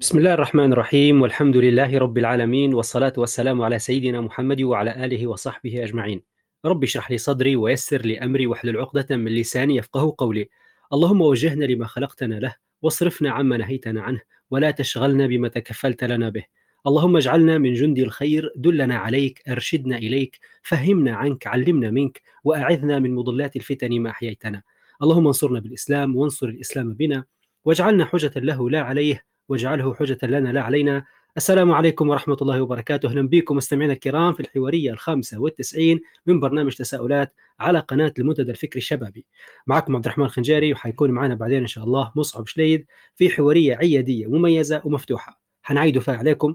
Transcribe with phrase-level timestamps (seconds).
[0.00, 5.26] بسم الله الرحمن الرحيم والحمد لله رب العالمين والصلاة والسلام على سيدنا محمد وعلى آله
[5.26, 6.22] وصحبه أجمعين
[6.64, 10.48] رب اشرح لي صدري ويسر لي أمري واحلل عقدة من لساني يفقه قولي
[10.92, 14.20] اللهم وجهنا لما خلقتنا له واصرفنا عما نهيتنا عنه
[14.50, 16.44] ولا تشغلنا بما تكفلت لنا به
[16.86, 23.14] اللهم اجعلنا من جندي الخير دلنا عليك ارشدنا إليك فهمنا عنك علمنا منك وأعذنا من
[23.14, 24.62] مضلات الفتن ما أحييتنا
[25.02, 27.24] اللهم انصرنا بالإسلام وانصر الإسلام بنا
[27.64, 31.04] واجعلنا حجة له لا عليه واجعله حجة لنا لا علينا.
[31.36, 33.08] السلام عليكم ورحمة الله وبركاته.
[33.08, 38.78] أهلا بكم مستمعينا الكرام في الحوارية الخامسة والتسعين من برنامج تساؤلات على قناة المنتدى الفكري
[38.78, 39.26] الشبابي.
[39.66, 44.26] معكم عبد الرحمن الخنجاري وحيكون معنا بعدين إن شاء الله مصعب شليد في حوارية عيادية
[44.26, 45.40] مميزة ومفتوحة.
[45.62, 46.54] حنعيدوا فيها عليكم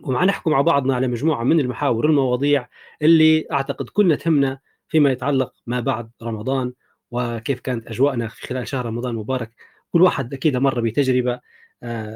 [0.00, 2.68] ومع نحكم مع بعضنا على مجموعة من المحاور والمواضيع
[3.02, 4.58] اللي أعتقد كلنا تهمنا
[4.88, 6.72] فيما يتعلق ما بعد رمضان
[7.10, 9.50] وكيف كانت أجواءنا في خلال شهر رمضان المبارك.
[9.90, 11.40] كل واحد أكيد مر بتجربة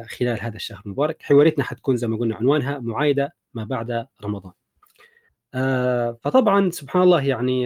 [0.08, 1.22] خلال هذا الشهر المبارك.
[1.22, 4.52] حواريتنا حتكون زي ما قلنا عنوانها معايدة ما بعد رمضان.
[6.23, 7.64] فطبعا سبحان الله يعني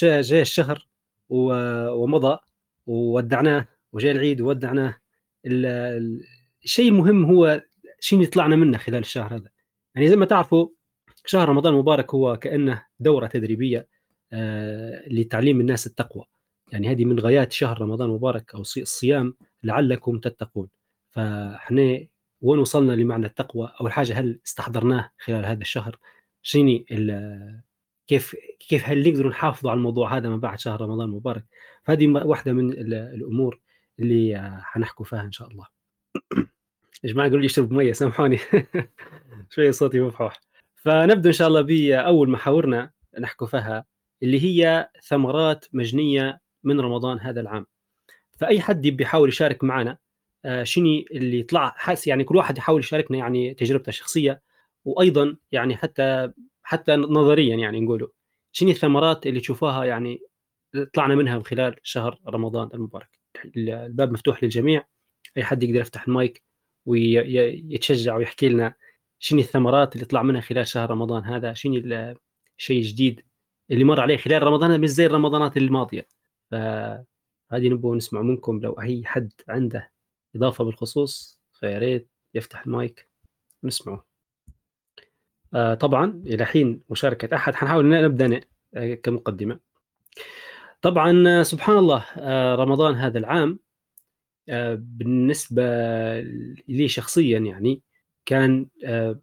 [0.00, 0.88] جاء الشهر
[1.28, 2.38] ومضى
[2.86, 4.96] وودعناه وجاء العيد وودعناه.
[5.46, 7.62] الشيء المهم هو
[8.00, 9.48] شيء طلعنا منه خلال الشهر هذا.
[9.94, 10.68] يعني زي ما تعرفوا
[11.26, 13.86] شهر رمضان المبارك هو كأنه دورة تدريبية
[15.10, 16.24] لتعليم الناس التقوى.
[16.72, 20.68] يعني هذه من غايات شهر رمضان المبارك أو الصيام لعلكم تتقون.
[21.18, 22.06] فاحنا
[22.40, 25.96] وين وصلنا لمعنى التقوى؟ أول حاجة هل استحضرناه خلال هذا الشهر؟
[26.42, 26.86] شيني
[28.06, 28.36] كيف
[28.68, 31.44] كيف هل نقدر نحافظ على الموضوع هذا من بعد شهر رمضان المبارك؟
[31.84, 33.60] فهذه واحدة من الأمور
[33.98, 35.66] اللي حنحكوا فيها إن شاء الله.
[37.04, 38.38] يا جماعة قالوا لي اشرب مية سامحوني.
[39.54, 40.40] شوية صوتي مفحوح.
[40.74, 43.84] فنبدأ إن شاء الله بأول محاورنا نحكوا فيها
[44.22, 47.66] اللي هي ثمرات مجنية من رمضان هذا العام.
[48.38, 49.98] فأي حد بيحاول يشارك معنا
[50.62, 54.42] شنو اللي طلع حاس يعني كل واحد يحاول يشاركنا يعني تجربته الشخصية
[54.84, 58.10] وأيضا يعني حتى حتى نظريا يعني نقوله.
[58.52, 60.20] شنو الثمرات اللي تشوفوها يعني
[60.94, 63.18] طلعنا منها من خلال شهر رمضان المبارك؟
[63.56, 64.84] الباب مفتوح للجميع
[65.36, 66.42] أي حد يقدر يفتح المايك
[66.86, 68.74] ويتشجع ويحكي لنا
[69.18, 71.74] شنو الثمرات اللي طلع منها خلال شهر رمضان هذا؟ شنو
[72.58, 73.22] الشيء الجديد
[73.70, 76.06] اللي مر عليه خلال رمضان مش زي الرمضانات الماضية.
[76.50, 77.04] فهذه
[77.68, 79.90] نبغى نسمع منكم لو أي حد عنده
[80.36, 83.08] إضافة بالخصوص فيا ريت يفتح المايك.
[83.62, 84.04] ونسمعه
[85.54, 88.40] آه طبعا إلى حين مشاركة أحد حنحاول نبدأ
[88.74, 89.60] آه كمقدمة.
[90.82, 93.58] طبعا سبحان الله آه رمضان هذا العام
[94.48, 95.62] آه بالنسبة
[96.68, 97.82] لي شخصيا يعني
[98.26, 99.20] كان آه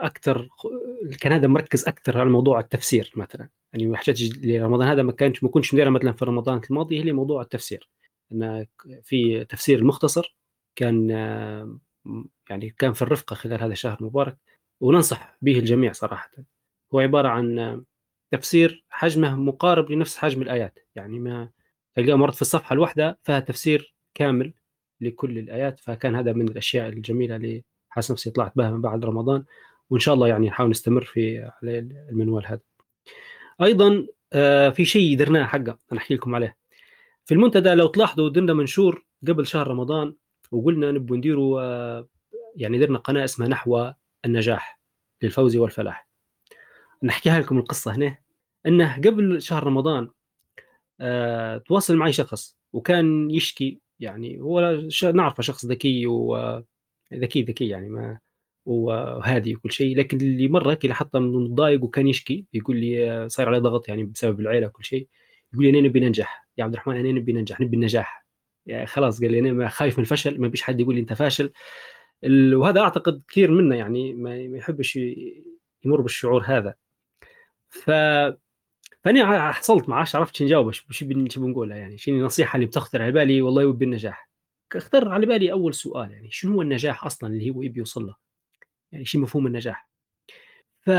[0.00, 0.48] أكثر
[1.20, 3.48] كان هذا مركز أكثر على موضوع التفسير مثلا.
[3.72, 7.42] يعني حاجات لرمضان هذا ما كانش ما كنتش مديرها مثلا في رمضان الماضي هي موضوع
[7.42, 7.88] التفسير.
[8.32, 8.66] إن
[9.02, 10.36] في تفسير المختصر
[10.76, 11.10] كان
[12.50, 14.36] يعني كان في الرفقة خلال هذا الشهر المبارك
[14.80, 16.30] وننصح به الجميع صراحة.
[16.94, 17.82] هو عبارة عن
[18.30, 20.78] تفسير حجمه مقارب لنفس حجم الآيات.
[20.94, 21.50] يعني ما
[21.94, 24.52] تلقاه مرات في الصفحة الواحدة فيها تفسير كامل
[25.00, 29.44] لكل الآيات فكان هذا من الأشياء الجميلة اللي حاسس نفسي طلعت بها من بعد رمضان
[29.90, 32.60] وإن شاء الله يعني نحاول نستمر في على المنوال هذا.
[33.62, 34.06] أيضا
[34.70, 36.56] في شيء درناه حقه أنا أحكي لكم عليه.
[37.24, 40.14] في المنتدى لو تلاحظوا درنا منشور قبل شهر رمضان
[40.52, 41.62] وقلنا نبغى نديروا
[42.56, 43.92] يعني درنا قناة اسمها نحو
[44.24, 44.80] النجاح
[45.22, 46.08] للفوز والفلاح.
[47.02, 48.16] نحكيها لكم القصة هنا
[48.66, 50.08] إنه قبل شهر رمضان
[51.00, 54.80] أه تواصل معي شخص وكان يشكي يعني هو
[55.14, 58.18] نعرفه شخص ذكي وذكي ذكي يعني ما
[58.66, 63.58] وهادي وكل شيء لكن اللي مرة هيك حتى متضايق وكان يشكي يقول لي صاير عليه
[63.58, 65.08] ضغط يعني بسبب العيلة وكل شيء
[65.52, 66.48] يقول لي أنا نبي ننجح.
[66.58, 68.19] يا عبد الرحمن أنا نبي ننجح نبي النجاح.
[68.70, 71.52] يعني خلاص قال لي أنا خايف من الفشل ما فيش حد يقول لي أنت فاشل.
[72.54, 74.96] وهذا أعتقد كثير منا يعني ما يحبش
[75.84, 76.74] يمر بالشعور هذا.
[77.68, 77.90] ف
[79.04, 83.42] فاني حصلت معاه عرفت شو نجاوب شو بنقولها يعني شنو النصيحة اللي بتخطر على بالي؟
[83.42, 84.30] والله يبي النجاح.
[84.74, 88.14] اختار على بالي أول سؤال يعني شنو هو النجاح أصلا اللي هو يبي يوصل له؟
[88.92, 89.88] يعني شو مفهوم النجاح؟
[90.80, 90.90] ف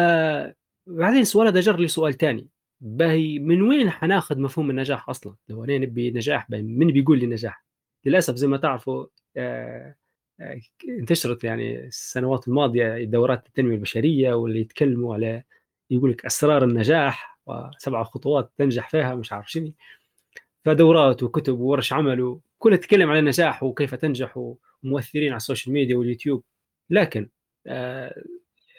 [0.88, 2.48] بعدين السؤال هذا جر لي سؤال ثاني
[2.82, 7.66] باهي من وين حناخذ مفهوم النجاح أصلا؟ لو أنا نبي نجاح من بيقول لي نجاح؟
[8.06, 9.06] للأسف زي ما تعرفوا
[9.38, 9.96] آه
[10.40, 15.44] آه انتشرت يعني السنوات الماضية دورات التنمية البشرية واللي يتكلموا على
[15.90, 19.74] يقول لك أسرار النجاح وسبع خطوات تنجح فيها مش عارف شنو
[20.66, 24.38] فدورات وكتب وورش عمل وكلها تتكلم عن النجاح وكيف تنجح
[24.84, 26.44] ومؤثرين على ال social media واليوتيوب
[26.90, 27.30] لكن
[27.68, 28.24] آه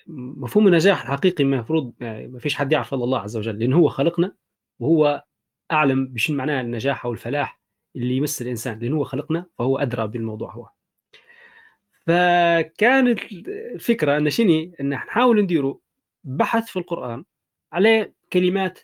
[0.09, 4.35] مفهوم النجاح الحقيقي المفروض ما فيش حد يعرف إلا الله عز وجل لأن هو خلقنا
[4.81, 5.25] وهو
[5.73, 7.61] أعلم بش معناه النجاح أو الفلاح
[7.97, 10.69] اللي يمس الإنسان لأن هو خلقنا فهو أدرى بالموضوع هو.
[12.07, 15.77] فكانت الفكرة أن شني أن نحاول نديروا
[16.25, 17.25] بحث في القرآن
[17.73, 18.81] على كلمات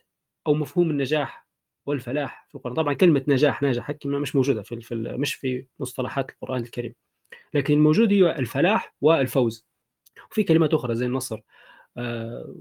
[0.47, 1.49] أو مفهوم النجاح
[1.87, 2.75] والفلاح في القرآن.
[2.75, 6.95] طبعا كلمة نجاح ناجح مش موجودة في, مش في مصطلحات القرآن الكريم.
[7.55, 9.68] لكن الموجود هو الفلاح والفوز.
[10.31, 11.41] وفي كلمات أخرى زي النصر
[11.97, 12.55] آه،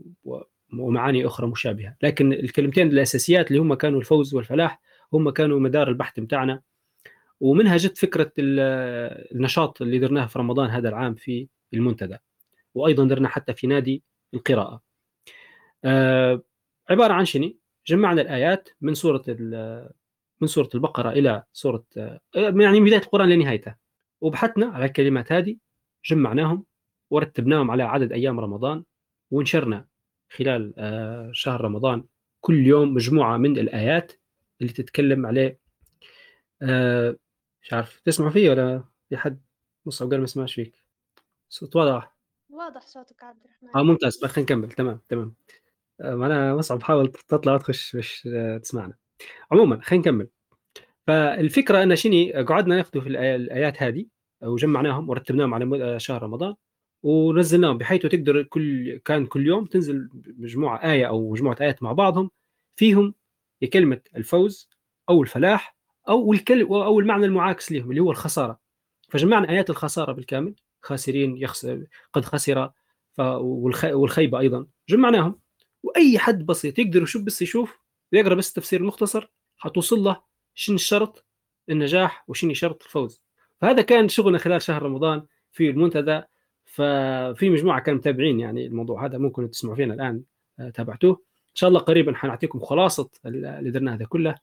[0.74, 1.96] ومعاني أخرى مشابهة.
[2.02, 4.82] لكن الكلمتين الأساسيات اللي هم كانوا الفوز والفلاح
[5.14, 6.62] هم كانوا مدار البحث بتاعنا.
[7.40, 12.18] ومنها جت فكرة النشاط اللي درناه في رمضان هذا العام في المنتدى.
[12.76, 14.04] وأيضا درنا حتى في نادي
[14.34, 14.82] القراءة.
[15.86, 16.42] آه،
[16.90, 17.54] عبارة عن شنو؟
[17.88, 19.24] جمعنا الآيات من سورة
[20.42, 23.76] من سورة البقرة إلى سورة آه، يعني من بداية القرآن لنهايته
[24.22, 25.58] وبحثنا على الكلمات هذه
[26.06, 26.66] جمعناهم
[27.10, 28.84] ورتبناهم على عدد أيام رمضان
[29.32, 29.88] ونشرنا
[30.30, 32.04] خلال آه، شهر رمضان
[32.42, 34.12] كل يوم مجموعة من الآيات
[34.62, 35.60] اللي تتكلم عليه.
[36.62, 37.16] آه،
[37.62, 39.42] مش عارف تسمع فيه ولا في حد
[39.86, 40.84] مصعب قال ما يسمعش فيك؟
[41.50, 42.16] صوت واضح؟
[42.50, 43.70] واضح صوتك عبد الرحمن.
[43.76, 44.26] آه ممتاز.
[44.26, 44.72] خلينا نكمل.
[44.72, 45.36] تمام تمام.
[46.02, 48.28] آه، أنا مصعب حاول تطلع وتخش باش
[48.62, 48.94] تسمعنا.
[49.52, 50.28] عموما خلينا نكمل.
[51.08, 54.06] فالفكرة أن شني قعدنا ناخذ في الآيات هذه
[54.42, 56.56] وجمعناهم ورتبناهم على شهر رمضان.
[57.04, 62.32] ونزلناهم بحيث تقدر كل كان كل يوم تنزل مجموعة آية أو مجموعة آيات مع بعضهم
[62.76, 63.14] فيهم
[63.74, 64.70] كلمة الفوز
[65.10, 65.78] أو الفلاح
[66.10, 68.60] أو الكل أو المعنى المعاكس لهم اللي هو الخسارة.
[69.10, 72.72] فجمعنا آيات الخسارة بالكامل خاسرين يخسر قد خسر
[73.20, 74.68] والخيبة أيضا.
[74.90, 75.40] جمعناهم.
[75.84, 77.80] وأي حد بسيط يقدر يشوف بس يشوف
[78.14, 80.22] ويقرأ بس التفسير المختصر حتوصل له
[80.54, 81.26] شنو الشرط
[81.70, 83.22] النجاح وشنو شرط الفوز.
[83.62, 86.22] فهذا كان شغلنا خلال شهر رمضان في المنتدى.
[86.78, 90.24] ففي مجموعة كانوا متابعين يعني الموضوع هذا ممكن تسمعوا فينا الآن
[90.60, 91.12] آه، تابعتوه.
[91.50, 94.36] إن شاء الله قريبا حنعطيكم خلاصة اللي درناه هذا كله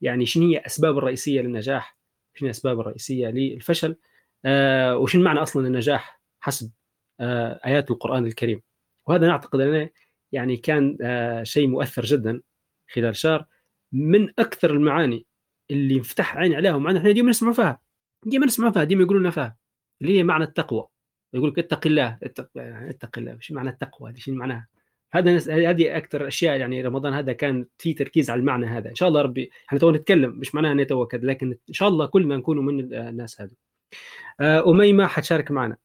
[0.00, 1.98] يعني شنو هي الاسباب الرئيسية للنجاح؟
[2.34, 3.96] شنو الأسباب الرئيسية للفشل؟
[4.44, 6.70] آه وشنو معنى أصلا النجاح حسب
[7.20, 8.62] آه آيات القرآن الكريم؟
[9.06, 9.90] وهذا نعتقد أنه
[10.32, 12.40] يعني كان آه شيء مؤثر جدا
[12.94, 13.46] خلال شهر
[13.92, 15.26] من أكثر المعاني
[15.70, 17.80] اللي انفتح عيني عليها ومعنا إحنا ديما نسمع فيها
[18.26, 19.56] ديما نسمع فيها ديما يقولوا لنا فيها
[20.02, 20.91] اللي هي معنى التقوى.
[21.34, 23.32] يقول لك اتق الله اتق, اتق الله.
[23.32, 24.66] إيش معنى التقوى هذه؟ شنو معناها؟
[25.12, 25.36] هذا
[25.70, 28.90] هذه أكثر أشياء يعني رمضان هذا كان في تركيز على المعنى هذا.
[28.90, 31.88] إن شاء الله ربي إحنا تو نتكلم مش معناها ان تو كذا لكن إن شاء
[31.88, 33.50] الله كلنا نكونوا من الناس هذه
[34.40, 35.76] آه، أميمة حتشارك معنا.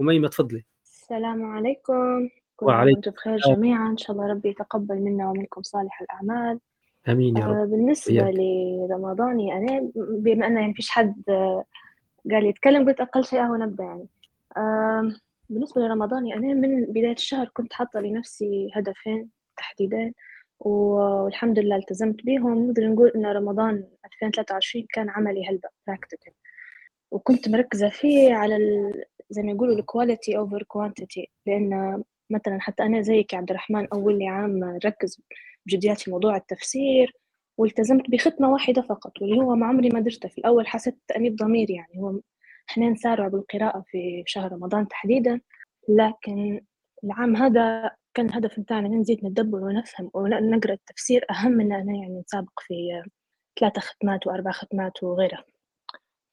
[0.00, 0.64] أميمة تفضلي.
[0.84, 2.28] السلام عليكم.
[2.62, 3.90] وعليكم بخير جميعا.
[3.90, 6.60] إن شاء الله ربي يتقبل منا ومنكم صالح الأعمال.
[7.08, 7.56] آمين يا رب.
[7.56, 11.22] آه، بالنسبة لرمضاني أنا بما انه يعني فيش حد
[12.30, 14.06] قال يتكلم قلت أقل شيء هو نبدأ يعني.
[15.50, 20.14] بالنسبة لرمضاني أنا من بداية الشهر كنت حاطة لنفسي هدفين تحديدين
[20.60, 22.66] والحمد لله التزمت بيهم.
[22.66, 26.32] نقدر نقول إن رمضان 2023 كان عملي هلبة براكتيكال
[27.10, 29.04] وكنت مركزة فيه على ال...
[29.30, 33.88] زي ما يقولوا ال quality over quantity لأن مثلا حتى أنا زيك يا عبد الرحمن
[33.92, 35.20] أول عام ركزت
[35.66, 37.16] بجديات في موضوع التفسير
[37.58, 41.70] والتزمت بختمة واحدة فقط واللي هو ما عمري ما درته في الأول حسيت تأنيب ضمير
[41.70, 42.20] يعني هو
[42.70, 45.40] إحنا نسارع بالقراءة في شهر رمضان تحديدا
[45.88, 46.60] لكن
[47.04, 51.26] العام هذا كان الهدف متاعنا نزيد ندبر ونفهم ونقرأ التفسير.
[51.30, 53.02] أهم من أنا يعني نسابق في
[53.60, 55.44] ثلاثة ختمات وأربع ختمات وغيرها.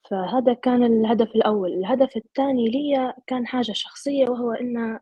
[0.09, 1.73] فهذا كان الهدف الأول.
[1.73, 4.99] الهدف الثاني لي كان حاجة شخصية وهو إن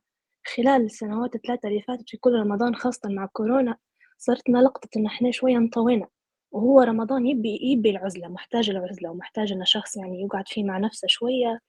[0.56, 3.78] خلال السنوات الثلاثة اللي فاتت في كل رمضان خاصة مع كورونا
[4.18, 6.08] صرت لقطة إن إحنا شوية انطوينا
[6.52, 11.08] وهو رمضان يبي يبي العزلة محتاج العزلة ومحتاج إن شخص يعني يقعد فيه مع نفسه
[11.08, 11.60] شوية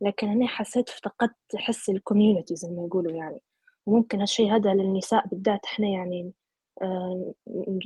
[0.00, 3.38] لكن أنا حسيت افتقدت حس الكوميونتي زي ما يقولوا يعني.
[3.86, 6.32] وممكن هالشي هذا للنساء بالذات إحنا يعني
[6.82, 7.34] آه،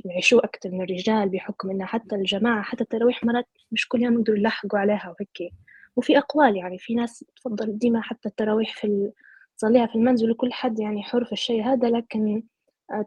[0.05, 4.37] نعيشوه أكتر من الرجال بحكم إن حتى الجماعة حتى التراويح مرات مش كل يوم نقدروا
[4.37, 5.53] نلحقوا عليها وهيك.
[5.95, 9.11] وفي أقوال يعني في ناس تفضل ديما حتى التراويح في
[9.57, 12.43] تصليها في المنزل وكل حد يعني حر في الشيء هذا لكن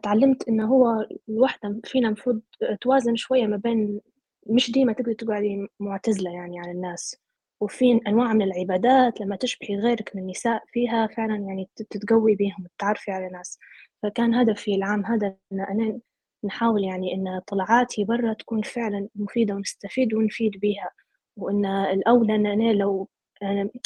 [0.03, 2.41] تعلمت إنه هو الوحدة فينا مفروض
[2.81, 4.01] توازن شوية ما بين
[4.47, 7.17] مش ديما تقدري تقعدي معتزلة يعني عن الناس
[7.61, 13.11] وفي أنواع من العبادات لما تشبهي غيرك من النساء فيها فعلا يعني تتقوي بيهم وتتعرفي
[13.11, 13.59] على ناس.
[14.03, 15.99] فكان هدفي العام هذا إن أنا
[16.43, 20.91] نحاول يعني إن طلعاتي برا تكون فعلا مفيدة ونستفيد ونفيد بيها
[21.37, 23.09] وإن الأولى إن أنا لو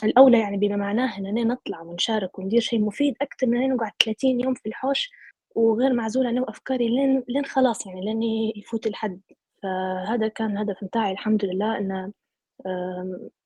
[0.03, 3.91] الأولى يعني بما معناه إن أنا نطلع ونشارك وندير شيء مفيد أكثر من أن نقعد
[4.05, 5.11] 30 يوم في الحوش
[5.55, 8.23] وغير معزولة أنا وأفكاري لين لين خلاص يعني لين
[8.55, 9.21] يفوت الحد.
[9.63, 12.11] فهذا كان الهدف متاعي الحمد لله إنه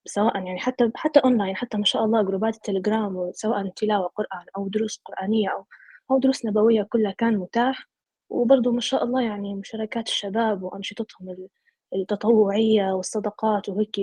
[0.06, 4.68] سواء يعني حتى حتى أونلاين حتى ما شاء الله جروبات التليجرام سواء تلاوة قرآن أو
[4.68, 5.66] دروس قرآنية أو
[6.12, 7.88] أو دروس نبوية كلها كان متاح.
[8.30, 11.48] وبرضه ما شاء الله يعني مشاركات الشباب وأنشطتهم
[11.96, 13.96] التطوعية والصدقات وهيك.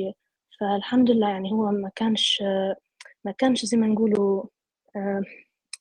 [0.60, 2.42] فالحمد لله يعني هو ما كانش
[3.24, 4.44] ما كانش زي ما نقولوا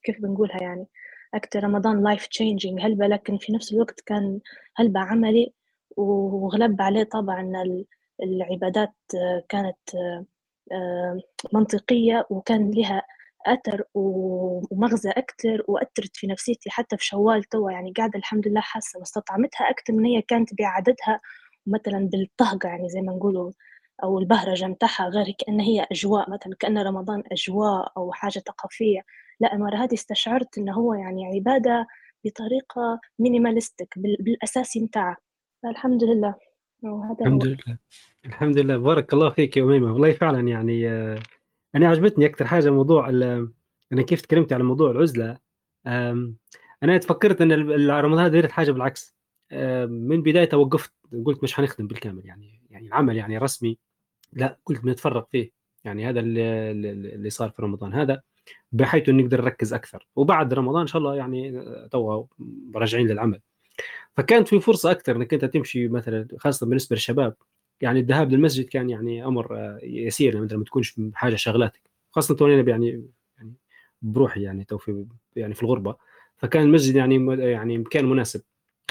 [0.04, 0.88] كيف بنقولها يعني
[1.34, 4.40] أكتر رمضان life changing هلبة لكن في نفس الوقت كان
[4.76, 5.54] هلبة عملي
[5.98, 7.52] وغلب عليه طبعا
[8.24, 8.94] العبادات
[9.50, 9.78] كانت
[10.72, 11.20] آه،
[11.54, 13.02] منطقية وكان لها
[13.48, 17.72] أثر ومغزى أكتر وأثرت في نفسيتي حتى في شوال توا.
[17.72, 21.22] يعني قاعدة الحمد لله حاسة واستطعمتها أكتر من هي كانت بعددها.
[21.68, 23.52] مثلا بالطهقة يعني زي ما نقولوا
[24.04, 26.30] أو البهرجة متاعها غير كأن هي أجواء.
[26.30, 29.02] مثلا كأن رمضان أجواء أو حاجة ثقافية.
[29.40, 31.88] لا المرة هذه استشعرت إنه هو يعني عبادة
[32.26, 35.18] بطريقة مينيماليستيك بالأساسي متاعها
[35.64, 36.36] فالحمد لله.
[37.22, 37.46] الحمد.
[37.46, 37.78] لله.
[38.26, 38.78] الحمد لله.
[38.78, 39.94] بارك الله فيك يا أميمة.
[39.94, 41.20] والله فعلا يعني آه،
[41.76, 45.38] أنا عجبتني أكثر حاجة موضوع أنا كيف تكلمت على موضوع العزلة
[46.84, 47.52] أنا تفكرت أن
[47.90, 49.16] رمضان هذا حاجة بالعكس.
[49.88, 50.94] من بدايته وقفت
[51.26, 53.80] قلت مش حنخدم بالكامل يعني يعني العمل يعني رسمي.
[54.34, 55.52] لا قلت بنتفرغ فيه.
[55.84, 57.94] يعني هذا اللي صار في رمضان.
[57.94, 58.22] هذا
[58.72, 60.08] بحيث نقدر نركز أكثر.
[60.16, 62.26] وبعد رمضان إن شاء الله يعني تو
[62.76, 63.40] راجعين للعمل.
[64.18, 67.36] فكانت في فرصة أكثر إنك أنت تمشي مثلا خاصة بالنسبة للشباب.
[67.82, 71.82] يعني الذهاب للمسجد كان يعني أمر يسير لما ما تكونش حاجة شغلاتك.
[72.12, 73.08] خاصة تو أنا يعني
[73.38, 73.54] يعني
[74.02, 75.96] بروحي يعني تو في يعني في الغربة.
[76.38, 78.42] فكان المسجد يعني يعني مكان مناسب.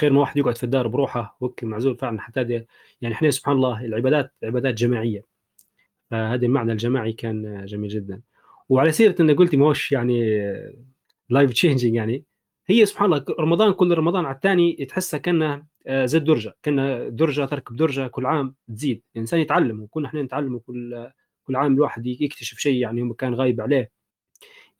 [0.01, 2.21] خير ما واحد يقعد في الدار بروحه وكل معزول فعلا.
[2.21, 2.65] حتى
[3.01, 5.25] يعني إحنا سبحان الله العبادات عبادات جماعية.
[6.11, 8.21] فهذا المعنى الجماعي كان جميل جدا.
[8.73, 10.41] وعلى سيرة إنك قلتي ما هوش يعني
[11.29, 12.23] life changing يعني
[12.67, 17.45] هي سبحان الله رمضان كل رمضان على الثاني تحسها كأنه آه، زي الدرجه كنا درجة
[17.45, 19.01] تركب درجة كل عام تزيد.
[19.15, 21.09] الإنسان يتعلم وكنا إحنا نتعلم كل
[21.43, 23.91] كل عام الواحد يكتشف شيء يعني هو كان غايب عليه.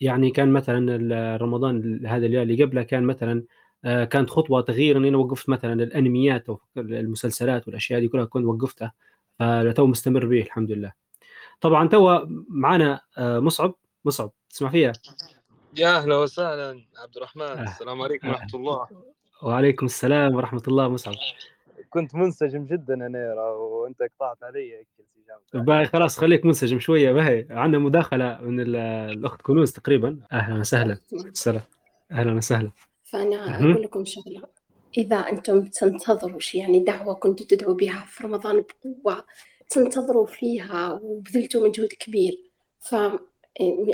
[0.01, 3.43] يعني كان مثلا رمضان هذا اللي قبله كان مثلا
[3.85, 8.45] آه، كانت خطوة تغيير إني أنا وقفت مثلا الأنميات أو المسلسلات والأشياء دي كلها كنت
[8.45, 8.93] وقفتها
[9.39, 10.93] فتو مستمر به الحمد لله.
[11.61, 12.19] طبعا تو
[12.49, 13.75] معنا آه، مصعب.
[14.05, 14.93] مصعب تسمع فيها؟
[15.77, 17.43] يا أهلا وسهلا عبد الرحمن.
[17.43, 17.63] أه.
[17.63, 18.87] السلام عليكم ورحمة الله.
[19.43, 21.13] وعليكم السلام ورحمة الله مصعب.
[21.89, 24.85] كنت منسجم جدا أنا وأنت قطعت علي
[25.53, 27.47] باهي خلاص خليك منسجم شوية باهي.
[27.49, 30.19] عندنا مداخلة من الأخت كنوز تقريبا.
[30.31, 30.97] أهلا وسهلا.
[31.13, 31.63] السلام.
[32.11, 32.71] أهلا وسهلا.
[33.03, 34.43] فأنا أقول لكم شغلة.
[34.97, 39.25] إذا أنتم تنتظروا شيء يعني دعوة كنتوا تدعوا بها في رمضان بقوة
[39.69, 42.95] تنتظروا فيها وبذلتوا مجهود كبير ف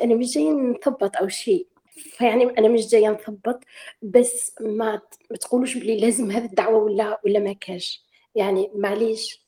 [0.04, 1.68] أنا مش جاي نثبط أو شيء.
[1.90, 3.64] فيعني أنا مش جاية نثبط
[4.02, 5.02] بس ما
[5.42, 8.04] تقولوش بلي لازم هذه الدعوة ولا ولا ما كاش.
[8.36, 9.46] يعني معليش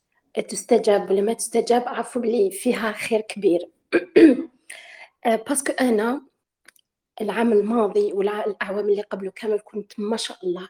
[0.48, 3.68] تستجاب ولا ما تستجاب عرفوا بلي فيها خير كبير.
[5.46, 6.22] باسكو أنا
[7.20, 10.68] العام الماضي والأعوام اللي قبله كامل كنت ما شاء الله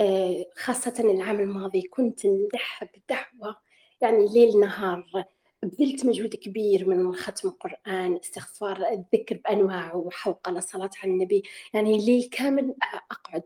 [0.00, 3.56] آه، خاصة العام الماضي كنت نلح بدعوة
[4.00, 5.26] يعني ليل نهار
[5.62, 11.42] بذلت مجهود كبير من ختم القرآن استغفار الذكر بأنواعه وحلقة لصلاة على النبي.
[11.74, 12.74] يعني ليل كامل
[13.10, 13.42] أقعد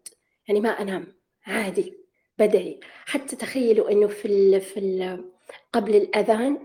[0.48, 1.12] يعني ما أنام
[1.46, 1.94] عادي
[2.38, 5.24] بدعي حتى تخيلوا أنه في ال في ال
[5.72, 6.58] قبل الأذان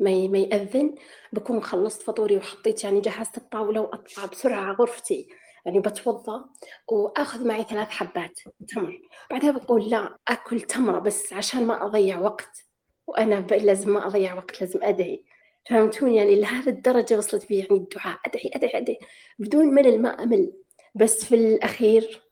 [0.00, 0.94] ما ما يأذن
[1.32, 5.28] بكون خلصت فطوري وحطيت يعني جهزت الطاولة وأطلع بسرعة غرفتي.
[5.66, 6.44] يعني بتوضى
[6.88, 9.00] وآخذ معي ثلاث حبات تمر.
[9.30, 12.67] بعدها بقول لا أكل تمرة بس عشان ما أضيع وقت.
[13.08, 15.24] وأنا لازم ما أضيع وقت لازم أدعي.
[15.70, 18.18] فهمتوني؟ يعني لهذه الدرجة وصلت بي يعني الدعاء.
[18.26, 18.98] أدعي أدعي أدعي.
[19.38, 20.52] بدون ملل ما أمل.
[20.94, 22.22] بس في الأخير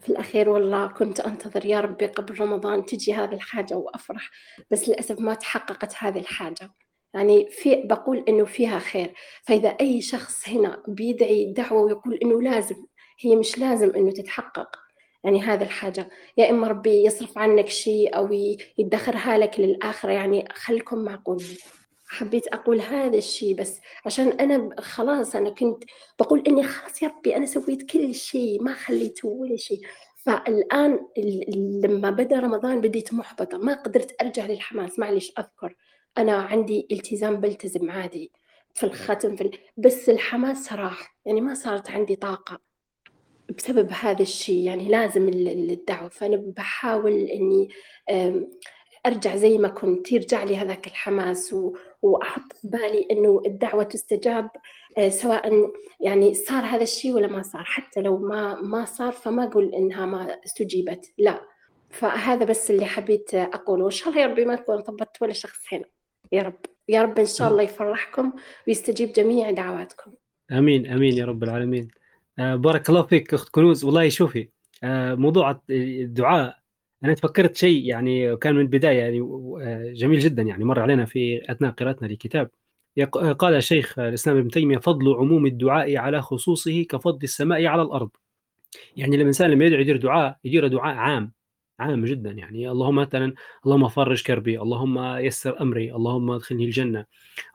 [0.00, 4.30] في الأخير والله كنت أنتظر يا ربي قبل رمضان تجي هذه الحاجة وأفرح.
[4.70, 6.70] بس للأسف ما تحققت هذه الحاجة.
[7.14, 9.14] يعني في بقول إنه فيها خير.
[9.42, 12.86] فإذا أي شخص هنا بيدعي دعوة ويقول إنه لازم
[13.20, 14.83] هي مش لازم إنه تتحقق.
[15.24, 16.08] يعني هذا الحاجة.
[16.36, 18.28] يا إما ربي يصرف عنك شيء أو
[18.78, 21.56] يدخرها لك للآخرة يعني خلكم معقولين.
[22.06, 25.84] حبيت أقول هذا الشيء بس عشان أنا خلاص أنا كنت
[26.20, 29.80] بقول إني خلاص يا ربي أنا سويت كل شيء ما خليته ولا شيء.
[30.16, 31.00] فالآن
[31.84, 34.98] لما بدأ رمضان بديت محبطة ما قدرت أرجع للحماس.
[34.98, 35.74] معلش أذكر.
[36.18, 38.32] أنا عندي التزام بلتزم عادي
[38.74, 41.16] في الختم في بس الحماس راح.
[41.24, 42.73] يعني ما صارت عندي طاقة.
[43.58, 46.08] بسبب هذا الشيء يعني لازم الدعوة.
[46.08, 47.68] فأنا بحاول إني
[49.06, 51.56] أرجع زي ما كنت يرجع لي هذاك الحماس
[52.02, 54.50] وأحط في بالي إنه الدعوة تستجاب
[54.98, 55.70] آه، سواء
[56.00, 57.64] يعني صار هذا الشيء ولا ما صار.
[57.64, 61.40] حتى لو ما ما صار فما أقول إنها ما استجيبت لا.
[61.90, 63.82] فهذا بس اللي حبيت أقوله.
[63.84, 65.84] وإن شاء الله يا ربي ما أكون طبطت ولا شخص هنا.
[66.32, 66.58] يا رب.
[66.88, 68.32] يا رب إن شاء الله يفرحكم
[68.68, 70.12] ويستجيب جميع دعواتكم.
[70.52, 71.88] أمين أمين يا رب العالمين.
[72.38, 73.84] بارك الله فيك أخت كنوز.
[73.84, 74.48] والله شوفي
[74.84, 76.58] آه موضوع الدعاء
[77.04, 79.20] أنا تفكرت شيء يعني كان من البداية يعني
[79.94, 82.50] جميل جدا يعني مر علينا في أثناء قراءتنا للكتاب
[83.38, 88.10] قال شيخ الإسلام ابن تيمية فضل عموم الدعاء على خصوصه كفضل السماء على الأرض.
[88.96, 91.32] يعني لما الإنسان لما يدعو يدير دعاء يدير دعاء عام
[91.80, 92.70] عام جدا يعني.
[92.70, 93.34] اللهم مثلا
[93.66, 97.06] اللهم فرج كربي اللهم يسر أمري اللهم أدخلني الجنة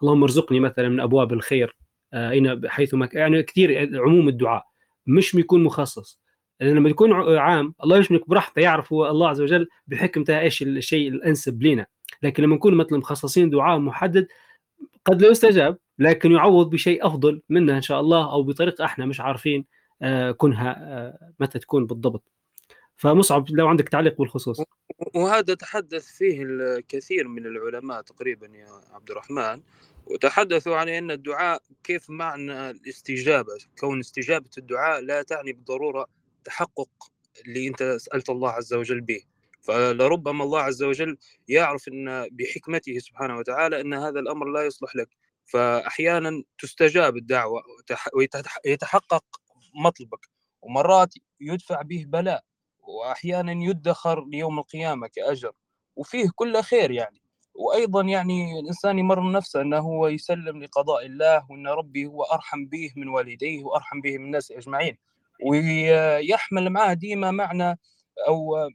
[0.04, 1.76] اللهم ارزقني مثلا من أبواب الخير
[2.14, 4.69] آه، أين حيث يعني كثير عموم الدعاء.
[5.10, 6.20] مش بيكون مخصص.
[6.62, 11.64] لما يكون عام الله يشملك براحته يعرف هو الله عز وجل بحكمته إيش الشيء الأنسب
[11.64, 11.86] لنا
[12.24, 14.28] لكن لما نكون مثلا مخصصين دعاء محدد
[15.06, 19.22] قد لا يستجاب لكن يعوض بشيء أفضل منه إن شاء الله أو بطريقه إحنا مش
[19.22, 19.66] عارفين
[20.02, 22.24] آه، كونها آه، متى تكون بالضبط.
[22.98, 24.62] فمصعب لو عندك تعليق بالخصوص.
[25.16, 29.62] وهذا تحدث فيه الكثير من العلماء تقريبا يا عبد الرحمن.
[30.10, 36.08] وتحدثوا عن أن الدعاء كيف معنى الاستجابة؟ كون استجابة الدعاء لا تعني بالضرورة
[36.44, 36.90] تحقق
[37.46, 39.22] اللي أنت سألت الله عز وجل به.
[39.62, 45.10] فلربما الله عز وجل يعرف أن بحكمته سبحانه وتعالى أن هذا الأمر لا يصلح لك.
[45.46, 47.64] فأحيانا تستجاب الدعوة
[48.66, 49.24] ويتحقق
[49.76, 50.30] مطلبك
[50.62, 52.44] ومرات يدفع به بلاء
[52.80, 55.52] وأحيانا يدخر ليوم القيامة كأجر.
[55.96, 57.19] وفيه كل خير يعني.
[57.56, 62.92] وأيضا يعني الإنسان يمر نفسه أنه هو يسلم لقضاء الله وأن ربي هو أرحم به
[62.96, 64.98] من والديه وأرحم به من الناس أجمعين.
[65.46, 67.80] ويحمل معه ديما معنى
[68.28, 68.70] أو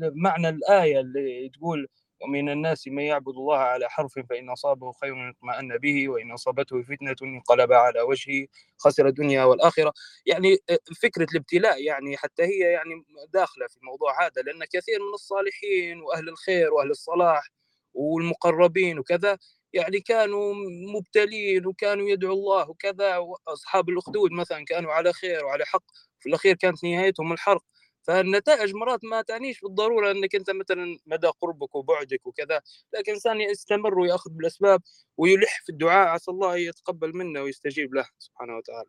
[0.00, 1.88] معنى الآية اللي تقول
[2.22, 7.16] ومن الناس من يعبد الله على حرف فإن أصابه خير اطمأن به وإن أصابته فتنة
[7.22, 8.46] انقلب على وجهه
[8.78, 9.92] خسر الدنيا والآخرة.
[10.26, 10.58] يعني
[11.02, 16.28] فكرة الابتلاء يعني حتى هي يعني داخلة في الموضوع هذا لأن كثير من الصالحين وأهل
[16.28, 17.48] الخير وأهل الصلاح
[17.94, 19.38] والمقربين وكذا
[19.72, 20.54] يعني كانوا
[20.94, 25.84] مبتلين وكانوا يدعوا الله وكذا وأصحاب الأخدود مثلا كانوا على خير وعلى حق
[26.20, 27.62] في الأخير كانت نهايتهم الحرق
[28.02, 32.60] فالنتائج مرات ما تعنيش بالضرورة إنك أنت مثلا مدى قربك وبعدك وكذا
[32.94, 34.82] لكن الإنسان يستمر ويأخذ بالأسباب
[35.16, 38.88] ويلح في الدعاء عسى الله يتقبل منه ويستجيب له سبحانه وتعالى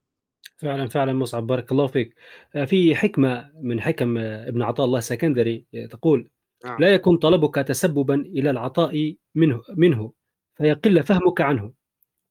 [0.58, 2.16] فعلا فعلا مصعب بارك الله فيك
[2.66, 6.30] في حكمة من حكم ابن عطاء الله السكندري تقول نعم.
[6.80, 10.12] لا يكون طلبك تسببا إلى العطاء منه منه
[10.56, 11.72] فيقل فهمك عنه.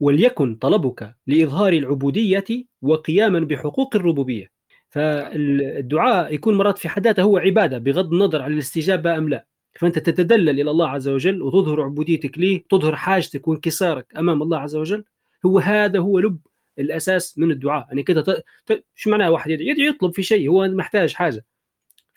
[0.01, 2.45] وليكن طلبك لإظهار العبودية
[2.83, 4.51] وقياما بحقوق الربوبية.
[4.89, 9.47] فالدعاء يكون مرات في حد هو عبادة بغض النظر عن الاستجابة أم لا.
[9.79, 14.77] فأنت تتدلل إلى الله عز وجل وتظهر عبوديتك ليه تظهر حاجتك وانكسارك أمام الله عز
[14.77, 15.05] وجل.
[15.47, 16.39] هو هذا هو لب
[16.79, 17.87] الأساس من الدعاء.
[17.89, 18.85] يعني كده ت...
[18.95, 21.45] شو معناه واحد يدعي يطلب في شيء هو محتاج حاجة.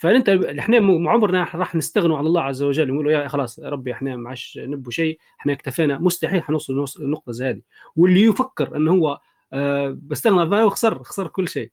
[0.03, 3.91] فأنت إحنا ما عمرنا راح نستغنوا على الله عز وجل ونقول يا خلاص يا ربي
[3.91, 5.97] إحنا ما عادش نبوا شيء إحنا اكتفينا.
[5.97, 7.61] مستحيل حنوصل النقطه زي هذه.
[7.95, 9.19] واللي يفكر إنه هو
[9.53, 11.71] آه بستغنى فهو خسر خسر كل شيء.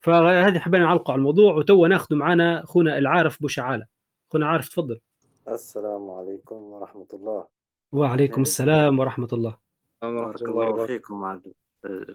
[0.00, 3.86] فهذه حبينا نعلقوا على الموضوع وتو ناخذ معنا أخونا العارف بوشعاله
[4.28, 5.00] أخونا عارف تفضل.
[5.48, 7.46] السلام عليكم ورحمة الله.
[7.92, 9.56] وعليكم السلام ورحمة الله.
[10.02, 11.24] بارك الله فيكم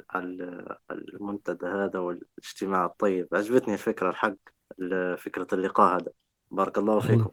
[0.10, 3.28] على المنتدى هذا والاجتماع الطيب.
[3.34, 4.36] عجبتني الفكرة الحق.
[5.18, 6.12] فكرة اللقاء هذا.
[6.52, 7.30] بارك الله فيكم.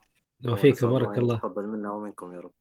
[0.48, 2.52] وفيك بارك الله تقبل منا ومنكم يا رب.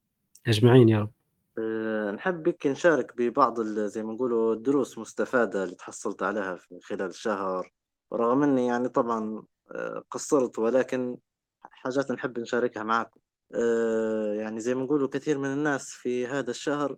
[0.48, 1.12] أجمعين يا رب.
[1.58, 7.10] أه نحب بك نشارك ببعض زي ما نقولوا الدروس مستفادة اللي تحصلت عليها في خلال
[7.10, 7.74] الشهر.
[8.14, 11.18] رغم إني يعني طبعا أه قصرت ولكن
[11.62, 13.20] حاجات نحب نشاركها معكم
[13.54, 16.98] أه يعني زي ما نقولوا كثير من الناس في هذا الشهر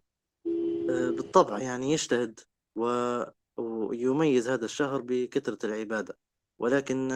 [0.89, 2.39] أه بالطبع يعني يجتهد
[3.57, 6.17] ويميز هذا الشهر بكثرة العبادة.
[6.61, 7.09] ولكن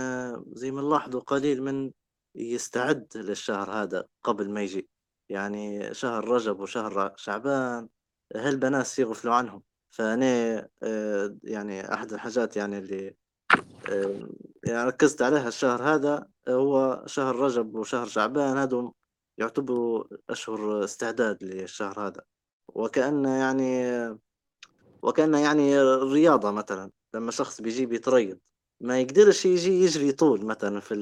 [0.54, 1.92] زي ما نلاحظوا قليل من
[2.36, 4.90] يستعد للشهر هذا قبل ما يجي.
[5.30, 7.90] يعني شهر رجب وشهر شعبان
[8.36, 9.64] هل بناس يغفلوا عنهم.
[9.92, 13.16] فأنا آه، يعني أحد الحاجات يعني اللي
[13.90, 14.30] آه،
[14.68, 18.58] يعني ركزت عليها الشهر هذا هو شهر رجب وشهر شعبان.
[18.58, 18.94] هذول
[19.40, 22.22] يعتبروا أشهر استعداد للشهر هذا.
[22.68, 23.84] وكأن يعني
[25.02, 28.40] وكأن يعني الرياضة مثلا لما شخص بيجي بيتريض.
[28.82, 30.96] ما يقدرش يجي يجري طول مثلا في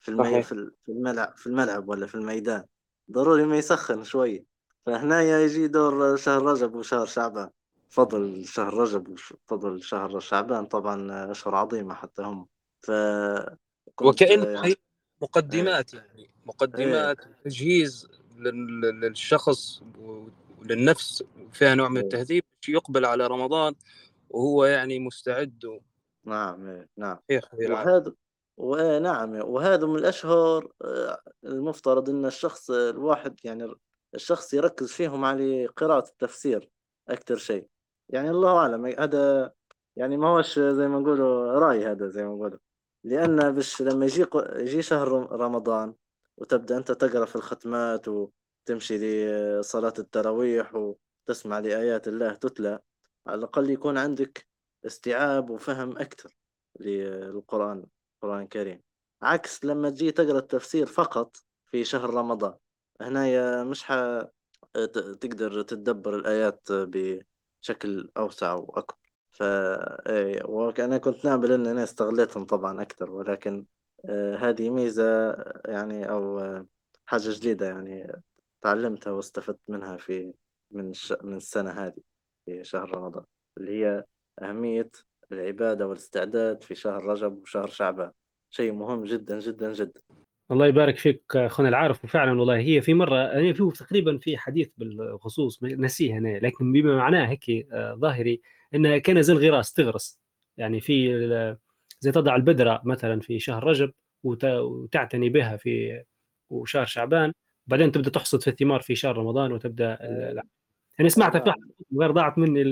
[0.00, 0.42] في المي...
[0.42, 2.64] في الملعب في الملعب ولا في الميدان
[3.10, 4.44] ضروري ما يسخن شوي
[4.86, 7.50] فهنا يجي دور شهر رجب وشهر شعبان
[7.90, 12.46] فضل شهر رجب وفضل شهر شعبان طبعا أشهر عظيمة حتى هم
[12.80, 12.90] ف
[14.00, 14.74] وكأن يعني...
[15.22, 16.00] مقدمات إيه.
[16.00, 17.38] يعني مقدمات إيه.
[17.44, 19.82] تجهيز للشخص
[20.58, 22.02] وللنفس فيها نوع من إيه.
[22.02, 23.74] التهذيب يقبل على رمضان
[24.30, 25.80] وهو يعني مستعد
[26.30, 26.68] نعم
[27.30, 27.72] إيه، نعم.
[27.72, 28.12] وهذا
[28.56, 33.74] ونعم وهذا من الأشهر آه، المفترض أن الشخص الواحد يعني
[34.14, 36.70] الشخص يركز فيهم على قراءة التفسير
[37.08, 37.66] أكثر شيء.
[38.08, 39.52] يعني الله أعلم هذا
[39.96, 42.58] يعني ما هوش زي ما نقولوا رأي هذا زي ما نقولوا.
[43.04, 45.94] لأن بش لما يجي يجي شهر رمضان
[46.38, 50.94] وتبدأ أنت تقرأ في الختمات وتمشي لصلاة التراويح
[51.26, 52.78] تسمع لآيات الله تتلى
[53.26, 54.49] على الأقل يكون عندك
[54.86, 56.36] استيعاب وفهم أكثر
[56.80, 57.84] للقرآن
[58.16, 58.82] القرآن الكريم
[59.22, 62.54] عكس لما تجي تقرأ التفسير فقط في شهر رمضان.
[63.00, 63.92] هنا مش ح...
[65.20, 69.00] تقدر تتدبر الآيات بشكل أوسع وأكبر.
[69.30, 73.66] ف إيه، وأنا كنت نامل إن أنا استغليتهم طبعا أكثر ولكن
[74.04, 75.32] آه، هذه ميزة
[75.64, 76.40] يعني أو
[77.06, 78.22] حاجة جديدة يعني
[78.60, 80.34] تعلمتها واستفدت منها في
[80.70, 81.14] من الش...
[81.22, 82.02] من السنة هذه
[82.44, 83.24] في شهر رمضان
[83.58, 84.04] اللي هي
[84.42, 84.90] أهمية
[85.32, 88.10] العبادة والاستعداد في شهر رجب وشهر شعبان.
[88.50, 90.00] شيء مهم جدا جدا جدا.
[90.50, 92.04] الله يبارك فيك أخونا العارف.
[92.04, 96.96] وفعلا والله هي في مرة يعني في تقريبا في حديث بالخصوص نسيه أنا لكن بما
[96.96, 98.40] معناه هيك آه، ظاهري
[98.74, 100.20] انها كان زي الغراس تغرس.
[100.56, 101.18] يعني في
[102.00, 103.92] زي تضع البذره مثلا في شهر رجب
[104.24, 106.02] وتعتني بها في
[106.50, 107.32] وشهر شعبان
[107.66, 109.98] بعدين تبدأ تحصد في الثمار في شهر رمضان وتبدأ
[110.34, 110.42] لا.
[110.98, 111.52] يعني سمعتها في
[111.98, 112.62] غير ضاعت مني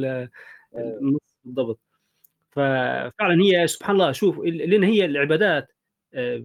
[0.75, 1.81] النص بالضبط.
[2.51, 5.73] ففعلا هي سبحان الله شوف لأن هي العبادات
[6.15, 6.45] آه،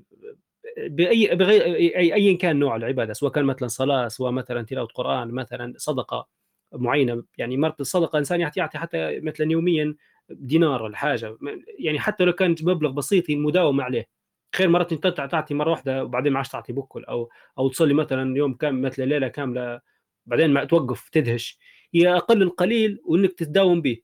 [0.79, 5.31] بأي بغير أي ايا كان نوع العبادة سواء كان مثلا صلاة سواء مثلا تلاوة قرآن
[5.31, 6.27] مثلا صدقة
[6.73, 9.95] معينة يعني مرت الصدقة إنسان يعطي حتى مثلا يوميا
[10.29, 11.37] دينار ولا حاجة
[11.79, 14.07] يعني حتى لو كان مبلغ بسيط مداوم عليه.
[14.55, 18.37] خير مرات أنت تعطي مرة واحدة وبعدين ما عادش تعطي بكل أو أو تصلي مثلا
[18.37, 19.81] يوم كامل مثلا ليلة كاملة
[20.25, 21.59] بعدين ما توقف تدهش.
[21.95, 23.97] هي أقل القليل وإنك تتداوم به.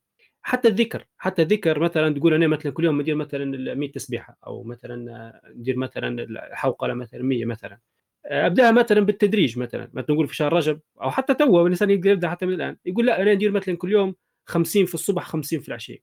[0.49, 4.63] حتى الذكر حتى الذكر مثلا تقول أنا مثلا كل يوم ندير مثلا 100 تسبيحة أو
[4.63, 7.79] مثلا ندير مثلا حوقله مثلا 100 مثلا.
[8.25, 12.29] أبدأها مثلا بالتدريج مثلا مثلا نقول في شهر رجب أو حتى تو الإنسان يقدر يبدأ
[12.29, 12.77] حتى من الآن.
[12.85, 15.97] يقول لا أنا ندير مثلا كل يوم 50 في الصبح 50 في العشية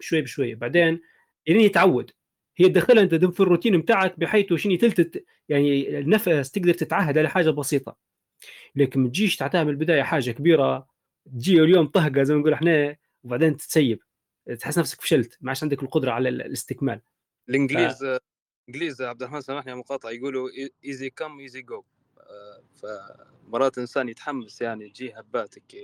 [0.00, 0.54] شوي بشوي.
[0.54, 1.00] بعدين
[1.46, 2.10] يعني يتعود.
[2.56, 7.50] هي تدخلها أنت في الروتين بتاعك بحيث شنو تلتت يعني النفس تقدر تتعهد على حاجة
[7.50, 7.96] بسيطة.
[8.76, 10.86] لكن ما تجيش تعطيها من البدايه حاجة كبيرة
[11.26, 14.02] تجي اليوم طهقة زي ما نقول إحنا وبعدين تتسيب
[14.60, 17.00] تحس نفسك فشلت ما عادش عندك القدرة على الاستكمال.
[17.48, 18.18] الإنجليز ف...
[18.68, 20.48] إنجليز عبد الرحمن سامحني مقاطعه يقولوا
[20.84, 21.82] easy come easy go.
[22.74, 25.74] فمرات إنسان يتحمس يعني تجي هباتك.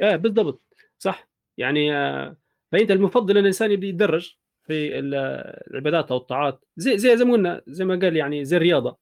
[0.00, 0.62] إيه بالضبط
[0.98, 1.28] صح.
[1.58, 2.36] يعني آه،
[2.72, 6.64] فأنت المفضل إن الإنسان يبدا يتدرج في العبادات أو الطاعات.
[6.76, 8.98] زي زي زي ما قلنا زي ما قال يعني زي الرياضة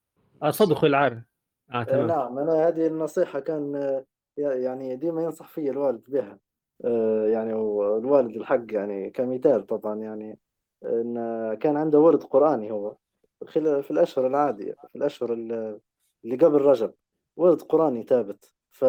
[0.49, 1.23] صدق العارف.
[1.71, 2.07] آه تمام.
[2.07, 4.05] نعم أنا هذه النصيحة كان آه،
[4.37, 6.31] يعني ديما ينصح في الوالد بها.
[6.31, 6.39] آه،
[7.33, 10.39] يعني والوالد الحق يعني كمثال طبعا يعني
[10.85, 11.13] إن
[11.53, 12.95] كان عنده ورد قرآني هو
[13.47, 16.93] في الأشهر العادية في الأشهر اللي قبل رجب
[17.37, 18.51] ورد قرآني ثابت.
[18.71, 18.85] ف...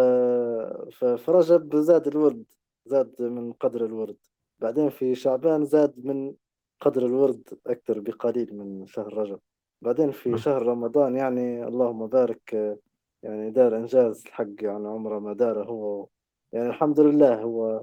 [0.97, 2.45] في رجب زاد الورد
[2.87, 4.17] زاد من قدر الورد.
[4.59, 6.35] بعدين في شعبان زاد من
[6.81, 9.41] قدر الورد أكثر بقليل من شهر رجب.
[9.83, 12.79] بعدين في شهر رمضان يعني اللهم بارك
[13.23, 16.07] يعني دار إنجاز الحق يعني عمره ما داره هو
[16.53, 17.83] يعني الحمد لله هو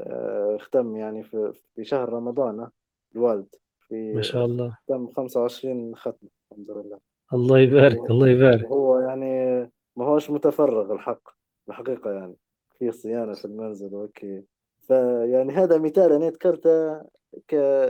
[0.00, 2.68] آه، اختم يعني في في شهر رمضان
[3.14, 3.54] الوالد.
[3.88, 4.68] في ما شاء الله.
[4.68, 6.98] اختم 25 ختمة الحمد لله.
[7.32, 8.64] الله يبارك الله يبارك.
[8.64, 9.60] هو يعني
[9.96, 11.28] ما هوش متفرغ الحق
[11.68, 12.36] الحقيقة يعني.
[12.78, 14.44] في صيانة في المنزل وكي.
[14.80, 17.02] فيعني هذا مثال أنا ذكرته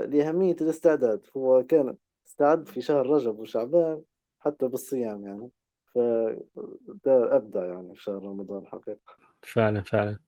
[0.06, 1.26] لأهمية الاستعداد.
[1.36, 4.02] هو كان استعد في شهر رجب وشعبان
[4.40, 5.50] حتى بالصيام يعني.
[5.94, 9.27] فده أبدع يعني في شهر رمضان حقيقة.
[9.42, 10.18] فعلا فعلا.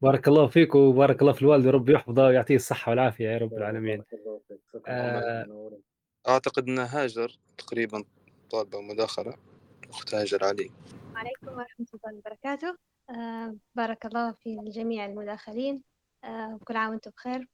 [0.00, 4.04] بارك الله فيك وبارك الله في الوالد ربي يحفظه ويعطيه الصحة والعافية يا رب العالمين.
[4.86, 5.46] آه
[6.28, 8.04] أعتقد أن هاجر تقريبا
[8.50, 9.34] طالبة مداخلة.
[9.90, 10.70] أخت هاجر علي.
[11.14, 12.76] عليكم ورحمة الله وبركاته.
[13.10, 15.82] آه بارك الله في جميع المداخلين.
[16.24, 17.48] آه وكل عام وأنتم بخير.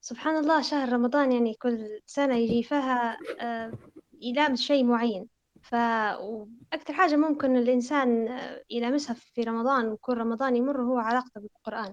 [0.00, 3.72] سبحان الله شهر رمضان يعني كل سنة يجي فيها آه
[4.20, 5.33] يلامس شيء معين.
[5.64, 11.92] فأكثر حاجة ممكن الإنسان آه، يلامسها في رمضان وكل رمضان يمر هو علاقته بالقرآن.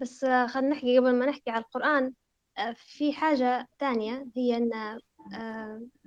[0.00, 2.12] بس آه، خلينا نحكي قبل ما نحكي على القرآن
[2.58, 4.98] آه، في حاجة ثانية هي أن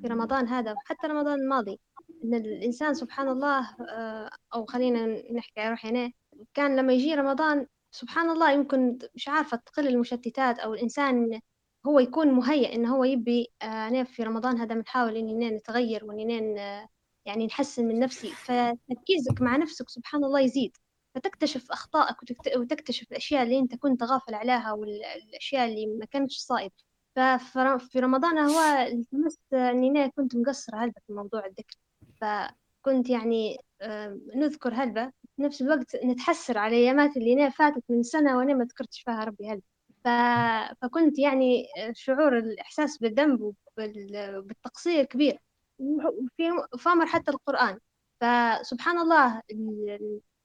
[0.01, 1.79] في رمضان هذا وحتى رمضان الماضي
[2.23, 3.75] إن الإنسان سبحان الله
[4.55, 6.13] أو خلينا نحكي على روحي
[6.53, 11.39] كان لما يجي رمضان سبحان الله يمكن مش عارفة تقل المشتتات أو الإنسان
[11.85, 16.87] هو يكون مهيأ إنه هو يبي أنا في رمضان هذا بنحاول إننا نتغير وإننا
[17.25, 18.27] يعني نحسن من نفسي.
[18.27, 20.77] فتركيزك مع نفسك سبحان الله يزيد.
[21.15, 22.15] فتكتشف أخطائك
[22.57, 26.71] وتكتشف الأشياء اللي أنت كنت غافل عليها والأشياء اللي ما كانتش صائب.
[27.15, 31.77] ففي رمضان هو التمست إني أنا كنت مقصرة هلبة في موضوع الذكر.
[32.21, 33.57] فكنت يعني
[34.35, 35.11] نذكر هلبة.
[35.35, 39.23] في نفس الوقت نتحسر على الأيامات اللي أنا فاتت من سنة وأنا ما ذكرتش فيها
[39.23, 39.74] ربي هلبة.
[40.05, 43.41] فكنت يعني شعور الإحساس بالذنب
[43.77, 45.39] وبالتقصير كبير.
[45.79, 47.79] وفي فامر حتى القرآن.
[48.21, 49.41] فسبحان الله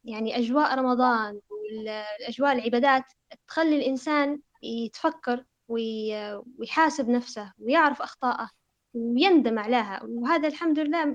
[0.05, 3.05] يعني أجواء رمضان والأجواء العبادات
[3.49, 8.51] تخلي الإنسان يتفكر ويحاسب نفسه ويعرف أخطاءه
[8.95, 10.01] ويندم عليها.
[10.05, 11.15] وهذا الحمد لله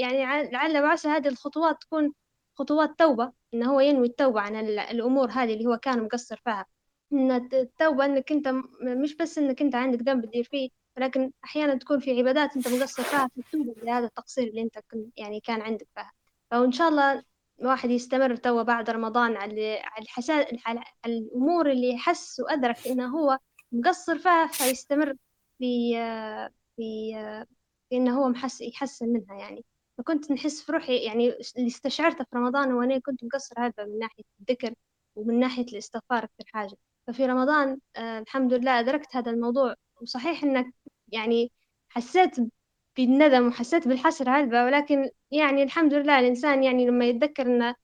[0.00, 2.12] يعني لعل وعسى هذه الخطوات تكون
[2.54, 6.66] خطوات توبة إنه هو ينوي التوبة عن الأمور هذه اللي هو كان مقصر فيها.
[7.12, 8.48] إن التوبة إنك أنت
[8.82, 13.02] مش بس إنك أنت عندك ذنب تدير فيه ولكن أحيانا تكون في عبادات أنت مقصر
[13.02, 14.78] فيها فتوب لهذا التقصير اللي أنت
[15.16, 16.12] يعني كان عندك فيها.
[16.50, 17.22] فإن شاء الله
[17.60, 20.46] الواحد يستمر توا بعد رمضان على الحسا...
[20.66, 23.38] على الأمور اللي يحس وأدرك إنه هو
[23.72, 25.14] مقصر فيها فيستمر
[25.58, 25.94] في
[26.76, 27.14] في
[27.92, 29.64] إنه هو محس يحسن منها يعني.
[29.98, 33.98] فكنت نحس في روحي يعني اللي استشعرته في رمضان هو أنا كنت مقصر هذا من
[33.98, 34.74] ناحية الذكر
[35.16, 39.74] ومن ناحية الاستغفار أكثر حاجة ففي رمضان آه الحمد لله أدركت هذا الموضوع.
[40.02, 40.74] وصحيح إنك
[41.08, 41.52] يعني
[41.88, 42.36] حسيت
[42.96, 47.74] بالندم وحسيت بالحسرة هلبة ولكن يعني الحمد لله الإنسان يعني لما يتذكر إن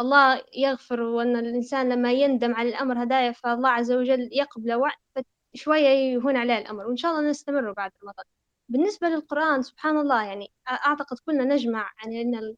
[0.00, 4.92] الله يغفر وأن الإنسان لما يندم على الأمر هدايا فالله عز وجل يقبله
[5.54, 6.86] شوية يهون عليه الأمر.
[6.86, 8.24] وإن شاء الله نستمر بعد رمضان.
[8.68, 12.56] بالنسبة للقرآن سبحان الله يعني أعتقد كلنا نجمع يعني أن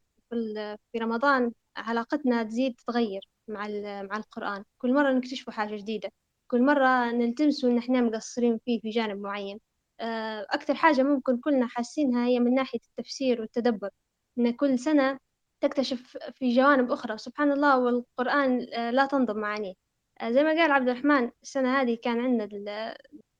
[0.92, 3.20] في رمضان علاقتنا تزيد تتغير.
[3.48, 3.68] مع
[4.02, 4.64] مع القرآن.
[4.78, 6.12] كل مرة نكتشف حاجة جديدة.
[6.50, 9.60] كل مرة نلتمس إن إحنا مقصرين فيه في جانب معين.
[10.00, 13.90] آه، أكثر حاجة ممكن كلنا حاسينها هي من ناحية التفسير والتدبر.
[14.38, 15.18] إن كل سنة
[15.60, 17.18] تكتشف في جوانب أخرى.
[17.18, 19.74] سبحان الله والقرآن آه، لا تنضب معانيه.
[20.20, 22.44] آه، زي ما قال عبد الرحمن السنة هذه كان عندنا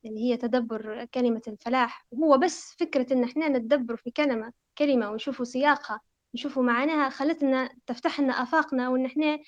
[0.05, 2.07] اللي هي تدبر كلمة الفلاح.
[2.11, 6.01] وهو بس فكرة إن إحنا نتدبر في كلمة كلمة ونشوفوا سياقها
[6.35, 9.39] نشوفوا معاناها خلتنا تفتح لنا آفاقنا وإن إحنا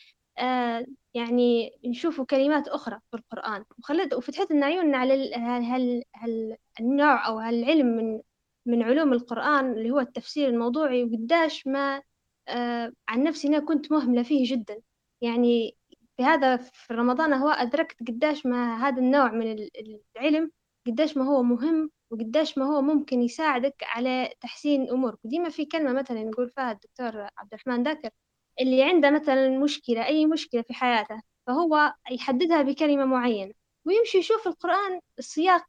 [1.14, 3.64] يعني نشوفوا كلمات أخرى في القرآن.
[3.78, 8.20] وخلت وفتحت لنا عيوننا على هال هال النوع أو هالعلم من
[8.66, 11.04] من علوم القرآن اللي هو التفسير الموضوعي.
[11.04, 12.02] وقداش ما
[12.48, 14.80] آه عن نفسي أنا كنت مهملة فيه جدا.
[15.20, 15.76] يعني
[16.16, 19.68] في هذا في رمضان هو أدركت قداش ما هذا النوع من
[20.16, 20.50] العلم
[20.86, 25.18] قداش ما هو مهم وقداش ما هو ممكن يساعدك على تحسين أمورك.
[25.24, 28.10] وديما في كلمة مثلا يقول فيها الدكتور عبد الرحمن ذاكر
[28.60, 33.52] اللي عنده مثلا مشكلة أي مشكلة في حياته فهو يحددها بكلمة معينة
[33.84, 35.62] ويمشي يشوف القرآن السياق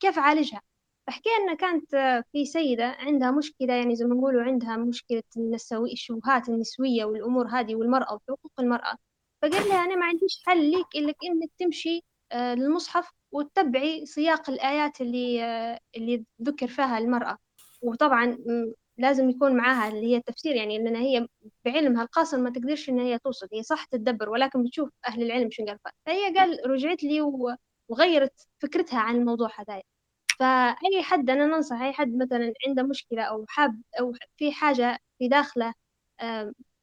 [0.00, 0.62] كيف عالجها.
[1.06, 1.90] فحكي أن كانت
[2.32, 5.22] في سيدة عندها مشكلة يعني زي ما نقولوا عندها مشكلة
[5.92, 8.96] الشبهات النسوية والأمور هذه والمرأة وحقوق المرأة.
[9.42, 12.00] فقال لها أنا ما عنديش حل ليك إلا إنك تمشي
[12.32, 17.38] آه، للمصحف وتتبعي سياق الآيات اللي آه، اللي ذكر فيها المرأة.
[17.82, 18.38] وطبعا
[18.98, 21.26] لازم يكون معاها اللي هي التفسير يعني لأن هي
[21.64, 25.64] بعلمها القاصر ما تقدرش إن هي توصل هي صح تتدبر ولكن بتشوف أهل العلم شو
[25.66, 27.20] قال فهي قال رجعت لي
[27.88, 29.82] وغيرت فكرتها عن الموضوع هذا
[30.38, 35.28] فأي حد أنا ننصح أي حد مثلا عنده مشكلة أو حاب أو في حاجة في
[35.28, 35.74] داخله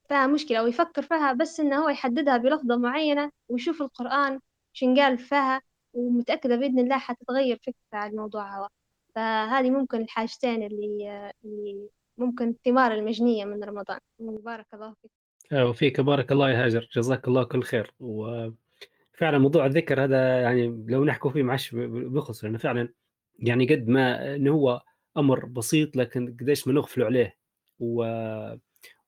[0.10, 4.39] فيها مشكلة أو يفكر فيها بس إنه هو يحددها بلفظة معينة ويشوف القرآن
[4.82, 5.62] قال فيها
[5.93, 8.69] ومتأكدة بإذن الله حتتغير فكرة عن الموضوع هذا.
[9.15, 11.89] فهذه ممكن الحاجتين اللي اللي
[12.21, 13.99] ممكن الثمار المجنية من رمضان.
[14.19, 15.12] بارك الله فيك.
[15.51, 16.01] آه، وفيك.
[16.01, 16.89] بارك الله يا هاجر.
[16.95, 17.93] جزاك الله كل خير.
[17.99, 22.43] وفعلا موضوع الذكر هذا يعني لو نحكوا فيه معش بخص.
[22.43, 22.89] لأنه فعلا
[23.39, 24.81] يعني قد ما إنه هو
[25.17, 27.38] أمر بسيط لكن قديش ما نغفلوا عليه.
[27.79, 28.03] و...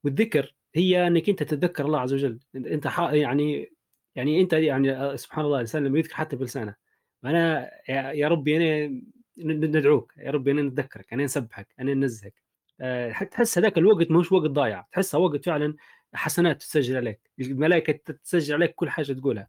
[0.04, 2.40] والذكر هي إنك أنت تتذكر الله عز وجل.
[2.56, 3.74] أنت يعني
[4.16, 6.76] يعني أنت يعني سبحان الله الإنسان لما يذكر حتى بلسانه.
[7.26, 9.02] أنا يا ربي أنا
[9.38, 10.14] ندعوك.
[10.18, 11.14] يا ربي أنا نتذكرك.
[11.14, 11.68] أنا نسبحك.
[11.80, 12.43] أنا ننزهك.
[13.32, 14.86] تحس هذاك الوقت مش وقت ضايع.
[14.92, 15.76] تحسها وقت فعلا
[16.14, 17.32] حسنات تسجل عليك.
[17.40, 19.48] الملائكة تسجل عليك كل حاجة تقولها.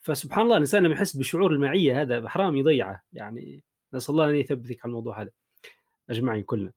[0.00, 3.02] فسبحان الله الإنسان لما يحس بشعور المعية هذا حرام يضيعه.
[3.12, 3.62] يعني
[3.94, 5.30] نسأل الله أن يثبتك على الموضوع هذا
[6.10, 6.72] أجمعين كلنا.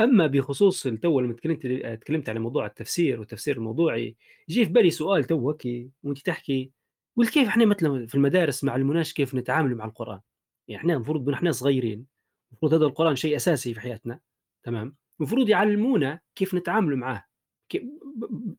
[0.00, 1.66] أما بخصوص التو لما تكلمت
[2.02, 4.16] تكلمت على موضوع التفسير والتفسير الموضوعي
[4.48, 5.62] يجي في بالي سؤال توك
[6.02, 6.70] وأنت تحكي
[7.16, 10.20] قلت كيف إحنا مثلا في المدارس مع المناش كيف نتعامل مع القرآن؟
[10.68, 12.06] يعني إحنا المفروض إحنا صغيرين
[12.50, 14.20] المفروض هذا القرآن شيء أساسي في حياتنا
[14.62, 17.24] تمام؟ المفروض يعلمونا كيف نتعامل معاه.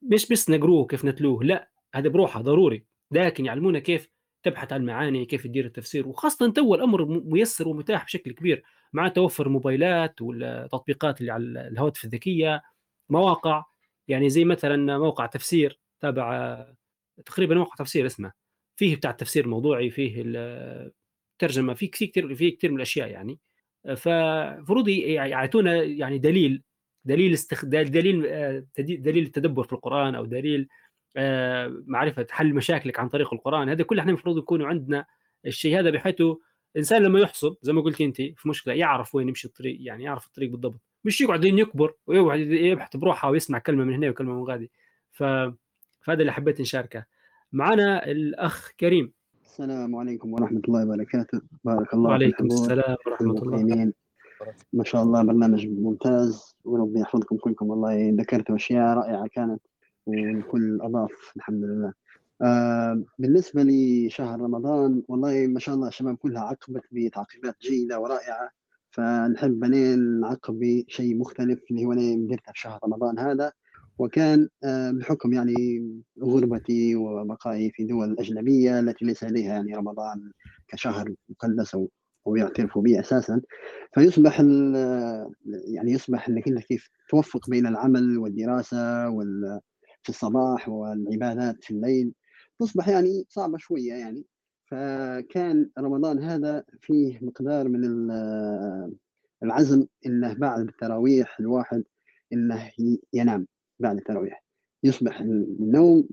[0.02, 2.86] مش بس نقروه كيف نتلوه لا هذا بروحه ضروري.
[3.12, 4.10] لكن يعلمونا كيف
[4.44, 6.08] تبحث عن المعاني كيف تدير التفسير.
[6.08, 8.64] وخاصة تو الأمر ميسر ومتاح بشكل كبير.
[8.94, 12.62] مع توفر الموبايلات والتطبيقات اللي على الهواتف الذكية
[13.10, 13.64] مواقع
[14.08, 16.58] يعني زي مثلا موقع تفسير تابع
[17.26, 18.32] تقريبا موقع تفسير اسمه.
[18.76, 23.40] فيه بتاع التفسير الموضوعي فيه الترجمة فيه كثير فيه كثير من الأشياء يعني.
[23.94, 26.64] ففروض يعطونا يعني دليل
[27.06, 30.68] دليل استخدام دليل آه، دليل التدبر في القرآن أو دليل
[31.18, 33.70] آه، معرفة حل مشاكلك عن طريق القرآن.
[33.70, 35.06] هذا كله إحنا المفروض يكونوا عندنا
[35.46, 36.22] الشيء هذا بحيث
[36.76, 40.26] الإنسان لما يحصل زي ما قلت أنت في مشكلة يعرف وين يمشي الطريق يعني يعرف
[40.28, 40.82] الطريق بالضبط.
[41.04, 44.72] مش يقعد يكبر ويقعد يبحث بروحه ويسمع كلمة من هنا وكلمة من غادي.
[45.12, 45.24] ف...
[46.02, 47.06] فهذا اللي حبيت نشاركه.
[47.52, 49.14] معنا الأخ كريم.
[49.56, 51.42] السلام عليكم ورحمة الله وبركاته.
[51.64, 53.92] بارك الله وعليكم السلام ورحمة الله
[54.74, 57.70] ما شاء الله برنامج ممتاز وربي يحفظكم كلكم.
[57.70, 59.62] والله ذكرتوا أشياء رائعة كانت
[60.06, 61.94] والكل أضاف الحمد لله.
[62.42, 68.50] آه بالنسبة لشهر رمضان والله ما شاء الله الشباب كلها عقبت بتعقيبات جيدة ورائعة.
[68.92, 73.52] فنحب نعقب بشيء مختلف اللي هو أنا درته في شهر رمضان هذا.
[74.00, 75.56] وكان آه، بحكم يعني
[76.24, 80.32] غربتي وبقائي في دول أجنبية التي ليس لديها يعني رمضان
[80.68, 81.76] كشهر مقدس
[82.28, 83.42] أو يعترفوا به أساسا.
[83.94, 84.40] فيصبح
[85.66, 89.60] يعني يصبح انت كيف؟ توفق بين العمل والدراسة وال
[90.04, 92.14] في الصباح والعبادات في الليل.
[92.60, 94.26] تصبح يعني صعبة شوية يعني.
[94.66, 98.96] فكان رمضان هذا فيه مقدار من ال-
[99.44, 101.84] العزم إنه بعد التراويح الواحد
[102.34, 102.72] إنه
[103.14, 103.48] ينام.
[103.80, 104.44] بعد التراويح
[104.84, 106.08] يصبح النوم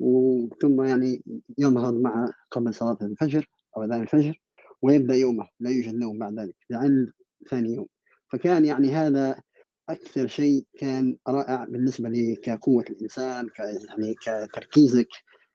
[0.62, 1.22] ثم يعني
[1.58, 4.40] ينهض مع قبل صلاة الفجر أو أذان الفجر
[4.82, 7.12] ويبدأ يومه لا يوجد نوم بعد ذلك لعل
[7.50, 7.86] ثاني يوم.
[8.32, 9.40] فكان يعني هذا
[9.88, 15.08] أكثر شيء كان رائع بالنسبة لي كقوة الإنسان ك يعني كتركيزك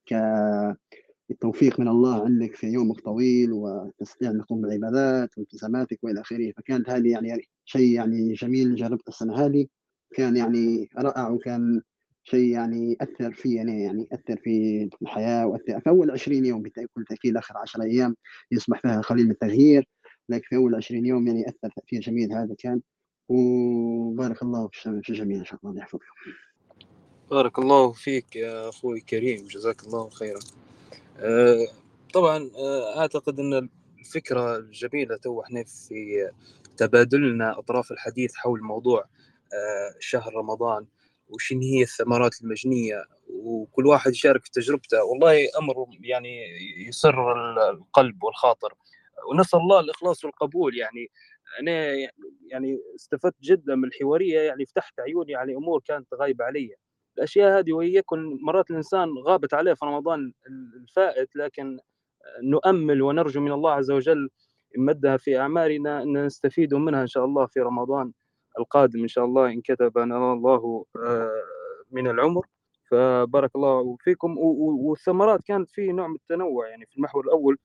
[0.06, 6.52] كالتوفيق من الله عندك في يومك طويل وتستطيع أن تقوم بالعبادات والتزاماتك وإلى آخره.
[6.58, 9.68] فكانت هذه يعني شيء يعني جميل جربت السنة هذه
[10.16, 11.82] كان يعني رائع وكان
[12.30, 17.06] شيء يعني اثر في يعني يعني اثر في الحياة واثر في أول 20 يوم بكل
[17.10, 18.16] تأكيد آخر 10 أيام
[18.52, 19.88] يصبح فيها قليل من التغيير
[20.30, 22.82] لكن في أول 20 يوم يعني اثر تأثير جميل هذا كان.
[23.30, 26.06] وبارك الله في في الجميع إن شاء الله الله يحفظكم.
[27.32, 30.40] بارك الله فيك يا أخوي كريم جزاك الله خيرا.
[31.20, 31.68] آه،
[32.14, 36.30] طبعا آه، أعتقد إن الفكرة الجميلة تو إحنا في
[36.78, 39.06] تبادلنا أطراف الحديث حول موضوع
[39.54, 40.86] آه، شهر رمضان.
[41.30, 45.04] وشن هي الثمرات المجنية وكل واحد يشارك في تجربته.
[45.04, 46.44] والله أمر يعني
[46.88, 47.34] يسر
[47.72, 48.74] القلب والخاطر.
[49.32, 50.78] ونسأل الله الإخلاص والقبول.
[50.78, 51.12] يعني
[51.60, 51.94] أنا
[52.52, 56.76] يعني استفدت جدا من الحوارية يعني فتحت عيوني على أمور كانت غايبة علي.
[57.18, 60.34] الأشياء هذه وهي يكون مرات الإنسان غابت عليه في رمضان
[60.82, 61.80] الفائت لكن
[62.44, 64.30] نؤمل ونرجو من الله عز وجل
[64.78, 68.12] يمدها في أعمارنا إن نستفيد منها إن شاء الله في رمضان.
[68.60, 71.42] القادم إن شاء الله إن كتب لنا الله آه،
[71.92, 72.46] من العمر.
[72.92, 74.38] فبارك الله فيكم.
[74.38, 77.58] والثمرات كانت في نوع من التنوع يعني في المحور الأول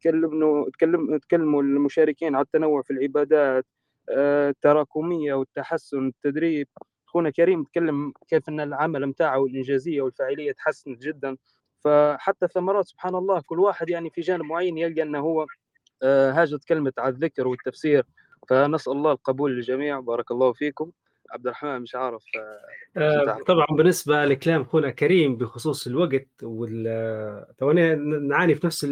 [0.00, 3.66] تكلموا تكلم تكلموا المشاركين على التنوع في العبادات
[4.10, 6.68] آه، التراكمية والتحسن التدريب.
[7.08, 11.36] أخونا كريم تكلم كيف إن العمل متاعه والانجازيه والفاعلية تحسنت جدا.
[11.84, 15.46] فحتى الثمرات سبحان الله كل واحد يعني في جانب معين يلقى إنه هو
[16.02, 18.04] آه، هاجت كلمة على الذكر والتفسير.
[18.48, 20.00] فنسأل الله القبول للجميع.
[20.00, 20.90] بارك الله فيكم.
[21.30, 22.24] عبد الرحمن مش عارف
[22.96, 28.84] آه, آه، طبعا بالنسبة لكلام أخونا كريم بخصوص الوقت وال تونا نعاني في نفس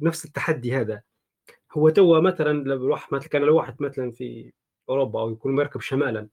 [0.00, 1.02] نفس التحدي هذا.
[1.72, 4.52] هو تو مثلا لو الواحد مثلا كان لو واحد مثلا في
[4.88, 6.28] أوروبا أو يكون مركب شمالا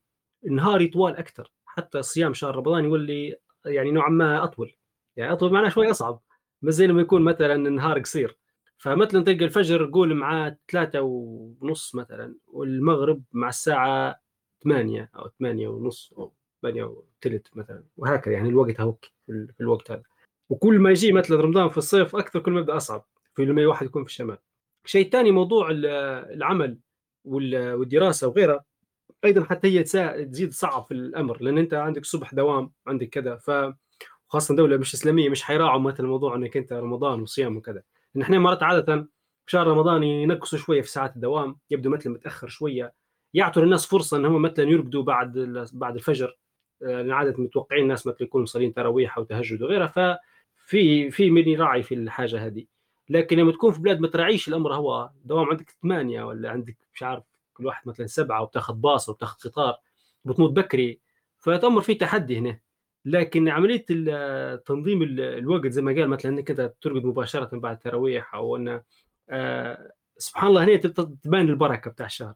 [0.45, 4.75] النهار يطول أكثر حتى صيام شهر رمضان يولي يعني نوعا ما أطول.
[5.15, 6.21] يعني أطول معناه شوي أصعب.
[6.61, 8.37] مش زي لما يكون مثلا النهار قصير.
[8.79, 14.21] فمثلا تلقى الفجر قول معاه ثلاثة ونص مثلا والمغرب مع الساعة
[14.63, 20.03] ثمانية أو ثمانية ونص أو ثمانية وثلث مثلا وهكذا يعني الوقت هوك في الوقت هذا.
[20.49, 23.85] وكل ما يجي مثلا رمضان في الصيف أكثر كل ما يبدأ أصعب في لما واحد
[23.85, 24.37] يكون في الشمال.
[24.85, 26.77] شيء ثاني موضوع العمل
[27.25, 28.65] والدراسة وغيرها
[29.25, 33.51] أيضا حتى هي تزيد صعب في الأمر لأن أنت عندك الصبح دوام عندك كذا ف
[34.27, 37.83] خاصة دولة مش إسلامية مش حيراعوا مثلا موضوع إنك أنت رمضان وصيام وكذا.
[38.15, 38.95] إن إحنا مرات عادة
[39.45, 42.93] في شهر رمضان ينقصوا شوية في ساعات الدوام يبدو مثلا متأخر شوية.
[43.33, 45.37] يعطوا للناس فرصة ان هم مثلا يرقدوا بعد
[45.73, 46.37] بعد الفجر.
[46.81, 51.83] لأن عاده متوقعين الناس مثلا يكونوا مصلين تراويح أو تهجد وغيرها ففي في من يراعي
[51.83, 52.65] في الحاجة هذه.
[53.09, 57.03] لكن لما تكون في بلاد ما تراعيش الأمر هو دوام عندك ثمانية ولا عندك مش
[57.03, 59.77] عارف كل واحد مثلا سبعة وبتاخذ باص وبتاخذ قطار
[60.25, 60.99] بتموت بكري.
[61.39, 62.59] فتأمر في تحدي هنا.
[63.05, 63.85] لكن عملية
[64.55, 68.81] تنظيم الوقت زي ما قال مثلا إنك أنت ترقد مباشرة بعد التراويح أو إن
[69.29, 72.33] آه سبحان الله هنا تبان البركة بتاع الشهر.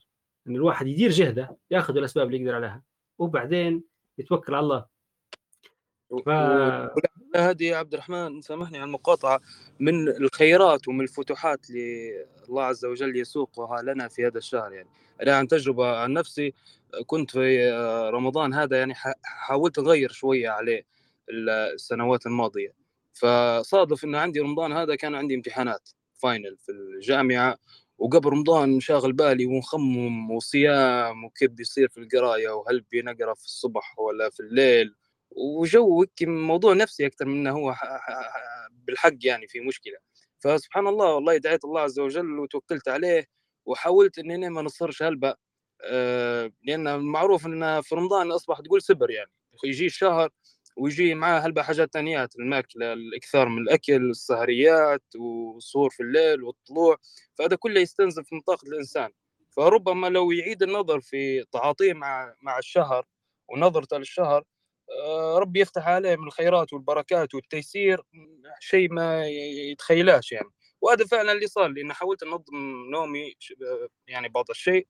[0.47, 2.83] إن الواحد يدير جهده ياخذ الأسباب اللي يقدر عليها
[3.17, 3.83] وبعدين
[4.17, 4.85] يتوكل على الله.
[6.25, 6.29] ف...
[7.35, 9.39] هذه يا عبد الرحمن سامحني على المقاطعة.
[9.79, 14.89] من الخيرات ومن الفتوحات اللي الله عز وجل يسوقها لنا في هذا الشهر يعني.
[15.21, 16.53] أنا عن تجربة عن نفسي
[17.07, 17.71] كنت في
[18.13, 20.85] رمضان هذا يعني حاولت أغير شوية عليه
[21.29, 22.73] السنوات الماضية.
[23.13, 27.57] فصادف إنه عندي رمضان هذا كان عندي امتحانات فاينل في الجامعة
[27.97, 34.29] وقبل رمضان شاغل بالي ونخمم وصيام وكيف بيصير في القراية وهل بنقرأ في الصبح ولا
[34.29, 34.95] في الليل.
[35.31, 37.75] وجو موضوع نفسي أكثر من إنه هو
[38.69, 39.97] بالحق يعني في مشكلة.
[40.39, 43.25] فسبحان الله والله دعيت الله عز وجل وتوكلت عليه
[43.65, 45.35] وحاولت إني ما نصرش هلبة آه،
[46.63, 49.31] لأن معروف إن في رمضان أصبح تقول سبر يعني.
[49.63, 50.29] يجي الشهر
[50.77, 56.97] ويجي معاه هلبة حاجات ثانيات الماكلة الإكثار من الأكل السهريات والسهور في الليل والطلوع
[57.37, 59.09] فهذا كله يستنزف من طاقة الإنسان.
[59.57, 63.05] فربما لو يعيد النظر في تعاطيه مع مع الشهر
[63.49, 64.43] ونظرته للشهر
[65.05, 68.01] آه، ربي يفتح عليه من الخيرات والبركات والتيسير
[68.59, 69.27] شيء ما
[69.71, 70.49] يتخيلاش يعني.
[70.81, 72.55] وهذا فعلا اللي صار لأن حاولت أنظم
[72.91, 73.35] نومي
[74.07, 74.87] يعني بعض الشيء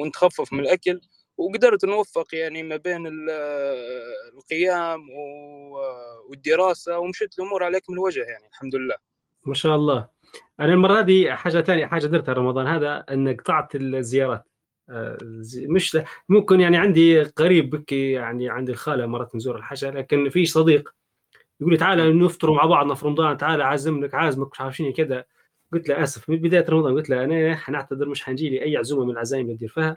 [0.00, 1.00] ونتخفف من الأكل
[1.36, 3.06] وقدرت نوفق يعني ما بين
[4.36, 5.00] القيام
[6.28, 8.94] والدراسة ومشيت الأمور على أكمل وجه يعني الحمد لله.
[9.46, 10.08] ما شاء الله.
[10.60, 14.48] أنا المرة دي حاجة ثانية حاجة درتها رمضان هذا أن قطعت الزيارات.
[14.90, 15.18] آه،
[15.56, 20.94] مش ممكن يعني عندي قريب بكي يعني عندي الخالة مرات نزور الحشا لكن في صديق
[21.60, 25.24] يقول لي تعالى نفطر مع بعضنا في رمضان تعالى عازمك عازمك مش عارف كذا.
[25.72, 29.04] قلت له آسف من بداية رمضان قلت له أنا حنعتذر مش حنجي لي أي عزومة
[29.04, 29.94] من العزايم اللي ندير فيها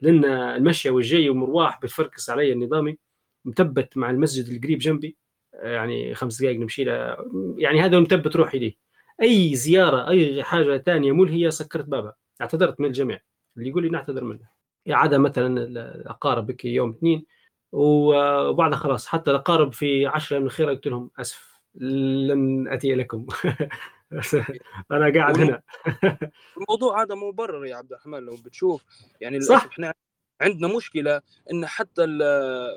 [0.00, 2.98] لأن المشي والجاي ومرواح بتفركس علي النظامي
[3.44, 5.16] مثبت مع المسجد القريب جنبي
[5.54, 7.16] يعني خمس دقائق نمشي له
[7.58, 8.76] يعني هذا مثبت روحي لي.
[9.22, 12.16] أي زيارة أي حاجة ثانية ملهيه سكرت بابها.
[12.40, 13.20] اعتذرت من الجميع.
[13.56, 14.48] اللي يقول لي نعتذر منه.
[14.88, 17.26] عاده مثلا الأقارب بك يوم اثنين
[17.72, 23.26] وبعدها خلاص حتى الأقارب في عشرة من الخير قلت لهم آسف لن أتي لكم
[24.92, 25.62] أنا قاعد هنا.
[26.56, 28.84] الموضوع هذا مبرر يا عبد الرحمن لو بتشوف
[29.20, 29.64] يعني صح.
[29.64, 29.94] إحنا
[30.40, 31.20] عندنا مشكلة
[31.52, 32.02] إن حتى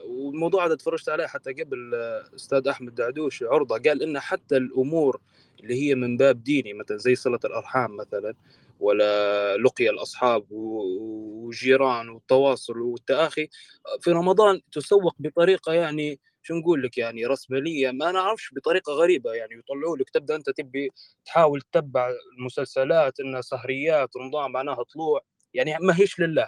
[0.05, 1.95] والموضوع هذا تفرجت عليه حتى قبل
[2.35, 5.21] أستاذ أحمد دعدوش عرضة قال إن حتى الأمور
[5.59, 8.33] اللي هي من باب ديني مثلا زي صلة الأرحام مثلا
[8.79, 13.49] ولا لقيا الأصحاب وجيران والتواصل والتأخي
[14.01, 19.55] في رمضان تسوق بطريقة يعني شو نقول لك يعني رسماليه ما نعرفش بطريقة غريبة يعني
[19.55, 20.89] يطلعوا لك تبدأ أنت تبي
[21.25, 25.21] تحاول تتبع المسلسلات انها سهريات رمضان معناها طلوع
[25.53, 26.47] يعني ما هيش لله.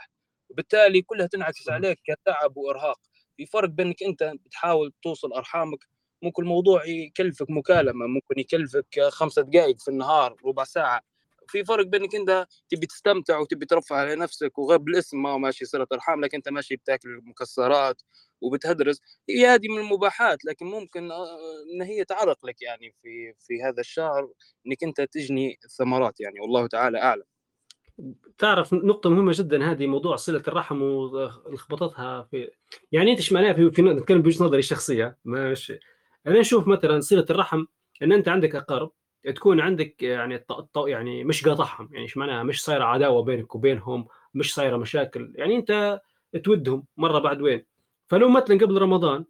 [0.50, 3.00] وبالتالي كلها تنعكس عليك كتعب وإرهاق.
[3.38, 5.80] في فرق بينك أنت بتحاول توصل أرحامك
[6.22, 11.02] ممكن الموضوع يكلفك مكالمة ممكن يكلفك خمسة دقائق في النهار ربع ساعة.
[11.48, 15.88] في فرق بينك أنت تبي تستمتع وتبي ترفع على نفسك وغير بالاسم ما ماشي صلة
[15.94, 18.02] أرحام لكن أنت ماشي بتاكل مكسرات
[18.42, 21.38] وبتهدرس هي هذه من المباحات لكن ممكن آه،
[21.74, 24.30] إن هي تعرق لك يعني في في هذا الشهر
[24.68, 27.24] إنك أنت تجني ثمرات يعني والله تعالى أعلم
[28.38, 32.50] تعرف نقطة مهمة جدا هذه موضوع صلة الرحم ولخبطتها في
[32.92, 35.74] يعني أنت إيش معناها في, في نتكلم بوجهة نظري الشخصية مش
[36.28, 37.66] أنا أشوف مثلا صلة الرحم
[38.04, 38.92] إن أنت عندك أقارب
[39.36, 40.40] تكون عندك يعني.
[40.76, 45.56] يعني مش قاطعهم يعني إيش معناها مش صايرة عداوة بينك وبينهم مش صايرة مشاكل يعني
[45.56, 46.02] أنت
[46.44, 47.66] تودهم مرة بعد وين
[48.10, 49.26] فلو مثلا قبل رمضان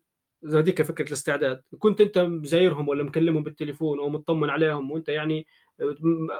[0.45, 5.47] هذيك فكرة الاستعداد كنت أنت زايرهم ولا مكلمهم بالتليفون أو مطمن عليهم وأنت يعني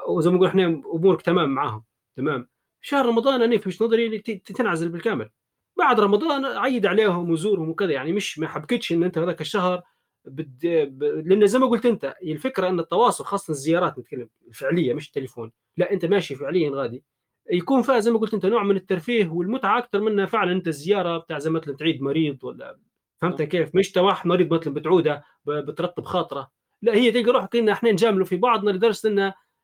[0.08, 1.84] وزي ما نقول إحنا أمورك تمام معاهم
[2.16, 2.50] تمام.
[2.82, 5.30] شهر رمضان أنا في نظري تنعزل بالكامل.
[5.78, 9.82] بعد رمضان عيد عليهم وزورهم وكذا يعني مش ما حبكتش إن أنت هذاك الشهر
[10.26, 10.60] بد...
[10.66, 11.04] ب...
[11.04, 15.52] لأن زي ما قلت أنت الفكرة أن التواصل خاصة الزيارات نتكلم الفعلية مش التليفون.
[15.78, 17.04] لا أنت ماشي فعليا غادي.
[17.52, 21.18] يكون فيها زي ما قلت انت نوع من الترفيه والمتعة أكثر منها فعلا أنت الزيارة
[21.18, 22.80] بتاع زي مثلا تعيد مريض ولا
[23.22, 26.52] فهمت كيف؟ مش واحد مريض مثلا بتعوده بترطب خاطره.
[26.82, 29.20] لا هي تلقى روحك إن إحنا نجاملوا في بعضنا لدرجة ان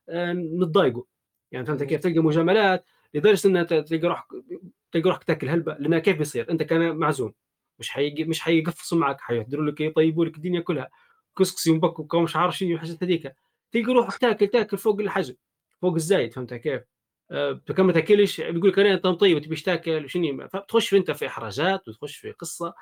[0.09, 1.03] آه، نتضايقوا
[1.51, 4.25] يعني فهمت كيف؟ تلقى مجاملات لدرجة ان تلقى روحك
[4.91, 5.73] تلقى روحك تاكل هلبة.
[5.79, 7.33] لانها كيف بيصير؟ أنت كان معزوم.
[7.79, 9.21] مش حيجي مش حيقفصوا معك.
[9.21, 10.89] حيهدروا لك يطيبوا لك الدنيا كلها.
[11.37, 13.35] كسكسي ومبكوك ومش عارف شنو وحاجات هذيك.
[13.71, 15.35] تلقى روحك تاكل تاكل فوق الحجم
[15.81, 16.33] فوق الزايد.
[16.33, 16.81] فهمت كيف؟
[17.75, 21.87] كم ما تاكلش بيقول لك أنا انت طيب تبيش تاكل؟ شنو؟ فتخش أنت في إحراجات
[21.87, 22.73] وتخش في قصة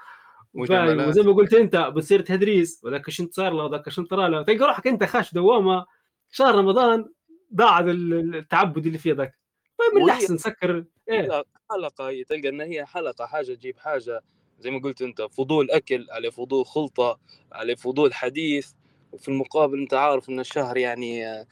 [0.53, 4.67] وزي ما قلت أنت بتصير تهدريس وذاك شنو صار له؟ وذاك شنو طرى له؟ تلقى
[4.67, 5.85] روحك أنت خاش دوامة.
[6.31, 7.09] شهر رمضان
[7.51, 9.39] بعد التعبد اللي فيه ذاك.
[9.77, 10.85] طيب من الأحسن سكر.
[11.09, 14.21] إيه؟ حلقة تلقى إن هي حلقة حاجة تجيب حاجة.
[14.59, 17.19] زي ما قلت أنت فضول أكل على فضول خلطة
[17.51, 18.71] على فضول حديث.
[19.13, 21.45] وفي المقابل أنت عارف إن الشهر يعني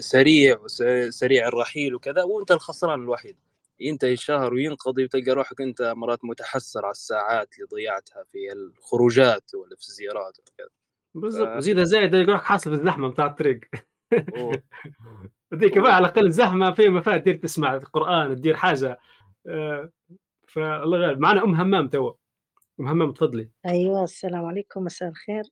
[0.00, 0.66] سريع
[1.10, 3.36] سريع الرحيل وكذا وأنت الخسران الوحيد.
[3.80, 9.76] ينتهي الشهر وينقضي وتلقى روحك أنت مرات متحسر على الساعات اللي ضيعتها في الخروجات ولا
[9.76, 10.68] في الزيارات وكذا
[11.14, 11.48] بالضبط.
[11.48, 11.58] ف...
[11.58, 13.60] زيد زايد تلقى روحك حاسب الزحمة بتاع الطريق.
[15.52, 18.98] هذيك بقى على الأقل زحمة في مفاد تدير تسمع القرآن تدير حاجة.
[19.46, 19.90] آه،
[20.48, 22.14] فالله غالب معنا أم همام تو.
[22.80, 23.48] أم همام تفضلي.
[23.66, 24.84] أيوه السلام عليكم.
[24.84, 25.44] مساء الخير.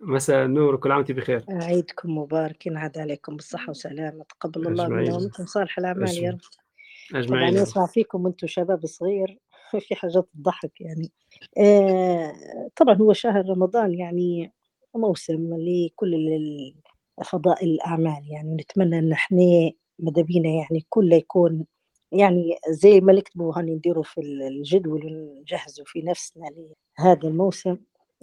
[0.00, 1.44] مساء النور كل عام وأنت بخير.
[1.48, 6.40] عيدكم مبارك ينعاد عليكم بالصحة والسلامة تقبل الله منا ومنكم صالح الأعمال يا رب.
[7.14, 9.38] أجمعين طبعا نسمع فيكم وأنتم شباب صغير
[9.88, 11.12] في حاجات تضحك يعني.
[11.58, 12.32] آه،
[12.76, 14.52] طبعا هو شهر رمضان يعني
[14.94, 16.40] موسم لكل
[17.24, 18.54] فضائل الأعمال يعني.
[18.54, 21.66] نتمنى أن إحنا ماذا بينا يعني كله يكون
[22.12, 26.46] يعني زي ما نكتبوا هاني نديروا في الجدول ونجهزوا في نفسنا
[26.98, 27.76] لهذا الموسم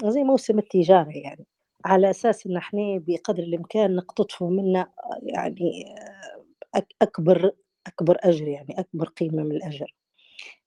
[0.05, 1.45] زي موسم التجارة يعني.
[1.87, 4.91] على أساس إن إحنا بقدر الإمكان نقتطفوا منا
[5.23, 5.85] يعني
[7.01, 7.51] أكبر
[7.87, 9.95] أكبر أجر يعني أكبر قيمة من الأجر.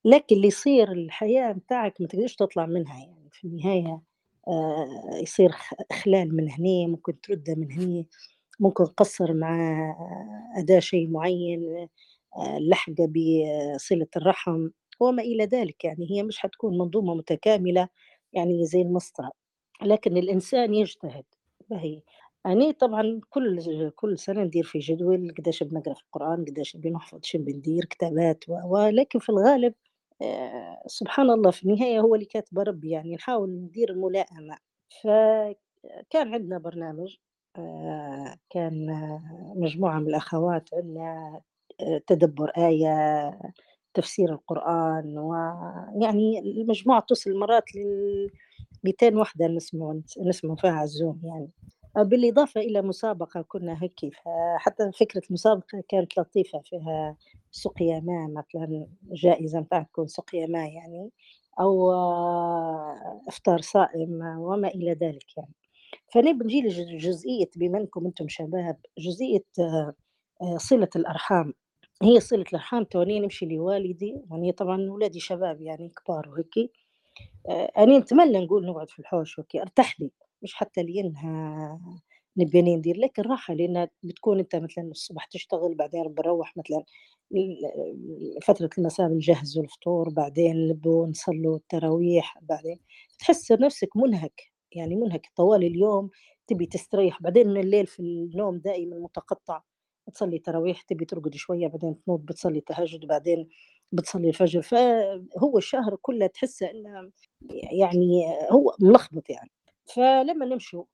[0.05, 4.03] لكن اللي يصير الحياة متاعك ما تقدرش تطلع منها يعني في النهاية
[4.49, 4.89] آه،
[5.23, 5.53] يصير
[5.91, 8.05] إخلال من هنا ممكن ترده من هنا
[8.61, 9.57] ممكن قصر مع
[10.59, 11.89] أداء شيء معين
[12.39, 13.13] آه، لحقة
[13.77, 14.69] بصلة الرحم
[15.01, 17.89] وما إلى ذلك يعني هي مش حتكون منظومة متكاملة
[18.33, 19.33] يعني زي المسطرة.
[19.83, 21.25] لكن الإنسان يجتهد.
[21.71, 22.03] باهي.
[22.47, 27.39] أنا طبعا كل كل سنة ندير في جدول قداش بنقرأ في القرآن قداش بنحفظ شو
[27.39, 29.75] بندير كتابات ولكن في الغالب
[30.23, 34.59] آه، سبحان الله في النهاية هو اللي كاتب ربي يعني نحاول ندير الملائمة.
[35.03, 37.17] فكان عندنا برنامج
[37.59, 38.87] آه، كان
[39.57, 41.41] مجموعة من الأخوات عندنا
[41.81, 43.31] آه، تدبر آية
[43.95, 48.31] تفسير القرآن ويعني المجموعة توصل مرات لل
[48.85, 51.51] 200 وحدة نسمع نسمع فيها على الزوم يعني.
[51.97, 54.01] بالإضافة إلى مسابقة كنا هيك
[54.59, 57.17] حتى فكرة المسابقة كانت لطيفة فيها
[57.51, 61.11] سقيا ماء مثلا جائزة متاع تكون سقيا ماء يعني
[61.61, 61.93] أو
[63.29, 65.55] إفطار صائم وما إلى ذلك يعني.
[66.15, 69.45] فأنا بنجي لجزئية بما أنكم أنتم شباب جزئية
[70.57, 71.55] صلة الأرحام.
[72.03, 76.29] هي صلة الأرحام توني نمشي لوالدي يعني طبعا أولادي شباب يعني كبار
[77.45, 80.11] وهيك أنا نتمنى نقول نقعد في الحوش وكي أرتاح لي
[80.43, 81.81] مش حتى لأنها
[82.37, 86.85] نبي ندير لكن راحة لأن بتكون أنت مثلا الصبح تشتغل بعدين بنروح مثلا
[88.43, 92.81] فترة المساء بنجهزوا الفطور بعدين نبوا نصلوا التراويح بعدين
[93.19, 94.43] تحس نفسك منهك
[94.73, 96.11] يعني منهك طوال اليوم
[96.47, 99.63] تبي تستريح بعدين من الليل في النوم دائما متقطع
[100.15, 103.49] تصلي تراويح تبي ترقد شوية بعدين تنوض بتصلي تهجد بعدين
[103.93, 107.11] بتصلي الفجر فهو الشهر كله تحسه انه
[107.73, 109.51] يعني هو ملخبط يعني.
[109.95, 110.85] فلما نمشوا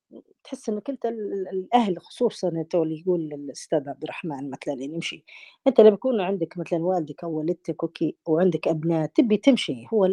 [0.44, 1.06] تحس إنك أنت
[1.52, 5.24] الأهل خصوصا اللي يقول الاستاذ عبد الرحمن مثلا يمشي
[5.66, 10.08] أنت لما يكون عندك مثلا والدك أو والدتك أوكي وعندك أبناء تبي تمشي هو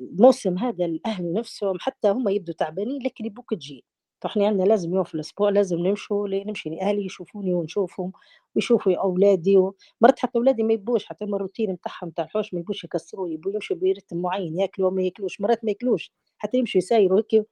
[0.00, 3.84] الموسم هذا الأهل نفسهم حتى هم يبدوا تعبانين لكن يبوك تجي.
[4.20, 8.12] فاحنا عندنا لازم يوم في الأسبوع لازم نمشوا نمشي؟ لاهلي يشوفوني ونشوفهم
[8.56, 9.58] ويشوفوا أولادي
[10.00, 13.76] مرات حتى أولادي ما يبوش حتى الروتين نتاعهم تاع الحوش ما يبوش يكسروا يبوا يمشوا
[13.76, 17.46] برتم معين ياكلوا وما ياكلوش مرات ما ياكلوش حتى يمشوا يسايروا هيك.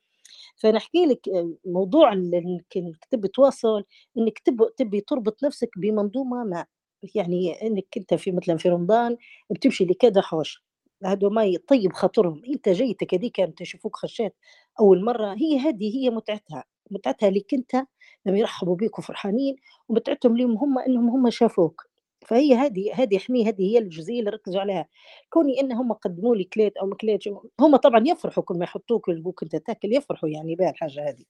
[0.56, 1.20] فنحكي لك
[1.66, 2.64] موضوع إنك
[3.10, 3.84] تبي تواصل
[4.18, 4.38] إنك
[4.78, 6.66] تبي تربط نفسك بمنظومة ما
[7.14, 9.16] يعني إنك أنت في مثلا في رمضان
[9.50, 10.64] بتمشي لكذا حوش.
[11.06, 12.42] هذو ما يطيب خاطرهم.
[12.48, 14.34] إنت جيتك هذيك انت يشوفوك خشيت
[14.80, 17.86] أول مرة هي هذه هي متعتها متعتها لك أنت
[18.26, 19.56] لما يرحبوا بيك وفرحانين
[19.88, 21.82] ومتعتهم لهم هم إنهم هم شافوك.
[22.26, 24.88] فهي هذه هذه حمي هذه هي الجزئية اللي ركزوا عليها.
[25.30, 27.20] كوني إن هم قدموا لي كليت أو مكليت
[27.60, 31.24] هم طبعا يفرحوا كل ما يحطوك ويلقوك أنت تاكل يفرحوا يعني بها الحاجة هذه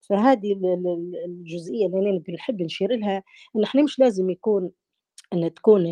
[0.00, 0.52] فهذه
[1.26, 3.22] الجزئية اللي أنا بنحب نشير لها
[3.56, 4.70] إن إحنا مش لازم يكون
[5.34, 5.86] إن تكون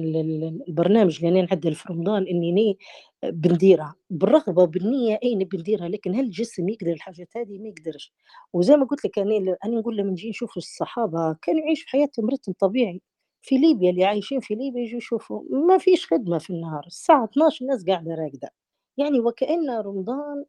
[0.68, 2.78] البرنامج اللي أنا نعدل في رمضان إني
[3.24, 3.95] بنديرها.
[4.11, 8.12] بالرغبة بالنية أي نبي نديرها لكن هل الجسم يقدر الحاجات هذه؟ ما يقدرش.
[8.53, 12.53] وزي ما قلت لك أنا أنا نقول لما نجي نشوف الصحابة كانوا يعيشوا حياتهم رتم
[12.53, 13.03] طبيعي.
[13.43, 16.84] في ليبيا اللي عايشين في ليبيا يجوا يشوفوا ما فيش خدمة في النهار.
[16.86, 18.51] الساعة 12 الناس قاعدة راقدة.
[18.97, 20.45] يعني وكأن رمضان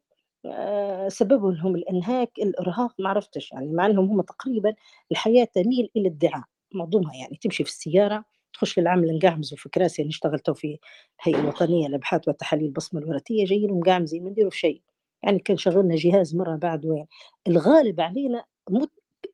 [0.46, 3.52] آه، سببه لهم الإنهاك الإرهاق ما عرفتش.
[3.52, 4.74] يعني مع إنهم هم تقريبا
[5.12, 6.44] الحياة تميل إلى الدعاء.
[6.74, 8.24] معظمها يعني تمشي في السيارة
[8.54, 10.78] تخش للعمل نقعمزوا في كراسي يعني اشتغلت في
[11.26, 14.82] الهيئه الوطنيه للابحاث والتحاليل البصمة الوراثية جايين ومقعمزين ما نديروا شيء.
[15.22, 17.06] يعني كان شغلنا جهاز مرة بعد وين؟
[17.48, 18.44] الغالب علينا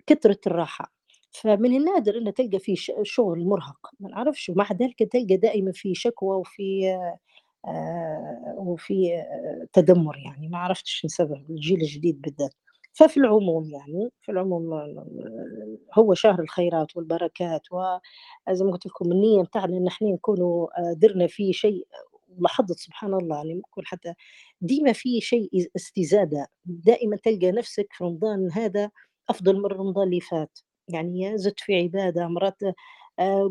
[0.07, 0.93] كثرة الراحة.
[1.33, 3.91] فمن النادر ان تلقى في شغل مرهق.
[4.01, 6.91] ما نعرفش ومع ذلك تلقى دائما في شكوى وفي
[7.67, 10.49] آه وفي آه تدمر يعني.
[10.49, 12.55] ما عرفتش نسبب الجيل الجديد بالذات.
[12.93, 14.71] ففي العموم يعني في العموم
[15.99, 21.53] هو شهر الخيرات والبركات وزي ما قلت لكم النية بتاعنا إن إحنا نكونوا درنا فيه
[21.53, 21.87] شيء
[22.39, 24.15] لاحظت سبحان الله يعني ممكن حتى
[24.61, 26.47] ديما في شيء استزادة.
[26.65, 28.91] دائما تلقى نفسك في رمضان هذا
[29.31, 30.59] أفضل من رمضان اللي فات.
[30.89, 32.59] يعني زدت في عبادة مرات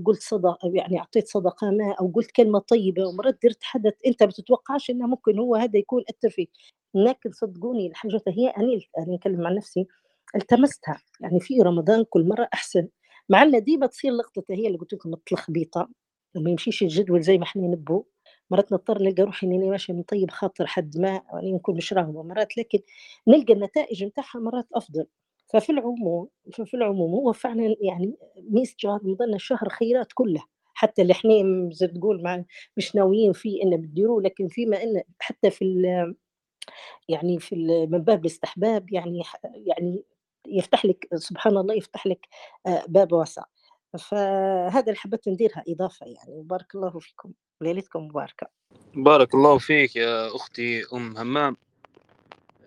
[0.05, 4.89] قلت صدق يعني أعطيت صدقة ما أو قلت كلمة طيبة ومرات درت حدث أنت بتتوقعش
[4.89, 6.51] إنه ممكن هو هذا يكون أثر فيك.
[6.93, 9.87] لكن صدقوني الحاجات هي أنا أنا نتكلم عن نفسي
[10.35, 11.01] التمستها.
[11.21, 12.87] يعني في رمضان كل مرة أحسن.
[13.29, 15.89] مع أن ديما تصير لقطة هي اللي قلت لكم التلخبيطة.
[16.35, 18.05] وما يمشيش الجدول زي ما إحنا نبو.
[18.51, 22.23] مرات نضطر نلقى روحي إني ماشيه من طيب خاطر حد ما يعني نكون مش راغبه
[22.23, 22.79] مرات لكن
[23.27, 25.05] نلقى النتائج نتاعها مرات أفضل.
[25.53, 28.13] ففي العموم ففي العموم هو فعلا يعني
[28.51, 31.33] ميزة شهر رمضان الشهر خيرات كلها حتى اللي إحنا
[31.95, 32.43] تقول مع
[32.77, 35.65] مش ناويين فيه انه بتديروه لكن فيما إن حتى في
[37.09, 37.55] يعني في
[37.91, 40.03] من باب الاستحباب يعني يعني
[40.47, 42.27] يفتح لك سبحان الله يفتح لك
[42.67, 43.43] آه، باب واسع.
[43.99, 46.33] فهذا اللي حبيت نديرها إضافة يعني.
[46.33, 47.31] وبارك الله فيكم.
[47.61, 48.47] ليلتكم مباركة.
[48.93, 51.57] بارك الله فيك يا أختي أم همام.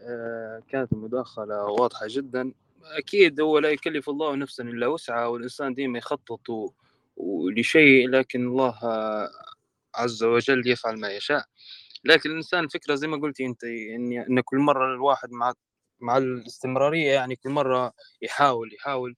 [0.00, 2.52] آه، كانت المداخلة واضحة جدا.
[2.84, 6.40] أكيد هو لا يكلف الله نفسا إلا وسعها والإنسان ديما يخطط
[7.56, 8.78] لشيء لكن الله
[9.94, 11.44] عز وجل يفعل ما يشاء.
[12.04, 15.54] لكن الإنسان فكرة زي ما قلتي أنت إن, إن كل مرة الواحد مع
[16.00, 17.92] مع الاستمرارية يعني كل مرة
[18.22, 19.16] يحاول يحاول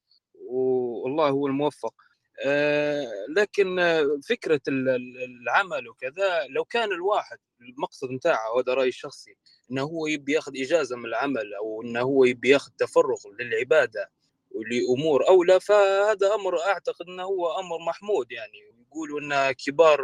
[1.04, 1.94] والله هو الموفق.
[2.46, 3.06] آه،
[3.36, 3.80] لكن
[4.28, 9.36] فكرة العمل وكذا لو كان الواحد المقصد نتاعه هذا رأيي الشخصي
[9.70, 14.10] إنه هو يبي ياخذ إجازة من العمل أو إنه هو يبي ياخذ تفرغ للعبادة
[14.50, 18.74] ولأمور أولى فهذا أمر أعتقد إنه هو أمر محمود يعني.
[18.88, 20.00] يقولوا إن كبار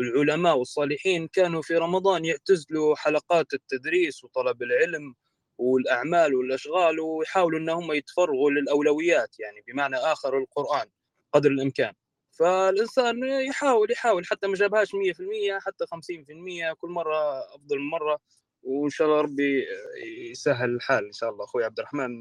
[0.00, 5.14] العلماء والصالحين كانوا في رمضان يعتزلوا حلقات التدريس وطلب العلم
[5.58, 10.86] والأعمال والأشغال ويحاولوا إن هم يتفرغوا للأولويات يعني بمعنى آخر القرآن
[11.32, 11.92] قدر الإمكان.
[12.38, 18.18] فالإنسان يحاول يحاول حتى ما جابهاش 100% حتى 50% كل مرة أفضل من مرة.
[18.62, 19.66] وإن شاء الله ربي
[20.30, 21.44] يسهل الحال إن شاء الله.
[21.44, 22.20] أخوي عبد الرحمن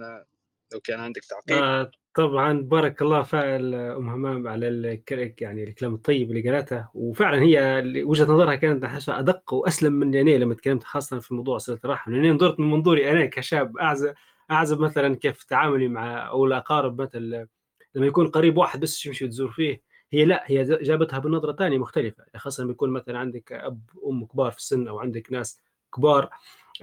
[0.74, 1.64] لو كان عندك تعقيب.
[1.64, 5.02] آه طبعا بارك الله فعل أم همام على
[5.42, 10.38] يعني الكلام الطيب اللي قالته وفعلا هي وجهة نظرها كانت احسها أدق وأسلم من يعني
[10.38, 12.12] لما تكلمت خاصة في موضوع صلة الرحم.
[12.12, 14.14] لأني نظرت من منظوري أنا كشاب اعزب
[14.52, 17.48] أعزب مثلا كيف تعاملي مع أو الأقارب مثلا
[17.96, 19.82] لما يكون قريب واحد بس يمشي تزور فيه.
[20.14, 22.24] هي لا هي جابتها بنظرة ثانية مختلفة.
[22.38, 25.60] خاصة لما يكون مثلا عندك أب أم كبار في السن أو عندك ناس
[25.96, 26.30] كبار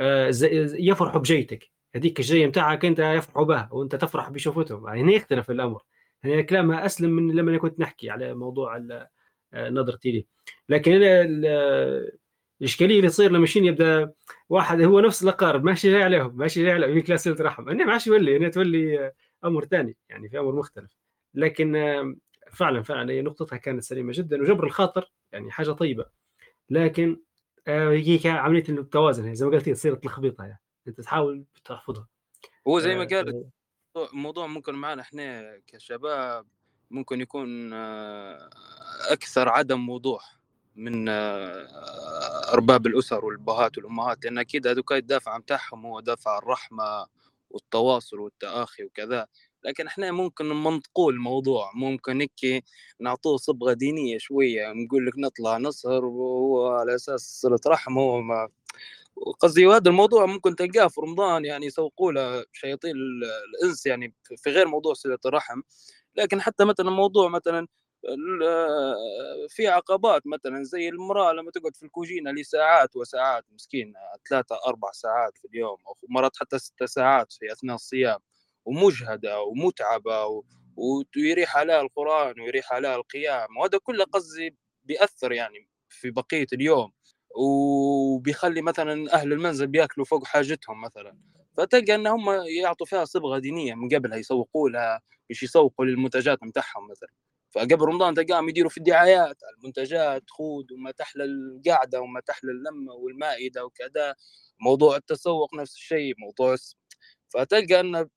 [0.00, 0.30] آه،
[0.78, 1.70] يفرحوا بجيتك.
[1.94, 4.86] هذيك الجاية متاعك أنت يفرحوا بها وأنت تفرح بشوفتهم.
[4.86, 5.82] يعني هنا يختلف الأمر.
[6.22, 8.76] يعني كلامها أسلم من لما أنا كنت نحكي على موضوع
[9.54, 10.26] آه، نظرتي لي
[10.68, 10.90] لكن
[12.60, 14.12] الإشكالية اللي تصير لما شين يبدأ
[14.48, 17.92] واحد هو نفس الأقارب ماشي جاي عليهم ماشي جاي عليهم يمكن صله رحم انه ما
[17.92, 19.12] عادش يولي انها تولي
[19.44, 20.96] أمر ثاني يعني في أمر مختلف.
[21.34, 21.72] لكن
[22.52, 26.06] فعلا فعلا هي نقطتها كانت سليمة جدا وجبر الخاطر يعني حاجة طيبة.
[26.70, 27.20] لكن
[27.68, 30.60] آه، هي عملية التوازن زي ما قلت تصير تلخبيطها يعني.
[30.88, 32.08] انت تحاول تحفظها
[32.68, 33.50] هو زي ما آه، قال
[34.12, 36.46] الموضوع ممكن معنا إحنا كشباب
[36.90, 38.50] ممكن يكون آه،
[39.10, 40.38] أكثر عدم وضوح
[40.76, 41.08] من
[42.48, 47.06] أرباب الأسر والأبهات والأمهات لأن أكيد هذوك الدافع بتاعهم هو دافع الرحمة
[47.50, 49.26] والتواصل والتآخي وكذا.
[49.64, 52.64] لكن إحنا ممكن نمنطقوا الموضوع ممكن هيك
[53.00, 58.48] نعطوه صبغة دينية شوية نقول لك نطلع نسهر وهو على أساس صلة رحم هو ما
[59.40, 62.94] قصدي هذا الموضوع ممكن تلقاه في رمضان يعني يسوقوا له شياطين
[63.62, 65.60] الإنس يعني في غير موضوع صلة الرحم.
[66.16, 67.68] لكن حتى مثلا موضوع مثلا
[69.48, 73.94] في عقبات مثلا زي المرأة لما تقعد في الكوجينة لساعات وساعات مسكين
[74.30, 78.18] ثلاثة أربع ساعات في اليوم أو مرات حتى ست ساعات في أثناء الصيام
[78.64, 80.42] ومجهدة ومتعبة
[80.76, 86.92] ويريح عليها القرآن ويريح عليها القيام وهذا كله قصدي بيأثر يعني في بقية اليوم.
[87.36, 91.18] وبيخلي مثلا أهل المنزل بيأكلوا فوق حاجتهم مثلا.
[91.56, 92.30] فتلقى إن هم
[92.62, 95.00] يعطوا فيها صبغة دينية من قبلها يسوقوا لها
[95.30, 97.08] مش يسوقوا للمنتجات بتاعهم مثلا.
[97.54, 102.92] فقبل رمضان تلقاهم يديروا في الدعايات على المنتجات خود وما تحلى القعده وما تحلى اللمة
[102.94, 104.14] والمائدة وكذا.
[104.60, 106.56] موضوع التسوق نفس الشيء موضوع
[107.30, 108.08] فتلقى إن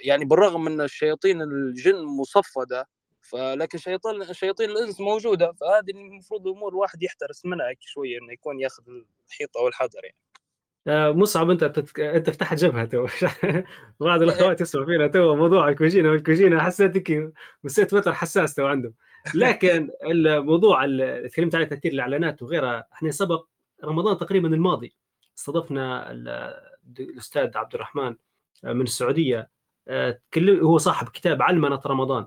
[0.00, 2.88] يعني بالرغم من الشياطين الجن مصفدة
[3.30, 8.82] فلكن شيطان شياطين الإنس موجودة فهذه المفروض امور الواحد يحترس منها شوية إنه يكون ياخذ
[9.28, 10.16] الحيطة والحذر يعني.
[10.88, 12.00] آه، مصعب أنت تتك...
[12.00, 13.06] أنت فتحت جبهه تو.
[14.00, 17.32] بعض الأخوات يسمعوا فينا تو موضوع الكوجينا والكوجينا حسيتك
[17.64, 18.94] مسيت فترة حساس تو عندهم.
[19.34, 23.46] لكن الموضوع اللي تكلمت عليه تأثير الإعلانات وغيرها إحنا سبق
[23.84, 24.96] رمضان تقريبا الماضي
[25.38, 26.12] استضفنا
[26.98, 28.16] الأستاذ عبد الرحمن
[28.64, 29.50] آه، من السعودية
[29.88, 32.26] آه، هو صاحب كتاب علمنة رمضان.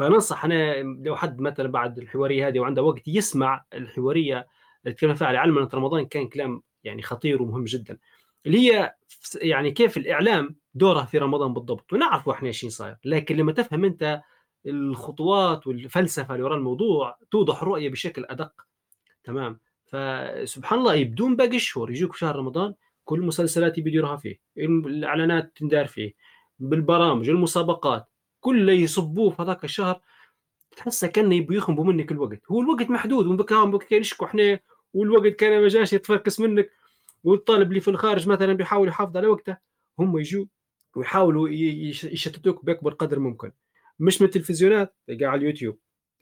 [0.00, 4.46] فننصح أنا لو حد مثلا بعد الحوارية هذه وعنده وقت يسمع الحوارية
[4.84, 7.98] اللي تكلم فيها على علمنه رمضان كان كلام يعني خطير ومهم جدا.
[8.46, 8.94] اللي هي
[9.34, 12.96] يعني كيف الإعلام دوره في رمضان بالضبط؟ ونعرف إحنا إيش صاير.
[13.04, 14.20] لكن لما تفهم أنت
[14.66, 18.52] الخطوات والفلسفة اللي وراء الموضوع توضح الرؤيه بشكل أدق.
[19.24, 21.90] تمام؟ فسبحان الله بدون باقي الشهور.
[21.90, 22.74] يجوك شهر رمضان
[23.04, 24.40] كل المسلسلات يديروها فيه.
[24.58, 26.14] الإعلانات تندار فيه.
[26.58, 28.09] بالبرامج المسابقات.
[28.40, 30.00] كله يصبوه في هذاك الشهر
[30.76, 32.40] تحسه كأنه يبغوا يخنبوا منك الوقت.
[32.50, 34.60] هو الوقت محدود ونبكاهم بكا نشكوا إحنا
[34.94, 36.70] والوقت كان ما جاش يتفركس منك
[37.24, 39.56] والطالب اللي في الخارج مثلا بيحاول يحافظ على وقته
[39.98, 40.44] هم يجوا
[40.96, 43.52] ويحاولوا يشتتوك بأكبر قدر ممكن.
[43.98, 45.78] مش من التلفزيونات تلقى على اليوتيوب.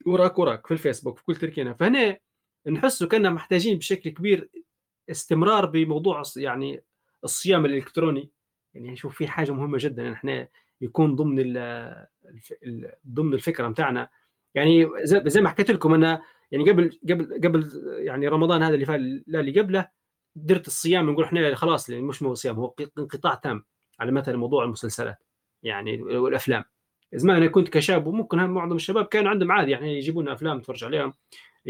[0.07, 1.75] وراك وراك في الفيسبوك في كل تركينا.
[1.75, 2.19] فهنا
[2.67, 4.51] نحسوا كنا محتاجين بشكل كبير
[5.11, 6.83] استمرار بموضوع يعني
[7.25, 8.31] الصيام الإلكتروني.
[8.75, 10.49] يعني شوف في حاجة مهمة جدا إحنا
[10.81, 12.07] يكون ضمن ال
[13.09, 14.09] ضمن الفكرة بتاعنا.
[14.55, 19.01] يعني زي ما حكيت لكم أنا يعني قبل قبل قبل يعني رمضان هذا اللي فات
[19.01, 19.89] اللي قبله
[20.37, 23.65] درت الصيام نقول إحنا خلاص يعني مش مو صيام هو انقطاع تام
[24.01, 25.23] على مثلا موضوع المسلسلات
[25.63, 26.65] يعني والأفلام.
[27.15, 31.15] زمان أنا كنت كشاب وممكن معظم الشباب كان عندهم عادي يعني يجيبون أفلام تتفرج عليهم.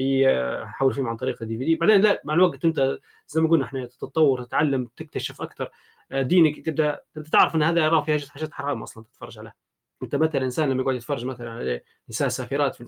[0.03, 3.64] يحول فيهم عن طريق الدي في دي بعدين لا مع الوقت أنت زي ما قلنا
[3.64, 5.70] إحنا تتطور تتعلم تكتشف أكثر.
[6.12, 9.55] آه، دينك تبدأ تبدأ تعرف إن هذا راه في حاجات حرام أصلا تتفرج عليها.
[10.03, 11.80] أنت مثلا إنسان لما يقعد يتفرج مثلا على
[12.11, 12.78] نساء سافرات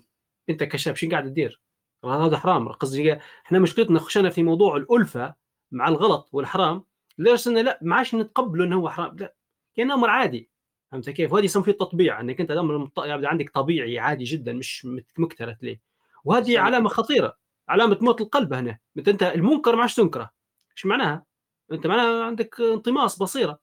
[0.50, 1.60] أنت كشاب شو قاعد تدير؟
[2.04, 2.68] هذا حرام.
[2.68, 3.12] قصدي
[3.46, 5.34] إحنا مشكلتنا خشنا في موضوع الألفة
[5.72, 6.84] مع الغلط والحرام
[7.18, 9.16] ليش لا ما عادش نتقبله إنه هو حرام.
[9.16, 9.34] لا
[9.76, 10.50] كانه أمر عادي.
[10.92, 14.86] فهمت كيف؟ وهذه يسمى فيه التطبيع إنك أنت الامر يعني عندك طبيعي عادي جدا مش
[15.18, 15.89] مكترث ليه؟
[16.24, 17.36] وهذه علامة خطيرة
[17.68, 18.78] علامة موت القلب هنا.
[18.98, 20.30] انت المنكر ما عادش تنكره
[20.76, 21.24] إيش معناها؟
[21.72, 23.58] أنت معناها عندك انطماس بصيرة.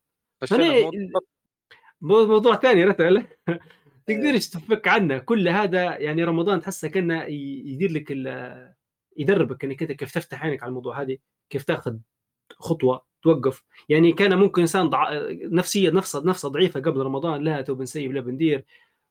[0.51, 0.91] هنا
[2.01, 3.23] موضوع ثاني رتل
[4.07, 8.11] تقدرش تفك عنه؟ كل هذا يعني رمضان تحسه كأنه يدير لك
[9.17, 11.17] يدربك إنك أنت كيف تفتح عينك على الموضوع هذه
[11.49, 11.97] كيف تاخذ
[12.51, 13.63] خطوة توقف.
[13.89, 15.09] يعني كان ممكن إنسان ضع...
[15.31, 18.65] نفسيه نفسه نفسة ضعيفة قبل رمضان لا تو بنسيب لا بندير.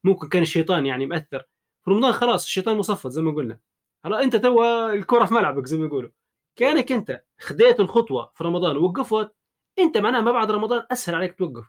[0.05, 1.45] ممكن كان الشيطان يعني مأثر.
[1.87, 3.59] في رمضان خلاص الشيطان مصفد زي ما قلنا.
[4.05, 6.11] هلا أنت تو الكرة في ملعبك زي ما يقولوا.
[6.57, 9.35] كأنك أنت خديت الخطوة في رمضان ووقفت
[9.79, 11.65] أنت معناها ما بعد رمضان أسهل عليك توقف.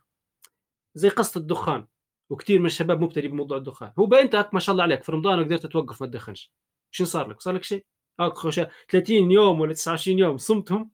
[0.95, 1.88] زي قصة الدخان
[2.30, 3.93] وكثير من الشباب مبتلي بموضوع الدخان.
[3.99, 6.51] هو أنت ما شاء الله عليك في رمضان قدرت توقف ما تدخنش.
[6.91, 7.86] شو صار لك؟ صار لك شيء؟
[8.89, 10.91] 30 يوم ولا 29 يوم صمتهم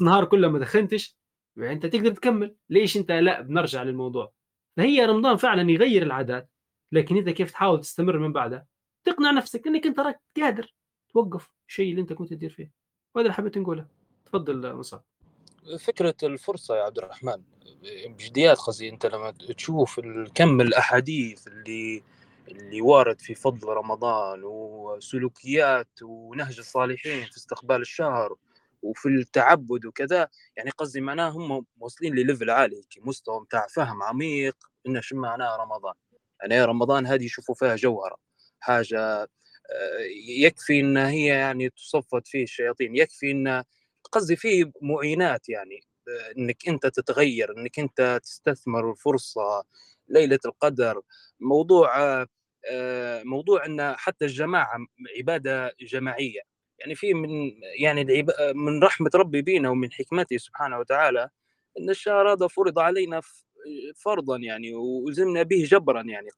[0.00, 1.16] النهار كله ما دخنتش.
[1.56, 2.56] يعني أنت تقدر تكمل.
[2.70, 4.32] ليش أنت لا بنرجع للموضوع؟
[4.76, 6.50] فهي رمضان فعلا يغير العادات.
[6.92, 8.66] لكن انت كيف تحاول تستمر من بعدها
[9.04, 10.74] تقنع نفسك إنك أنت راك قادر
[11.12, 12.72] توقف الشيء اللي أنت كنت تدير فيه.
[13.14, 13.86] وهذا اللي حبيت نقوله.
[14.26, 15.04] تفضل مصعب.
[15.78, 17.42] فكرة الفرصة يا عبد الرحمن
[18.06, 22.02] بجديات قصدي أنت لما تشوف الكم الأحاديث اللي
[22.48, 28.36] اللي وارد في فضل رمضان وسلوكيات ونهج الصالحين في استقبال الشهر
[28.82, 34.56] وفي التعبد وكذا يعني قصدي معناه هم واصلين لليفل عالي مستوى بتاع فهم عميق
[34.86, 35.94] إنه شو معناه رمضان.
[36.42, 38.16] يعني رمضان هذه يشوفوا فيها جوهرة
[38.60, 39.28] حاجة
[39.70, 43.64] آه، يكفي إن هي يعني تصفد فيه الشياطين يكفي إن
[44.12, 49.64] قصدي فيه معينات يعني آه، إنك أنت تتغير إنك أنت تستثمر الفرصة
[50.08, 51.00] ليلة القدر
[51.40, 52.22] موضوع
[52.70, 54.78] آه، موضوع إن حتى الجماعة
[55.18, 56.40] عبادة جماعية.
[56.78, 57.30] يعني في من
[57.80, 61.30] يعني من رحمة ربي بينا ومن حكمته سبحانه وتعالى
[61.78, 63.20] إن الشهر هذا فرض علينا
[63.96, 66.28] فرضا يعني ولزمنا به جبرا يعني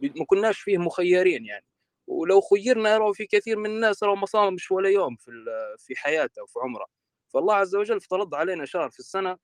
[0.00, 1.64] ما كناش فيه مخيرين يعني.
[2.06, 5.30] ولو خيرنا يروا في كثير من الناس راه ما صامش ولا يوم في
[5.78, 6.86] في حياته وفي عمره.
[7.28, 9.36] فالله عز وجل افترض علينا شهر في السنة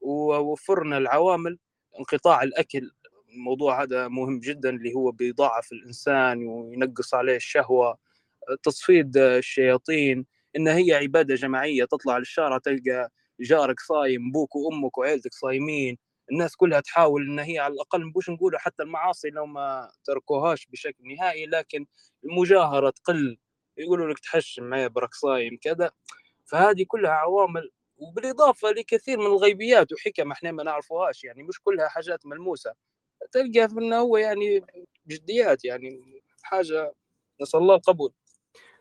[0.00, 1.58] ووفرنا العوامل
[2.00, 2.90] انقطاع الأكل.
[3.34, 7.98] الموضوع هذا مهم جدا اللي هو بيضاعف الإنسان وينقص عليه الشهوة.
[8.62, 10.26] تصفيد الشياطين
[10.56, 15.98] إن هي عبادة جماعية تطلع للشارع تلقى جارك صايم بوك وأمك وعيلتك صايمين.
[16.32, 21.14] الناس كلها تحاول إن هي على الأقل مش نقولوا حتى المعاصي لو ما تركوهاش بشكل
[21.16, 21.86] نهائي لكن
[22.24, 23.38] المجاهرة تقل
[23.76, 25.90] يقولوا لك تحشم معي برك صايم كذا.
[26.44, 32.26] فهذه كلها عوامل وبالإضافة لكثير من الغيبيات وحكم إحنا ما نعرفوهاش يعني مش كلها حاجات
[32.26, 32.74] ملموسة.
[33.32, 34.64] تلقى إنه هو يعني
[35.06, 36.94] جديات يعني حاجة
[37.40, 38.12] نسأل الله القبول.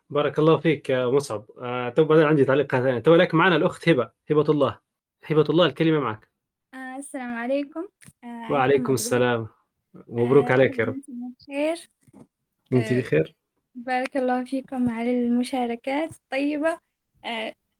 [0.10, 1.46] بارك الله فيك يا مصعب.
[1.62, 3.02] آه تو بعدين عندي تعليق ثاني.
[3.02, 4.80] تو لك معنا الأخت هبة هبة الله.
[5.26, 6.35] هبة الله الكلمة معك.
[6.96, 7.88] السلام عليكم.
[8.24, 9.48] آه وعليكم السلام.
[10.08, 11.02] مبروك آه عليك يا رب.
[11.40, 11.90] بخير.
[12.74, 13.36] أنت آه بخير؟
[13.76, 16.80] بارك الله فيكم على المشاركات الطيبة.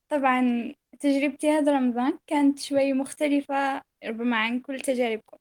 [0.10, 5.38] طبعا تجربتي هذا رمضان كانت شوي مختلفة ربما عن كل تجاربكم.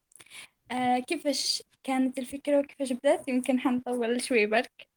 [1.07, 4.87] كيفاش كانت الفكرة وكيفاش بدأت؟ يمكن حنطول شوي برك.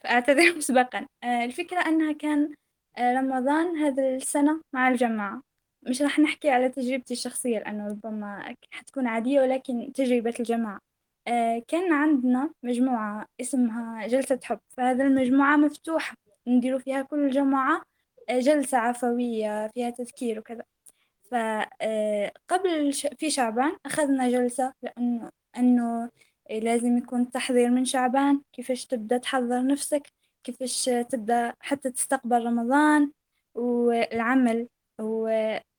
[0.00, 1.06] فأعتذر مسبقا.
[1.24, 2.54] الفكرة أنها كان
[2.98, 5.42] رمضان هذا السنة مع الجماعة.
[5.88, 10.80] مش راح نحكي على تجربتي الشخصية لأنه ربما حتكون عادية ولكن تجربة الجماعة.
[11.28, 14.60] آه كان عندنا مجموعة اسمها جلسة حب.
[14.76, 16.16] فهذا المجموعة مفتوحة
[16.48, 17.82] نديروا فيها كل جماعة
[18.30, 20.62] آه جلسة عفوية فيها تذكير وكذا.
[21.30, 26.10] فقبل في شعبان أخذنا جلسة لأنه أنه
[26.50, 30.12] لازم يكون تحضير من شعبان كيفاش تبدأ تحضر نفسك
[30.44, 33.10] كيفاش تبدأ حتى تستقبل رمضان
[33.54, 34.68] والعمل.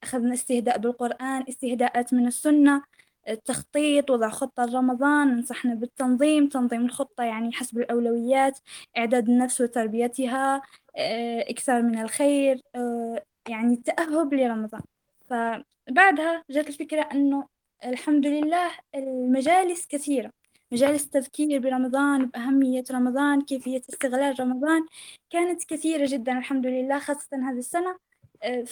[0.06, 2.84] وأخذنا استهداء بالقرآن استهداءات من السنة
[3.30, 8.60] التخطيط وضع خطة لرمضان نصحنا بالتنظيم تنظيم الخطة يعني حسب الأولويات
[8.97, 10.62] إعداد النفس وتربيتها
[10.97, 14.82] آه، إكثار من الخير آه، يعني التأهب لرمضان.
[15.30, 17.47] فبعدها جات الفكرة أنه
[17.86, 20.32] الحمد لله المجالس كثيرة.
[20.72, 24.86] مجالس تذكير برمضان بأهمية رمضان كيفية استغلال رمضان
[25.30, 27.97] كانت كثيرة جدا الحمد لله خاصة هذه السنة.
[28.43, 28.64] آه،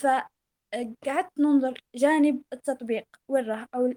[0.73, 3.93] فقعدت ننظر جانب التطبيق وره أو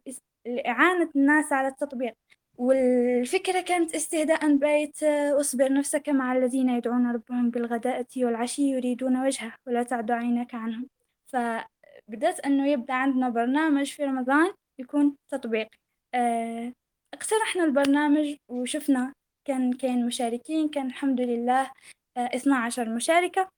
[0.66, 2.14] إعانة الناس على التطبيق.
[2.58, 9.82] والفكرة كانت استهداء بيت واصبر نفسك مع الذين يدعون ربهم بالغداة والعشي يريدون وجهه ولا
[9.82, 10.88] تعد عينك عنهم.
[11.26, 15.68] فبدأت أنه يبدأ عندنا برنامج في رمضان يكون تطبيق.
[16.14, 16.72] آه،
[17.14, 19.12] اقترحنا البرنامج وشفنا
[19.44, 21.70] كان كان مشاركين كان الحمد لله
[22.18, 23.48] 12 آه، مشاركة.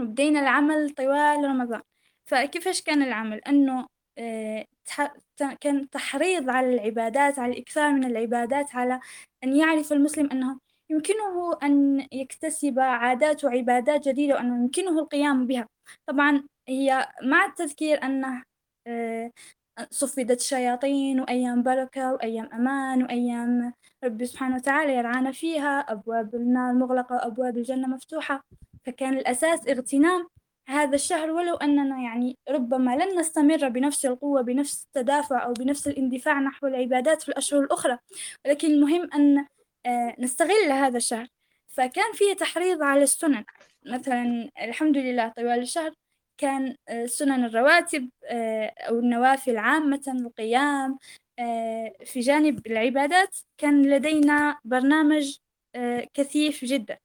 [0.00, 1.82] وبدينا العمل طوال رمضان.
[2.26, 3.86] فكيفاش كان العمل؟ أنه
[4.18, 4.66] آه،
[5.60, 9.00] كان تحريض على العبادات على الإكثار من العبادات على
[9.44, 10.58] أن يعرف المسلم أنه
[10.90, 15.68] يمكنه أن يكتسب عادات وعبادات جديدة وأنه يمكنه القيام بها.
[16.06, 18.42] طبعا هي مع التذكير أنه
[18.86, 19.32] آه،
[19.90, 23.72] صفدت الشياطين وأيام بركة وأيام أمان وأيام
[24.04, 28.44] ربي سبحانه وتعالى يرعانا فيها أبواب النار مغلقة وأبواب الجنة مفتوحة.
[28.86, 30.28] فكان الأساس اغتنام
[30.68, 36.40] هذا الشهر ولو أننا يعني ربما لن نستمر بنفس القوة بنفس التدافع أو بنفس الاندفاع
[36.40, 37.98] نحو العبادات في الأشهر الأخرى.
[38.44, 39.46] ولكن المهم أن
[39.86, 41.26] آه، نستغل هذا الشهر.
[41.68, 43.44] فكان فيه تحريض على السنن.
[43.86, 45.94] مثلا الحمد لله طوال الشهر
[46.38, 50.98] كان آه، سنن الرواتب آه، أو النوافل عامة القيام
[52.04, 53.36] في جانب العبادات.
[53.58, 55.36] كان لدينا برنامج
[56.14, 56.98] كثيف جدا.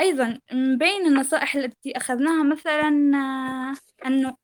[0.00, 4.36] أيضا من بين النصائح التي أخذناها مثلا آه، أنه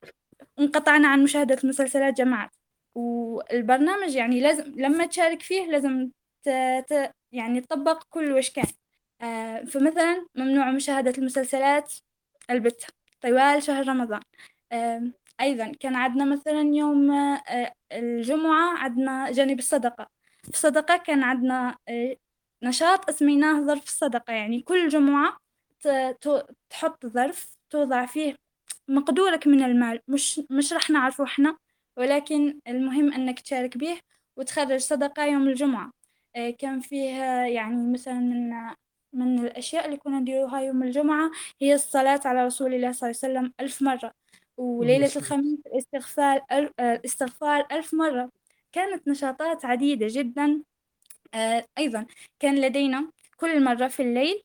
[0.59, 2.51] انقطعنا عن مشاهدة مسلسلات جماعات.
[2.95, 6.09] والبرنامج يعني لازم لما تشارك فيه لازم
[6.43, 6.49] ت...
[6.89, 7.11] ت...
[7.31, 8.65] يعني تطبق كل وش كان
[9.21, 11.93] آه، فمثلا ممنوع مشاهدة المسلسلات
[12.49, 12.87] البتة
[13.21, 14.21] طوال شهر رمضان.
[14.71, 17.11] آه، أيضا كان عندنا مثلا يوم
[17.91, 20.07] الجمعة عندنا جانب الصدقة.
[20.43, 21.77] في الصدقة كان عندنا
[22.63, 24.33] نشاط أسميناه ظرف الصدقة.
[24.33, 25.44] يعني كل جمعة
[26.69, 28.35] تحط ظرف توضع فيه
[28.87, 29.99] مقدورك من المال.
[30.07, 31.57] مش مش راح نعرفه إحنا
[31.97, 33.99] ولكن المهم انك تشارك به
[34.37, 35.91] وتخرج صدقة يوم الجمعة.
[36.35, 38.49] آه، كان فيها يعني مثلا من
[39.13, 41.31] من الأشياء اللي كنا نديروها يوم الجمعة
[41.61, 44.11] هي الصلاة على رسول الله صلى الله عليه وسلم ألف مرة
[44.57, 46.41] وليلة الخميس الاستغفار
[46.79, 48.31] الاستغفار آه، ألف مرة.
[48.71, 50.63] كانت نشاطات عديدة جدا.
[51.33, 52.05] آه، أيضا
[52.39, 54.43] كان لدينا كل مرة في الليل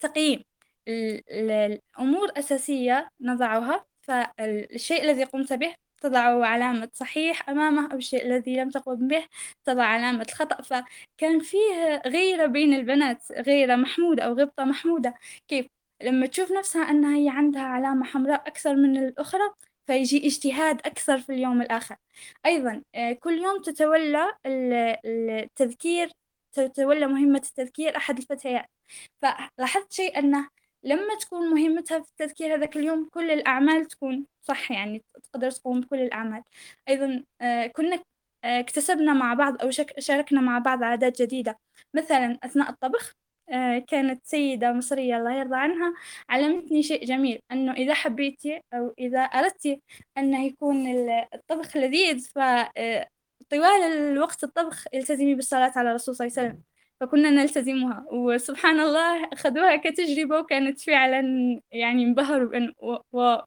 [0.00, 0.42] تقييم
[0.88, 8.70] الأمور أساسية نضعها فالشيء الذي قمت به تضع علامة صحيح أمامه أو الشيء الذي لم
[8.70, 9.26] تقم به
[9.64, 15.14] تضع علامة الخطأ فكان فيه غيرة بين البنات غيرة محمودة أو غبطة محمودة.
[15.48, 15.66] كيف؟
[16.02, 19.42] لما تشوف نفسها أنها هي عندها علامة حمراء أكثر من الأخرى
[19.86, 21.96] فيجي اجتهاد أكثر في اليوم الآخر.
[22.46, 26.10] أيضا آه، كل يوم تتولى التذكير
[26.60, 28.66] تتولى مهمة التذكير أحد الفتيات.
[29.22, 30.48] فلاحظت شيء أنه
[30.84, 36.00] لما تكون مهمتها في التذكير هذاك اليوم كل الأعمال تكون صح يعني تقدر تقوم بكل
[36.00, 36.42] الأعمال.
[36.88, 38.02] أيضا آه، كنا
[38.44, 41.58] آه، اكتسبنا مع بعض أو شاركنا مع بعض عادات جديدة.
[41.94, 43.14] مثلا أثناء الطبخ
[43.50, 45.94] آه، كانت سيدة مصرية الله يرضى عنها
[46.28, 49.82] علمتني شيء جميل أنه إذا حبيتي أو إذا أردتي
[50.18, 50.86] أنه يكون
[51.34, 52.38] الطبخ لذيذ ف
[53.50, 56.62] طوال الوقت الطبخ التزمي بالصلاة على الرسول صلى الله عليه وسلم.
[57.00, 61.20] فكنا نلتزمها وسبحان الله أخذوها كتجربة وكانت فعلا
[61.72, 62.72] يعني انبهروا بأن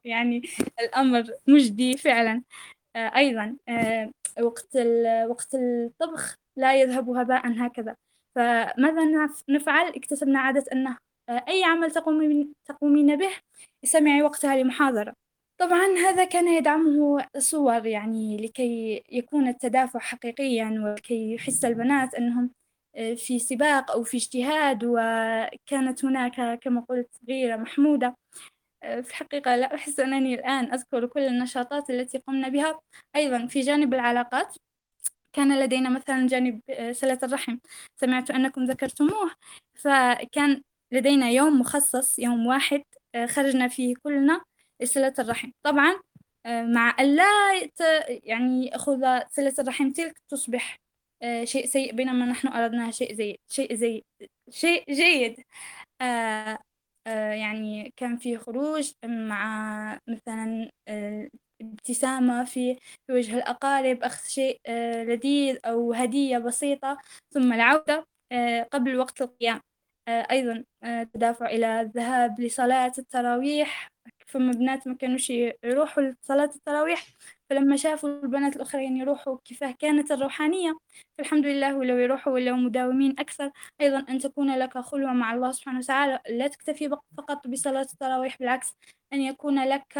[0.06, 0.42] يعني
[0.80, 2.44] الأمر مجدي فعلا.
[2.96, 4.78] آه، أيضا آه، وقت
[5.30, 7.96] وقت الطبخ لا يذهب هباء هكذا.
[8.36, 10.98] فماذا نفعل؟ اكتسبنا عادة أنه
[11.30, 12.54] آه، أي عمل تقومين,
[13.18, 13.32] به
[13.84, 15.14] استمعي وقتها لمحاضرة.
[15.60, 22.52] طبعا هذا كان يدعمه صور يعني لكي يكون التدافع حقيقيا ولكي يحس البنات أنهم
[22.96, 28.16] آه، في سباق أو في اجتهاد وكانت هناك كما قلت غيرة محمودة.
[28.84, 32.80] آه، في الحقيقة لا أحس أنني الآن أذكر كل النشاطات التي قمنا بها.
[33.16, 34.56] أيضا في جانب العلاقات
[35.34, 37.58] كان لدينا مثلا جانب آه، صلة الرحم.
[38.02, 39.32] سمعت أنكم ذكرتموه.
[39.76, 40.62] فكان
[40.94, 42.84] لدينا يوم مخصص يوم واحد
[43.30, 44.42] خرجنا فيه كلنا.
[44.82, 45.52] لصلة الرحم.
[45.64, 46.00] طبعا
[46.48, 47.24] مع ألا
[48.24, 50.78] يعني يأخذ صلة الرحم تلك تصبح
[51.24, 54.04] آه، شيء سيء بينما نحن أردناه شيء زي شيء زي
[54.50, 55.44] شيء جيد.
[56.02, 56.60] آه،
[57.08, 60.70] آه، يعني كان في خروج مع مثلا
[61.62, 62.78] ابتسامة في
[63.12, 64.60] وجه الأقارب أخذ شيء
[65.04, 66.98] لذيذ أو هدية بسيطة
[67.34, 68.06] ثم العودة
[68.74, 69.62] قبل وقت القيام.
[70.32, 70.64] أيضا
[71.14, 73.88] تدافع إلى الذهاب لصلاة التراويح.
[74.28, 75.30] فما بنات ما كانوش
[75.64, 77.06] يروحوا لصلاة التراويح.
[77.50, 80.78] فلما شافوا البنات الأخرين يروحوا كيفاه كانت الروحانية.
[81.18, 83.52] فالحمد لله ولو يروحوا ولو مداومين أكثر.
[83.82, 86.20] أيضا أن تكون لك خلوة مع الله سبحانه وتعالى.
[86.30, 88.74] لا تكتفي فقط بصلاة التراويح بالعكس
[89.14, 89.98] أن يكون لك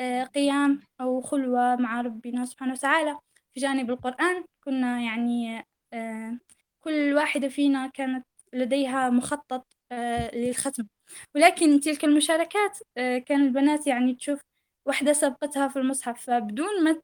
[0.00, 3.18] آه، قيام أو خلوة مع ربنا سبحانه وتعالى.
[3.54, 6.38] في جانب القرآن كنا يعني آه،
[6.84, 10.86] كل واحدة فينا كانت لديها مخطط آه، للختم.
[11.34, 14.40] ولكن تلك المشاركات كان البنات يعني تشوف
[14.88, 17.00] واحدة سبقتها في المصحف فبدون ما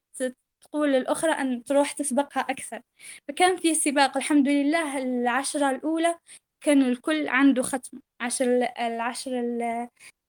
[0.64, 2.82] تقول للأخرى أن تروح تسبقها أكثر.
[3.28, 6.18] فكان في سباق الحمد لله العشرة الأولى
[6.64, 7.98] كان الكل عنده ختم.
[8.20, 9.32] عشر العشر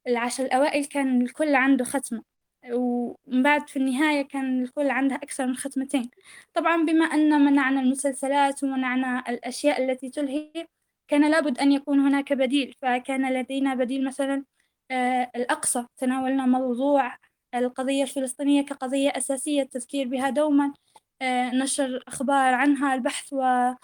[0.08, 2.24] العشر الأوائل كان الكل عنده ختمة
[2.72, 6.10] ومن بعد في النهاية كان الكل عندها أكثر من ختمتين.
[6.54, 10.68] طبعا بما أن منعنا المسلسلات ومنعنا الأشياء التي تلهي
[11.10, 14.44] كان لابد أن يكون هناك بديل فكان لدينا بديل مثلا
[14.92, 15.86] آه الأقصى.
[15.98, 17.18] تناولنا موضوع
[17.56, 20.74] القضية الفلسطينية كقضية أساسية التذكير بها دوما
[21.22, 23.76] آه نشر أخبار عنها البحث و آه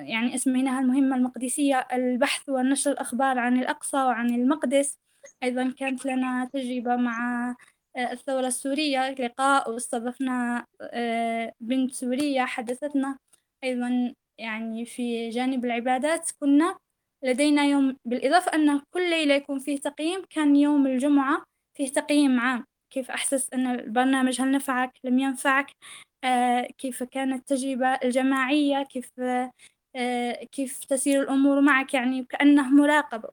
[0.00, 4.98] يعني أسميناها المهمة المقدسية البحث ونشر الأخبار عن الأقصى وعن المقدس.
[5.42, 7.54] أيضا كانت لنا تجربة مع
[7.98, 10.66] الثورة السورية لقاء واستضفنا
[11.60, 13.18] بنت سورية حدثتنا.
[13.64, 16.78] أيضا يعني في جانب العبادات كنا
[17.24, 21.44] لدينا يوم بالإضافة أن كل ليلة يكون فيه تقييم كان يوم الجمعة
[21.76, 22.64] فيه تقييم عام.
[22.92, 25.66] كيف أحسس أن البرنامج هل نفعك؟ لم ينفعك؟
[26.24, 29.10] آه كيف كانت التجربة الجماعية؟ كيف
[29.96, 33.28] آه كيف تسير الأمور معك؟ يعني كأنه مراقبة.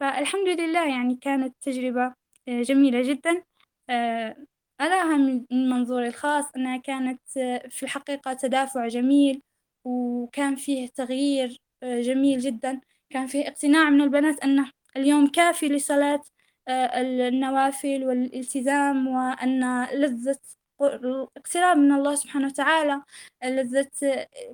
[0.00, 2.14] فالحمد لله يعني كانت تجربة
[2.48, 3.42] آه جميلة جدا.
[3.90, 4.36] آه،
[4.80, 9.42] أراها من منظوري الخاص أنها كانت آه، في الحقيقة تدافع جميل
[9.84, 12.80] وكان فيه تغيير آه، جميل جدا.
[13.10, 16.22] كان فيه اقتناع من البنات أنه اليوم كافي لصلاة
[16.68, 20.38] النوافل والالتزام وأن لذة
[20.82, 23.02] الاقتراب من الله سبحانه وتعالى
[23.44, 23.90] لذة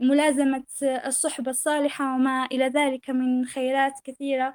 [0.00, 4.54] ملازمة الصحبة الصالحة وما إلى ذلك من خيرات كثيرة.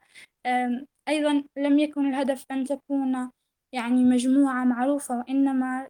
[1.07, 3.31] أيضا لم يكن الهدف أن تكون
[3.73, 5.89] يعني مجموعة معروفة وإنما آه،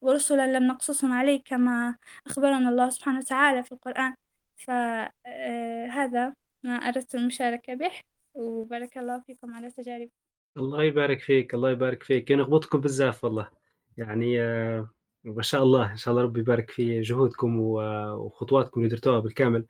[0.00, 4.14] ورسلا لم نقصصهم عليك كما أخبرنا الله سبحانه وتعالى في القرآن.
[4.56, 7.90] فهذا آه، ما أردت المشاركة به
[8.34, 10.08] وبارك الله فيكم على تجارب.
[10.56, 12.32] الله يبارك فيك الله يبارك فيك.
[12.32, 13.48] نغبطكم بزاف والله.
[13.96, 14.90] يعني آه،
[15.24, 19.66] ما شاء الله إن شاء الله ربي يبارك في جهودكم وخطواتكم اللي درتوها بالكامل.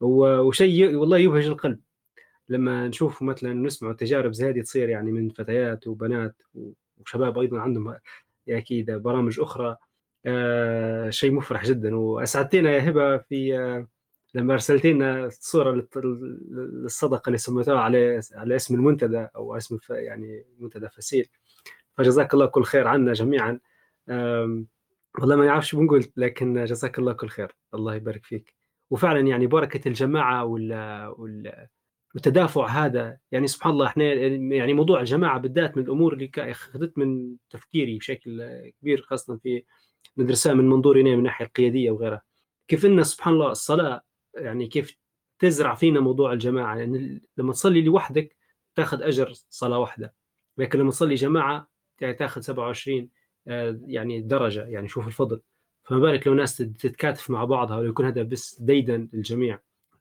[0.00, 1.80] وشيء والله يبهج القلب.
[2.48, 6.42] لما نشوف مثلا نسمع تجارب زي هذه تصير يعني من فتيات وبنات
[7.00, 7.96] وشباب أيضا عندهم
[8.50, 9.76] أكيد برامج أخرى.
[10.26, 11.96] آه شيء مفرح جدا.
[11.96, 13.88] وأسعدتينا يا هبة في آه
[14.34, 15.86] لما ارسلت لنا الصورة
[16.50, 21.28] للصدقة اللي سميتوها على على اسم المنتدى أو اسم يعني منتدى فسيل.
[21.96, 23.60] فجزاك الله كل خير عنا جميعا.
[25.18, 27.56] والله ما يعرفش بنقول لكن جزاك الله كل خير.
[27.74, 28.54] الله يبارك فيك.
[28.90, 30.72] وفعلا يعني بركة الجماعة وال,
[31.18, 31.66] وال
[32.14, 34.04] والتدافع هذا يعني سبحان الله إحنا
[34.54, 39.62] يعني موضوع الجماعة بالذات من الأمور اللي أخذت من تفكيري بشكل كبير خاصة في
[40.18, 42.22] ندرسها من منظورنا من الناحيه القيادية وغيرها.
[42.68, 44.02] كيف إن سبحان الله الصلاة
[44.34, 44.96] يعني كيف
[45.38, 48.36] تزرع فينا موضوع الجماعة؟ يعني لما تصلي لوحدك
[48.74, 50.14] تاخذ أجر صلاة واحدة
[50.58, 53.08] لكن لما تصلي جماعة تاخذ 27
[53.48, 55.40] آه، يعني درجة يعني شوف الفضل.
[55.84, 59.58] فما بالك لو ناس تتكاتف مع بعضها ويكون هذا بس ديدا للجميع.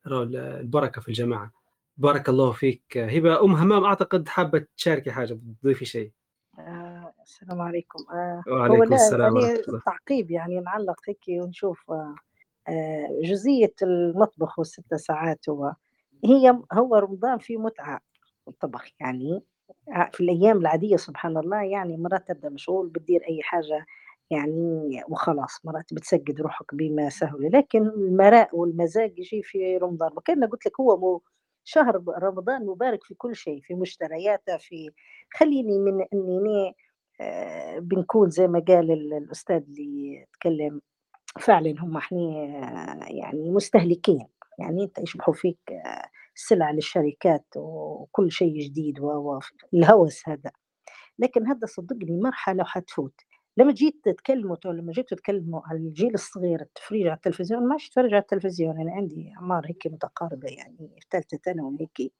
[0.07, 1.56] البركة في الجماعة.
[1.97, 2.97] بارك الله فيك.
[2.97, 6.11] هبة أم همام أعتقد حابة تشاركي حاجة تضيفي شيء.
[6.59, 7.99] آه السلام عليكم.
[8.13, 12.15] آه وعليكم السلام يعني تعقيب يعني نعلق هيك ونشوف آه,
[12.67, 15.73] آه، جزئية المطبخ والست ساعات هو
[16.25, 17.99] هي هو رمضان فيه متعة
[18.47, 19.43] الطبخ يعني
[19.89, 23.85] آه، في الأيام العادية سبحان الله يعني مرات تبدأ مشغول بتدير أي حاجة
[24.31, 30.11] يعني وخلاص مرات بتسجد روحك بما سهل لكن المراء والمزاج يجي في رمضان.
[30.15, 31.21] وكان قلت لك هو مو
[31.67, 34.91] شهر رمضان مبارك في كل شيء في مشترياته في
[35.33, 36.75] خليني من إني
[37.21, 40.81] آه، بنكون زي ما قال الأستاذ اللي تكلم
[41.39, 42.19] فعلا هم إحنا
[43.09, 44.27] يعني مستهلكين.
[44.59, 50.51] يعني أنت يشبحوا فيك آه، سلع للشركات وكل شيء جديد والهوس هذا.
[51.19, 53.21] لكن هذا صدقني مرحلة وحتفوت.
[53.57, 58.21] لما جيت تتكلموا لما جيتوا تتكلموا على الجيل الصغير التفريج على التلفزيون ما يتفرج على
[58.21, 58.81] التلفزيون.
[58.81, 62.13] أنا عندي أعمار هيك متقاربة يعني في ثالثة ثانوي هيك.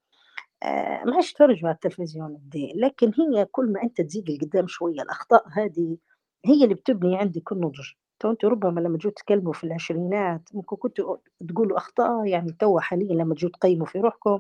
[0.64, 2.74] آه ما عادش يتفرجوا على التلفزيون بدي.
[2.76, 5.98] لكن هي كل ما أنت تزيد لقدام شوية الأخطاء هذه
[6.46, 11.18] هي اللي بتبني عندك النضج تو أنتوا ربما لما تجوا تتكلموا في العشرينات ممكن كنتوا
[11.50, 14.40] تقولوا أخطاء يعني توا حاليا لما تجوا تقيموا في روحكم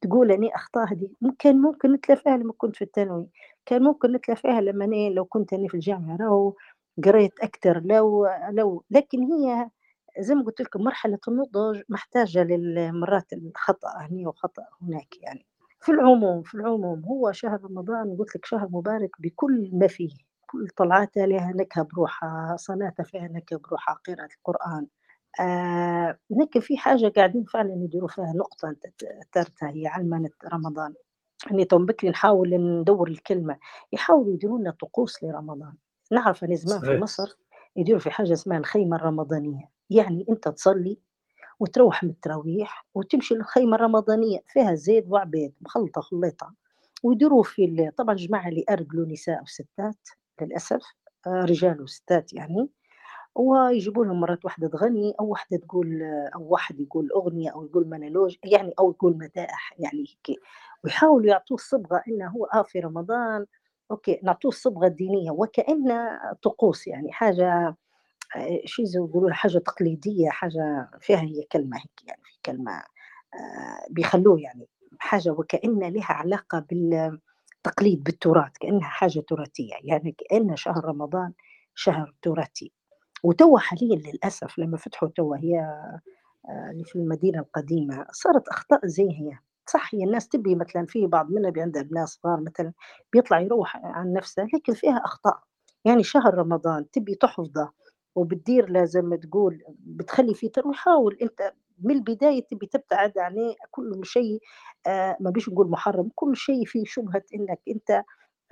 [0.00, 3.26] تقول أني أخطاء هذه ممكن ممكن نتلافاها لما كنت في الثانوي.
[3.66, 6.54] كان ممكن نتلافاها لما لو كنت أنا في الجامعة راهو
[7.04, 8.84] قريت أكثر لو لو.
[8.90, 9.70] لكن هي
[10.18, 15.46] زي ما قلت لكم مرحلة النضج محتاجة للمرات الخطأ هنا وخطأ هناك يعني.
[15.80, 20.10] في العموم في العموم هو شهر رمضان قلت لك شهر مبارك بكل ما فيه.
[20.46, 24.86] كل طلعاته لها نكهة بروحها صلاته فيها نكهة بروحها قراءة القرآن.
[25.40, 26.18] آه
[26.60, 28.86] في حاجة قاعدين فعلا يديروا فيها نقطة أنت
[29.28, 30.94] ذكرتها هي علمنة رمضان.
[31.50, 33.58] يعني تو بكري نحاول ندور الكلمة.
[33.92, 35.72] يحاولوا يديروا لنا طقوس لرمضان.
[36.12, 37.36] نعرف أن زمان في مصر
[37.76, 39.70] يديروا في حاجة اسمها الخيمة الرمضانية.
[39.90, 40.98] يعني أنت تصلي
[41.60, 44.38] وتروح من التراويح وتمشي للخيمة الرمضانية.
[44.48, 46.54] فيها زيت وعبيد مخلطة خليطة.
[47.02, 50.08] ويديروا في طبعا جماعة اللي أرجلوا نساء وستات
[50.42, 50.82] للأسف
[51.26, 52.68] آه، رجال وستات يعني.
[53.34, 56.02] ويجيبوا لهم مرات واحدة تغني أو واحدة تقول
[56.34, 60.40] أو واحد يقول أغنية أو يقول مونولوج يعني أو يقول مدائح يعني هيك.
[60.84, 63.46] ويحاولوا يعطوه الصبغة إنه هو آه في رمضان
[63.90, 65.30] okay نعطوه الصبغة الدينية.
[65.30, 66.08] وكأن
[66.42, 67.76] طقوس يعني حاجة
[68.36, 72.72] آه، شيء يقولوا حاجة تقليدية حاجة فيها هي كلمة هيك يعني في كلمة
[73.34, 74.68] آه، بيخلوه يعني
[74.98, 79.74] حاجة وكأن لها علاقة بالتقليد بالتراث كأنها حاجة تراثية.
[79.84, 81.32] يعني كأن شهر رمضان
[81.74, 82.72] شهر تراثي.
[83.24, 85.60] وتوا حاليا للأسف لما فتحوا توا هي
[86.48, 89.38] آه، في المدينة القديمة صارت أخطاء زي هي.
[89.66, 92.72] صح هي الناس تبي مثلا في بعض منها عندها أبناء صغار مثلا
[93.12, 95.40] بيطلع يروح عن نفسه لكن فيها أخطاء.
[95.84, 97.70] يعني شهر رمضان تبي تحفظه
[98.14, 101.52] وبتدير لازم تقول بتخلي فيه تروح حاول أنت
[101.82, 103.34] من البداية تبي تبتعد عن
[103.70, 104.40] كل شيء
[104.86, 107.90] آه ما بيش نقول محرم كل شيء فيه شبهة إنك أنت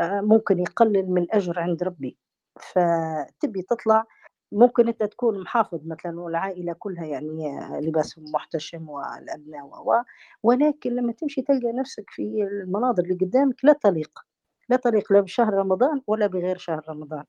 [0.01, 2.19] آه ممكن يقلل من الاجر عند ربي.
[2.61, 4.05] فتبي تطلع
[4.53, 10.03] ممكن أنت تكون محافظ مثلا والعائلة كلها يعني لباسهم محتشم والأبناء و
[10.43, 14.19] ولكن لما تمشي تلقى نفسك في المناظر اللي قدامك لا تليق
[14.69, 17.25] لا تليق لا بشهر رمضان ولا بغير شهر رمضان.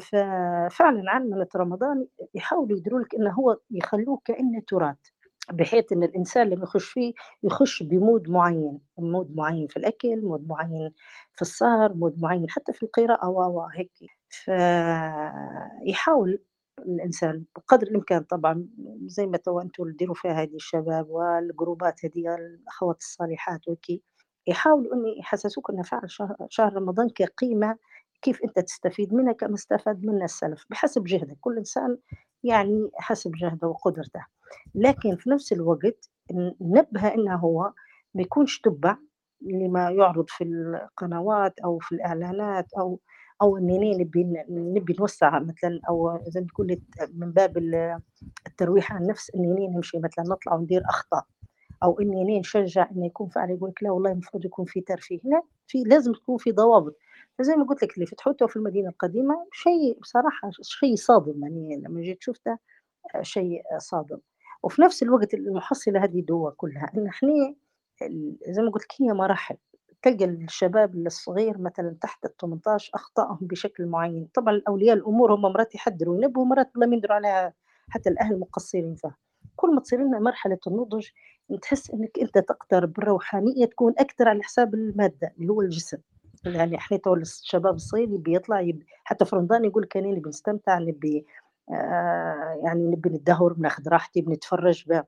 [0.00, 4.96] ففعلا علمنة رمضان يحاولوا يدروا لك إنه هو يخلوه كأنه تراث
[5.52, 7.12] بحيث إن الإنسان لما يخش فيه
[7.42, 10.92] يخش ب mood معين mood معين في الأكل mood معين
[11.34, 13.90] في السهر mood معين حتى في القراءة و هيك.
[14.30, 16.38] فيحاول
[16.86, 18.68] الإنسان بقدر الإمكان طبعا
[19.06, 24.02] زي ما تو أنتم تديروا فيها هذه الشباب وال groups هذه الأخوات الصالحات وكي
[24.46, 27.76] يحاولوا ان يحسسوك إن فعل شهر, شهر رمضان كقيمة
[28.22, 31.36] كيف أنت تستفيد منها كما استفاد منها السلف بحسب جهدك.
[31.40, 31.98] كل إنسان
[32.44, 34.26] يعني حسب جهده وقدرته.
[34.74, 36.10] لكن في نفس الوقت
[36.60, 37.72] نبه إنه هو
[38.14, 38.96] ما يكونش تبع
[39.40, 43.00] لما يعرض في القنوات أو في الإعلانات أو
[43.42, 46.80] أو انني نبي نبي نوسع مثلا أو زي تقول
[47.14, 47.58] من باب
[48.46, 51.24] الترويح عن النفس انني نمشي مثلا نطلع وندير أخطاء.
[51.82, 55.20] أو اني نشجع انه يكون فعلا يقول لك لا والله المفروض يكون في ترفيه.
[55.24, 56.96] لا في لازم تكون في ضوابط.
[57.38, 61.42] فزي ما قلت لك اللي فتحوته في المدينة القديمة شيء بصراحة شيء صادم.
[61.44, 62.58] يعني لما جيت شفته
[63.22, 64.18] شيء صادم.
[64.62, 66.92] وفي نفس الوقت المحصلة هذه دوا كلها.
[66.96, 67.54] إن إحنا
[68.48, 69.56] زي ما قلت لك هي مراحل.
[70.02, 74.28] تلقى الشباب الصغير مثلا تحت ال 18 اخطائهم بشكل معين.
[74.34, 77.54] طبعا اولياء الأمور هم مرات يحذروا وينبهوا مرات ما يندروا عليها
[77.88, 79.16] حتى الأهل مقصرين فيها.
[79.56, 81.06] كل ما تصير لنا مرحلة النضج
[81.62, 85.98] تحس إنك أنت تقترب بالروحانية تكون أكثر على حساب المادة اللي هو الجسم.
[86.44, 88.72] يعني إحنا تو الشباب الصغير يبي يطلع
[89.04, 91.26] حتى في رمضان يقول كان نبي نستمتع نبي
[91.70, 95.04] آه يعني نبي نتدهور بناخذ راحتي بنتفرج به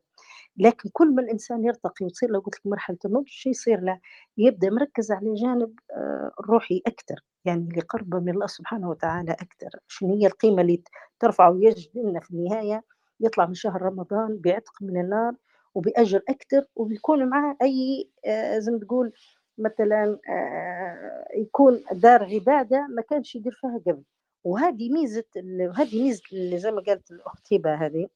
[0.57, 4.01] لكن كل ما الإنسان يرتقي وتصير له قلت لك مرحلة النضج شو يصير له؟
[4.39, 9.71] يبدأ مركز على الجانب آه، الروحي أكثر يعني اللي قربه من الله سبحانه وتعالى أكثر
[9.89, 10.83] شنو هي القيمة اللي
[11.21, 12.85] ترفعه ويجد لنا في النهاية
[13.21, 15.35] يطلع من شهر رمضان بعتق من النار
[15.75, 19.13] وبأجر أكثر وبيكون معاه أي آه، زي ما تقول
[19.59, 24.03] مثلا آه، يكون دار عبادة ما كانش يدير فيها قبل
[24.45, 28.09] وهذه ميزة وهذه ميزة اللي زي ما قالت الأخت هبة هذه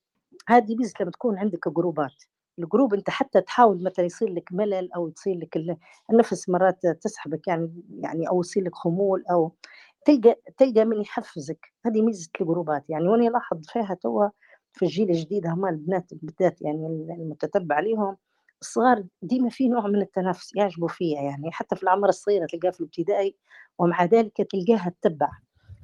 [0.48, 2.12] هذه ميزة لما تكون عندك جروبات.
[2.58, 5.78] الجروب أنت حتى تحاول مثلا يصير لك ملل أو تصير لك
[6.10, 9.52] النفس مرات تسحبك يعني يعني أو يصير لك خمول أو
[10.06, 11.72] تلقى تلقى من يحفزك.
[11.86, 13.08] هذه ميزة الجروبات يعني.
[13.08, 14.28] وأنا لاحظ فيها توا
[14.72, 16.86] في الجيل الجديد هم البنات بالذات يعني
[17.20, 18.16] المتتبع عليهم
[18.62, 21.52] الصغار ديما في نوع من التنافس يعجبوا فيها يعني.
[21.52, 23.36] حتى في العمر الصغيرة تلقاها في الابتدائي
[23.78, 25.30] ومع ذلك تلقاها تتبع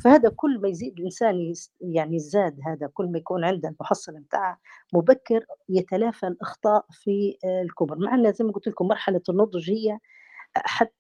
[0.04, 4.58] فهذا كل ما يزيد الإنسان يعني يزداد هذا كل ما يكون عنده المحصله نتاعه
[4.92, 7.98] مبكر يتلافى الأخطاء في الكبر.
[7.98, 9.98] مع إن زي ما قلت لكم مرحلة النضج هي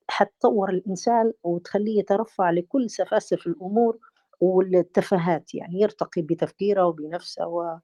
[0.08, 3.98] حتطور الإنسان وتخليه يترفع لكل سفاسف الأمور
[4.40, 7.78] والتفاهات يعني يرتقي بتفكيره وبنفسه و...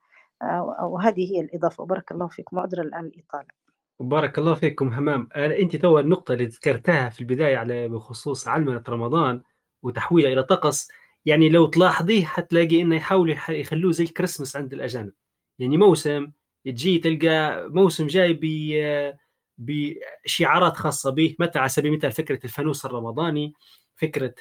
[0.83, 1.85] وهذه هي الإضافة.
[1.85, 2.59] بارك الله فيكم.
[2.59, 3.49] عذرا الآن الإطالة.
[4.01, 5.29] بارك الله فيكم همام.
[5.37, 9.43] أنت تو النقطة اللي ذكرتها في البداية على بخصوص علمنة رمضان
[9.83, 10.89] وتحويلها إلى طقس.
[11.29, 15.13] يعني لو تلاحظيه حتلاقي إنه يحاولوا يخلوه زي الكريسماس عند الأجانب.
[15.59, 16.31] يعني موسم
[16.65, 18.45] تجي تلقى موسم جاي ب
[19.59, 23.55] بشعارات خاصة به مثلا على سبيل المثال فكرة الفانوس الرمضاني
[23.97, 24.35] فكرة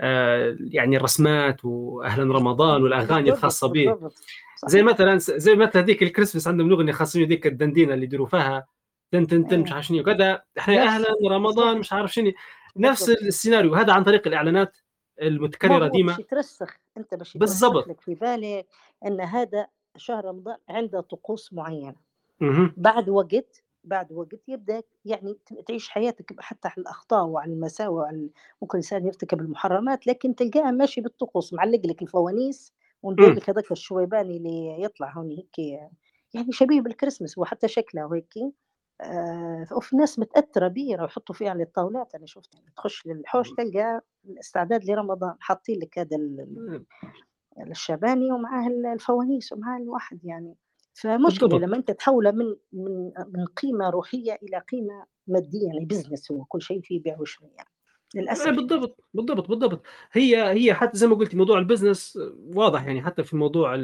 [0.00, 4.10] آه، يعني الرسمات واهلا رمضان والأغاني الخاصة به.
[4.66, 8.66] زي مثلا زي مثلا هذيك الكريسماس عندهم اغنيه خاصه ذيك الدندينة اللي يديروا فيها
[9.12, 12.32] تن تن تن مش عارف شنو كذا إحنا أهلا رمضان مش عارف شنو.
[12.76, 13.74] نفس السيناريو.
[13.74, 14.76] هذا عن طريق الإعلانات.
[15.22, 16.16] المتكررة ديما.
[16.30, 17.88] ترسخ أنت باش بالضبط.
[17.88, 18.66] لك في بالك
[19.06, 19.66] أن هذا
[19.96, 21.96] شهر رمضان عنده طقوس معينة.
[22.40, 22.72] مه.
[22.76, 28.30] بعد وقت بعد وقت يبدأ يعني تعيش حياتك حتى على الأخطاء وعلى المساوئ وعلى
[28.62, 32.72] ممكن الانسان يرتكب المحرمات لكن تلقاه ماشي بالطقوس معلق لك الفوانيس
[33.02, 35.58] وندير لك هذاك الشويباني اللي يطلع هون هيك
[36.34, 38.34] يعني شبيه بالكريسماس وحتى شكله هيك
[39.76, 44.84] وفي ناس متأثرة به ويحطوا فيه على الطاولات أنا شفت يعني تخش للحوش تلقى الاستعداد
[44.84, 46.16] لرمضان حاطين لك هذا
[47.70, 50.56] الشباني ومعاه الفوانيس ومعاه الواحد يعني.
[50.94, 56.44] فمشكلة لما أنت تحوله من من من قيمة روحية إلى قيمة مادية يعني business هو
[56.44, 57.68] كل شيء فيه بيع وشراء يعني
[58.14, 58.48] للأسف.
[58.48, 59.82] بالضبط بالضبط بالضبط.
[60.12, 62.18] هي هي حتى زي ما قلتي موضوع ال business
[62.54, 63.76] واضح يعني حتى في موضوع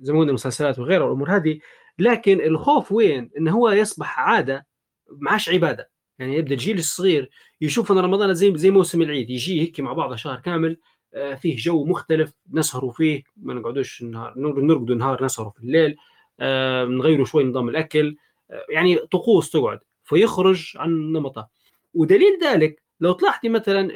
[0.00, 1.60] زي ما قلنا المسلسلات وغيرها والأمور هذه
[2.00, 4.66] لكن الخوف وين؟ انه هو يصبح عادة
[5.10, 5.90] معاش عبادة.
[6.18, 10.14] يعني يبدأ الجيل الصغير يشوف إن رمضان زي زي موسم العيد يجي هيك مع بعض
[10.14, 10.76] شهر كامل
[11.14, 15.96] آه، فيه جو مختلف نسهروا فيه ما نقعدوش النهار نرقدوا النهار نسهروا في الليل
[16.40, 18.16] آه، نغيروا شوي نظام الأكل
[18.50, 21.48] آه، يعني طقوس تقعد فيخرج عن نمطه.
[21.94, 23.88] ودليل ذلك لو تلاحظي مثلا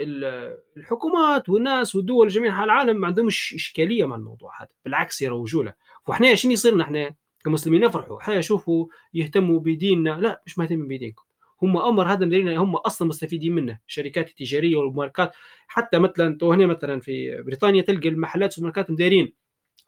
[0.76, 5.74] الحكومات والناس والدول جميع العالم ما عندهمش إشكالية مع الموضوع هذا بالعكس يروجوا له.
[6.08, 7.10] وإحنا شنو يصير نحن؟
[7.44, 11.22] كمسلمين نفرحوا حيا شوفوا يهتموا بديننا لا مش مهتمين بدينكم.
[11.62, 15.32] هم أمر هذا مديرين هم أصلا مستفيدين منه الشركات التجارية والماركات.
[15.66, 19.32] حتى مثلا تو هنا مثلا في بريطانيا تلقى المحلات والماركات مديرين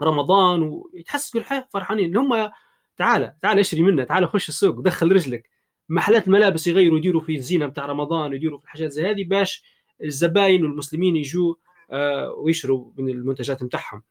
[0.02, 2.16] رمضان ويتحسوا بالحياة فرحانين.
[2.16, 2.50] هم
[2.96, 5.50] تعال تعال اشتري منه تعال خش السوق دخل رجلك.
[5.88, 9.62] محلات الملابس يغيروا يديروا في الزينة بتاع رمضان يديروا في الحاجات زي هذه باش
[10.04, 11.54] الزباين والمسلمين يجوا
[11.90, 14.02] آه ويشروا من المنتجات بتاعهم.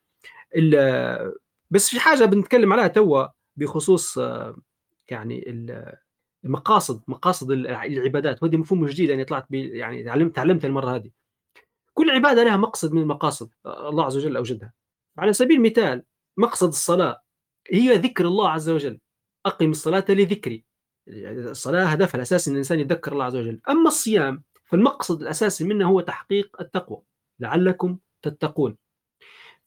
[1.71, 3.34] بس في حاجة بنتكلم عليها توا.
[3.57, 4.57] بخصوص آه
[5.09, 5.43] يعني
[6.45, 8.43] المقاصد مقاصد العبادات.
[8.43, 11.11] وهذه مفهوم جديد يعني طلعت يعني تعلمت تعلمت المرة هذه.
[11.93, 14.73] كل عبادة لها مقصد من المقاصد الله عز وجل أوجدها.
[15.17, 16.03] على سبيل المثال
[16.37, 17.21] مقصد الصلاة
[17.71, 18.99] هي ذكر الله عز وجل.
[19.45, 20.65] أقم الصلاة لذكري.
[21.07, 23.59] يعني الصلاة هدفها الأساسي إن الإنسان يتذكر الله عز وجل.
[23.69, 27.01] أما الصيام فالمقصد الأساسي منه هو تحقيق التقوى.
[27.39, 28.77] لعلكم تتقون.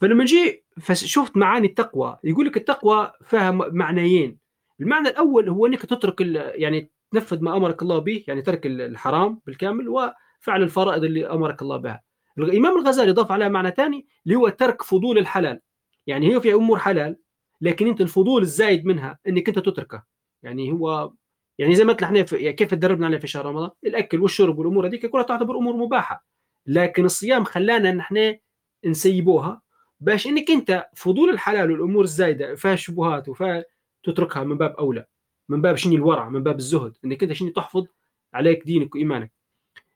[0.01, 2.19] فلما جي فشفت معاني التقوى.
[2.25, 4.39] يقول لك التقوى فيها معنيين.
[4.81, 6.21] المعنى الأول هو أنك تترك
[6.55, 11.77] يعني تنفذ ما أمرك الله به يعني ترك الحرام بالكامل وفعل الفرائض اللي أمرك الله
[11.77, 12.03] بها.
[12.39, 15.61] الإمام الغزالي ضاف عليها معنى ثاني اللي هو ترك فضول الحلال.
[16.07, 17.17] يعني هي في أمور حلال
[17.61, 20.05] لكن أنت الفضول الزايد منها أنك أنت تتركه.
[20.43, 21.13] يعني هو
[21.59, 25.07] يعني زي ما إحنا يعني كيف تدربنا عليه في شهر رمضان؟ الأكل والشرب والأمور هذيك
[25.07, 26.27] كلها تعتبر أمور مباحة.
[26.67, 28.39] لكن الصيام خلانا إن إحنا
[28.85, 29.63] نسيبوها
[30.01, 33.65] باش إنك أنت فضول الحلال والأمور الزايدة فيها شبهات وفيها
[34.03, 35.05] تتركها من باب أولى
[35.49, 37.87] من باب شنو الورع من باب الزهد إنك أنت شنو تحفظ
[38.35, 39.33] عليك دينك وإيمانك.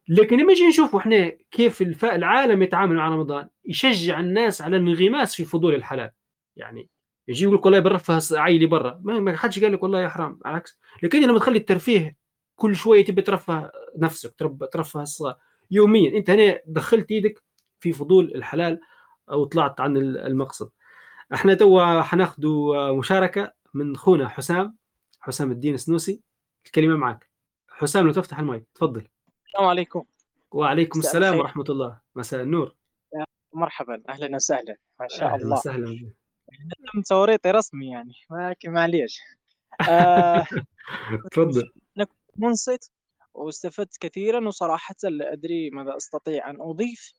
[0.08, 5.44] لكن لما نجي نشوف إحنا كيف العالم يتعامل مع رمضان يشجع الناس على الانغماس في
[5.44, 6.10] فضول الحلال.
[6.56, 6.88] يعني
[7.28, 10.78] يجي يقول لك والله برفه عيلي برا ما حدش قال لك والله يا حرام بالعكس.
[11.02, 12.16] لكن لما تخلي الترفيه
[12.56, 14.34] كل شوية تبي ترفه نفسك
[14.72, 15.04] ترفه
[15.70, 17.42] يوميا أنت هنا دخلت إيدك
[17.80, 18.80] في فضول الحلال.
[19.32, 20.70] أو طلعت عن المقصد.
[21.34, 24.76] إحنا توا حناخذوا مشاركة من اخونا حسام
[25.20, 26.22] حسام الدين السنوسي.
[26.66, 27.30] الكلمة معك.
[27.68, 28.66] حسام لو تفتح المايك.
[28.74, 29.08] تفضل.
[29.46, 30.04] السلام عليكم.
[30.50, 32.00] وعليكم السلام ورحمة الله.
[32.14, 32.74] مساء النور.
[33.52, 34.02] مرحبا.
[34.08, 34.76] أهلا وسهلا.
[35.00, 35.56] ما شاء أهلا الله.
[35.56, 36.12] وسهلا.
[37.08, 39.20] توريطي رسمي يعني ولكن معليش.
[39.90, 40.46] آه
[41.32, 41.72] تفضل.
[41.96, 42.92] كنت منصت
[43.34, 47.14] واستفدت كثيرا وصراحة لا أدري ماذا أستطيع أن أضيف.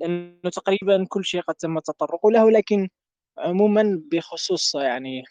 [0.00, 2.88] لأنه تقريبا كل شيء قد تم التطرق له لكن
[3.38, 5.24] عموما بخصوص يعني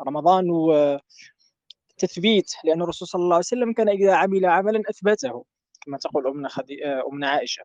[0.00, 5.44] رمضان وتثبيت لأن الرسول صلى الله عليه وسلم كان إذا عمل عملا أثبته
[5.84, 6.86] كما تقول أمنا خدي...
[6.86, 7.64] أمنا عائشة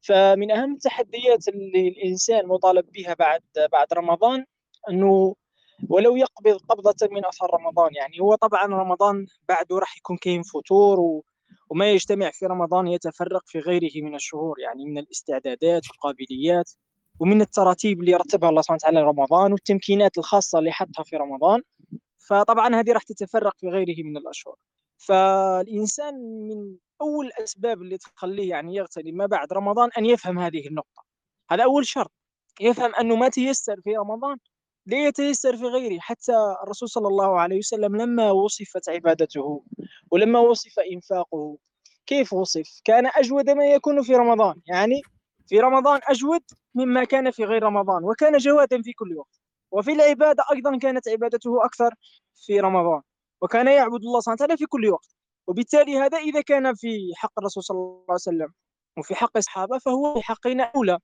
[0.00, 3.42] فمن أهم التحديات اللي الإنسان مطالب بها بعد
[3.72, 4.44] بعد رمضان
[4.90, 5.34] أنه
[5.88, 11.22] ولو يقبض قبضة من أثر رمضان يعني هو طبعا رمضان بعده راح يكون كاين فطور.
[11.70, 16.70] وما يجتمع في رمضان يتفرق في غيره من الشهور يعني من الاستعدادات والقابليات
[17.20, 21.62] ومن التراتيب اللي رتبها الله سبحانه وتعالى لرمضان والتمكينات الخاصة اللي حطها في رمضان.
[22.18, 24.54] فطبعا هذه راح تتفرق في غيره من الأشهر.
[24.98, 26.14] فالإنسان
[26.48, 31.04] من أول الأسباب اللي تخليه يعني يغتنم ما بعد رمضان أن يفهم هذه النقطة.
[31.50, 32.12] هذا أول شرط.
[32.60, 34.36] يفهم أنه ما تيسر في رمضان
[34.88, 36.32] لا يتيسر في غيره حتى
[36.62, 39.64] الرسول صلى الله عليه وسلم لما وصفت عبادته
[40.10, 41.58] ولما وصف إنفاقه
[42.06, 45.02] كيف وصف؟ كان أجود ما يكون في رمضان يعني
[45.48, 46.40] في رمضان أجود
[46.74, 49.40] مما كان في غير رمضان وكان جوادا في كل وقت
[49.70, 51.94] وفي العبادة أيضا كانت عبادته أكثر
[52.46, 53.02] في رمضان
[53.42, 55.14] وكان يعبد الله سبحانه وتعالى في كل وقت
[55.46, 58.48] وبالتالي هذا إذا كان في حق الرسول صلى الله عليه وسلم
[58.98, 60.98] وفي حق الصحابة فهو في حقنا أولى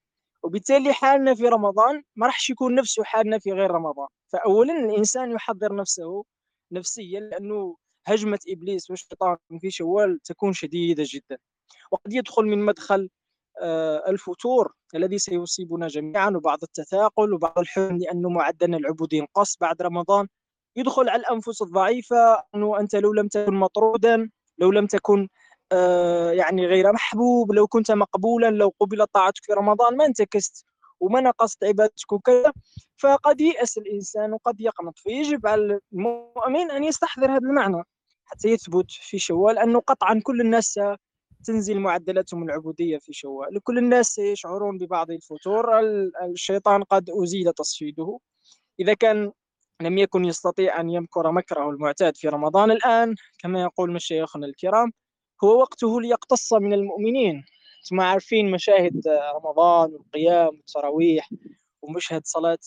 [0.45, 4.09] وبالتالي حالنا في رمضان ما راحش يكون نفسه حالنا في غير رمضان.
[4.33, 6.25] فأولا الإنسان يحضر نفسه
[6.73, 7.77] نفسيا لأنه
[8.07, 11.39] هجمة إبليس والشيطان في شوال تكون شديدة جدا.
[11.91, 13.11] وقد يدخل من مدخل
[13.63, 20.29] آه، الفتور الذي سيصيبنا جميعا وبعض التثاقل وبعض الحزن لأنه معدلنا العبودي ينقص بعد رمضان.
[20.77, 25.29] يدخل على الأنفس الضعيفة أنه أنت لو لم تكن مطرودا لو لم تكن
[26.33, 27.53] يعني غير محبوب.
[27.53, 30.67] لو كنت مقبولا لو قبلت طاعتك في رمضان ما انتكست
[31.01, 32.53] وما نقصت عبادتك وكذا.
[32.97, 34.99] فقد يأس الإنسان وقد يقنط.
[34.99, 37.83] فيجب على المؤمن أن يستحضر هذا المعنى
[38.25, 40.81] حتى يثبت في شوال أنه قطعا كل الناس
[41.45, 43.63] تنزل معدلاتهم العبودية في شوال.
[43.63, 45.81] كل الناس سيشعرون ببعض الفتور
[46.25, 48.19] الشيطان قد أزيد تصفيده.
[48.81, 49.33] إذا كان
[49.83, 54.93] لم يكن يستطيع أن يمكر مكره المعتاد في رمضان الآن كما يقول مشايخنا الكرام
[55.45, 57.45] هو وقته ليقتص من المؤمنين.
[57.89, 61.31] ثم عارفين مشاهد رمضان والقيام والتراويح
[61.83, 62.59] ومشهد صلاة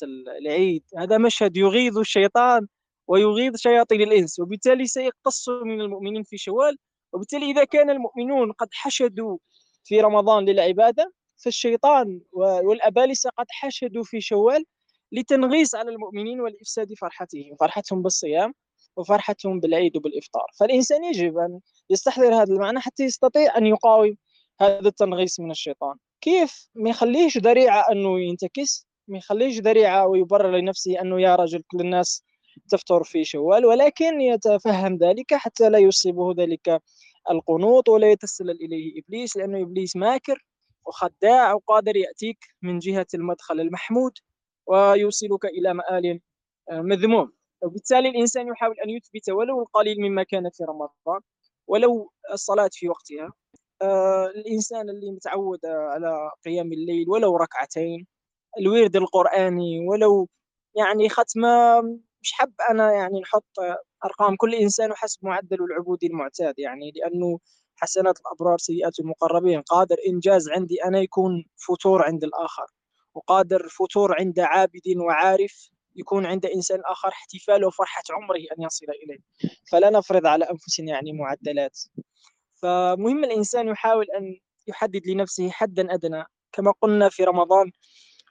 [0.42, 0.84] العيد.
[0.98, 2.68] هذا مشهد يغيظ الشيطان
[3.08, 6.78] ويغيظ شياطين الإنس وبالتالي سيقتص من المؤمنين في شوال.
[7.14, 9.38] وبالتالي إذا كان المؤمنون قد حشدوا
[9.84, 12.22] في رمضان للعبادة فالشيطان
[12.64, 14.66] والأبالسة قد حشدوا في شوال
[15.12, 18.54] لتنغيص على المؤمنين والإفساد فرحتهم فرحتهم بالصيام.
[18.98, 20.46] وفرحتهم بالعيد وبالإفطار.
[20.60, 21.60] فالإنسان يجب أن
[21.90, 24.16] يستحضر هذا المعنى حتى يستطيع أن يقاوم
[24.62, 25.96] هذا التنغيص من الشيطان.
[26.22, 31.82] كيف ما يخليهش ذريعة أنه ينتكس ما يخليهش ذريعة ويبرر لنفسه أنه يا رجل كل
[31.82, 32.24] الناس
[32.70, 36.82] تفطر في شوال ولكن يتفهم ذلك حتى لا يصيبه ذلك
[37.32, 40.46] القنوط ولا يتسلل إليه إبليس لأنه إبليس ماكر
[40.86, 44.12] وخداع وقادر يأتيك من جهة المدخل المحمود
[44.68, 46.20] ويوصلك إلى مآل
[46.72, 47.37] مذموم.
[47.64, 51.22] وبالتالي الإنسان يحاول أن يثبت ولو القليل مما كان في رمضان
[51.68, 53.34] ولو الصلاة في وقتها.
[53.82, 58.08] آه الإنسان اللي متعود على قيام الليل ولو ركعتين
[58.60, 60.30] الورد القرآني ولو
[60.76, 61.82] يعني ختمة
[62.22, 63.46] مش حب أنا يعني نحط
[64.06, 64.36] أرقام.
[64.36, 67.40] كل إنسان وحسب معدل العبودي المعتاد يعني لأنه
[67.76, 72.66] حسنات الأبرار سيئات المقربين قادر إنجاز عندي أنا يكون فتور عند الآخر
[73.16, 79.20] وقادر فتور عند عابد وعارف يكون عند إنسان آخر احتفال وفرحة عمره أن يصل إليه.
[79.72, 81.80] فلا نفرض على أنفسنا يعني معدلات.
[82.56, 86.24] فمهم الإنسان يحاول أن يحدد لنفسه حدا أدنى.
[86.52, 87.72] كما قلنا في رمضان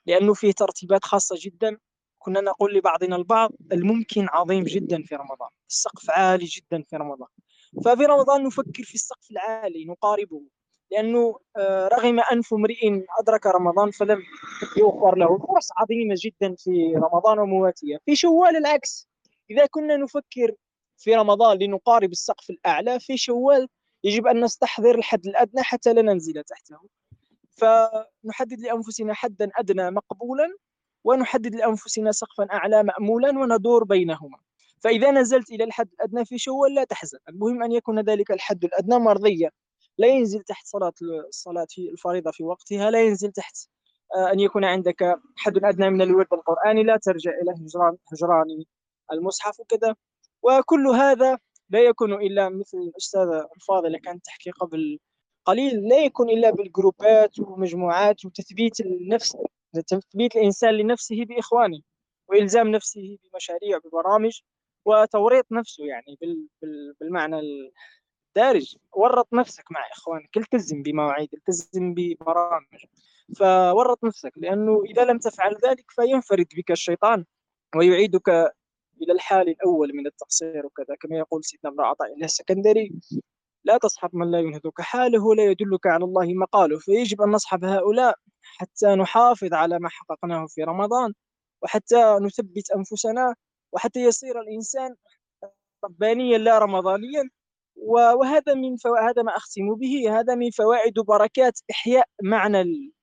[0.06, 1.78] لأنه فيه ترتيبات خاصة جدا
[2.18, 7.28] كنا نقول لبعضنا البعض الممكن عظيم جدا في رمضان السقف عالي جدا في رمضان.
[7.84, 10.42] ففي رمضان نفكر في السقف العالي نقاربه.
[10.96, 14.22] لأنه آه، رغم أنف امرئ أدرك رمضان فلم
[14.78, 15.38] يوفر له.
[15.38, 19.08] فرص عظيمة جدا في رمضان ومواتية في شوال العكس.
[19.50, 20.52] إذا كنا نفكر
[20.96, 23.68] في رمضان لنقارب السقف الأعلى في شوال
[24.04, 26.78] يجب أن نستحضر الحد الأدنى حتى لا ننزل تحته.
[27.50, 30.48] فنحدد لأنفسنا حدا أدنى مقبولا
[31.04, 34.38] ونحدد لأنفسنا سقفا أعلى مأمولا وندور بينهما.
[34.80, 37.18] فإذا نزلت إلى الحد الأدنى في شوال لا تحزن.
[37.28, 39.50] المهم أن يكون ذلك الحد الأدنى مرضيا.
[39.98, 40.92] لا ينزل تحت صلاة
[41.28, 43.56] الصلاة الفريضة في وقتها لا ينزل تحت.
[44.16, 48.64] آه، أن يكون عندك حد أدنى من الورد القرآني لا ترجع إلى هجران, هجران
[49.12, 49.96] المصحف وكذا.
[50.42, 51.38] وكل هذا
[51.70, 54.98] لا يكون إلا مثل الأستاذة الفاضلة كانت تحكي قبل
[55.44, 59.36] قليل لا يكون إلا بالجروبات ومجموعات وتثبيت النفس
[59.86, 61.80] تثبيت الإنسان لنفسه بإخوانه
[62.28, 64.40] وإلزام نفسه بمشاريع ببرامج
[64.84, 66.18] وتوريط نفسه يعني
[67.00, 67.40] بالمعنى
[68.36, 72.84] دارج ورط نفسك مع اخوانك التزم بمواعيد التزم ببرامج.
[73.38, 77.24] فورط نفسك لأنه إذا لم تفعل ذلك فينفرد بك الشيطان
[77.76, 78.28] ويعيدك
[79.02, 80.96] إلى الحال الأول من التقصير وكذا.
[81.00, 82.92] كما يقول سيدنا ابن عطاء السكندري
[83.64, 86.78] لا تصحب من لا ينهضك حاله ولا يدلك على الله مقاله.
[86.78, 91.12] فيجب أن نصحب هؤلاء حتى نحافظ على ما حققناه في رمضان
[91.62, 93.34] وحتى نثبت أنفسنا
[93.72, 94.94] وحتى يصير الإنسان
[95.84, 97.30] ربانيا لا رمضانيا
[97.76, 98.94] وهذا من فو...
[98.94, 100.18] هذا ما أختم به.
[100.20, 102.60] هذا من فوائد وبركات إحياء معنى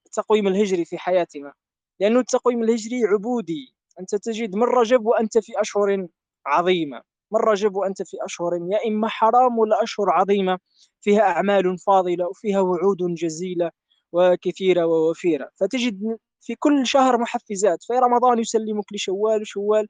[0.07, 1.53] التقويم الهجري في حياتنا.
[1.99, 3.75] لأنه التقويم الهجري عبودي.
[3.99, 6.07] أنت تجد من رجب وأنت في أشهر
[6.45, 7.01] عظيمة.
[7.31, 10.59] من رجب وأنت في أشهر يا إما حرام ولا أشهر عظيمة.
[11.01, 13.71] فيها أعمال فاضلة وفيها وعود جزيلة
[14.11, 15.49] وكثيرة ووفيرة.
[15.59, 17.83] فتجد في كل شهر محفزات.
[17.83, 19.87] في رمضان يسلمك لشوال وشوال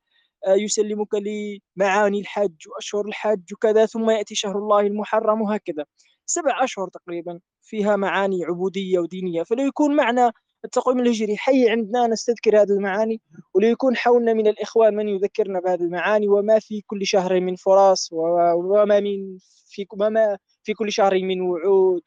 [0.48, 5.86] يسلمك لمعاني الحج وأشهر الحج وكذا ثم يأتي شهر الله المحرم وهكذا.
[6.26, 9.44] سبع أشهر تقريبا فيها معاني عبودية ودينية.
[9.44, 10.34] فلو يكون معنا
[10.66, 13.22] التقويم الهجري حي عندنا نستذكر هذه المعاني.
[13.54, 19.00] وليكون حولنا من الإخوان من يذكرنا بهذه المعاني وما في كل شهر من فرص وما
[19.00, 19.38] من
[19.68, 22.04] في وما في كل شهر من وعود.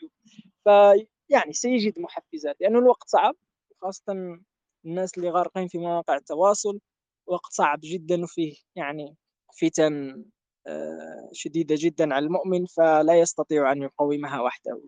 [0.64, 2.56] فيعني سيجد محفزات.
[2.60, 3.34] لأنه الوقت صعب
[3.82, 4.38] خاصة
[4.84, 6.80] الناس اللي غارقين في مواقع التواصل.
[7.26, 9.16] وقت صعب جدا وفيه يعني
[9.60, 10.24] فتن
[10.66, 14.82] آه، شديدة جدا على المؤمن فلا يستطيع أن يقومها وحده.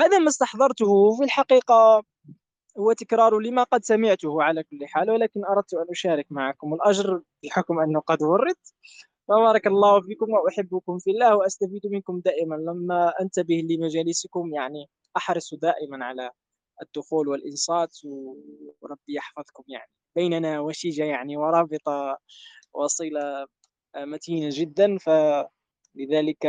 [0.00, 2.02] هذا ما استحضرته في الحقيقة
[2.78, 7.80] هو تكرار لما قد سمعته على كل حال ولكن أردت أن أشارك معكم الأجر بحكم
[7.80, 8.56] أنه قد ورد.
[9.28, 12.54] فبارك الله فيكم وأحبكم في الله وأستفيد منكم دائما.
[12.54, 14.86] لما أنتبه لمجالسكم يعني
[15.16, 16.30] أحرص دائما على
[16.82, 17.98] الدخول والإنصات
[18.80, 19.90] وربي يحفظكم يعني.
[20.16, 22.18] بيننا وشيجة يعني ورابطة
[22.74, 23.46] وصلة
[23.96, 25.10] متينة جدا ف
[25.94, 26.46] لذلك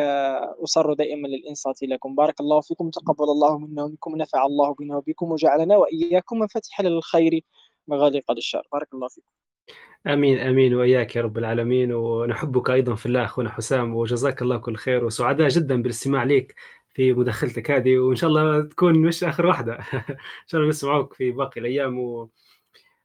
[0.63, 2.15] أصر دائما للإنصات لكم.
[2.15, 7.41] بارك الله فيكم تقبل الله منا ومنكم نفع الله بنا وبكم وجعلنا وإياكم مفاتيح للخير
[7.87, 8.67] مغاليق للشر.
[8.71, 9.31] بارك الله فيكم.
[10.07, 11.93] آمين آمين وإياك يا رب العالمين.
[11.93, 15.05] ونحبك أيضا في الله أخونا حسام وجزاك الله كل خير.
[15.05, 16.55] وسعداء جدا بالاستماع لك
[16.93, 19.73] في مداخلتك هذه وإن شاء الله تكون مش آخر واحدة.
[20.09, 22.29] إن شاء الله نسمعوك في باقي الأيام و...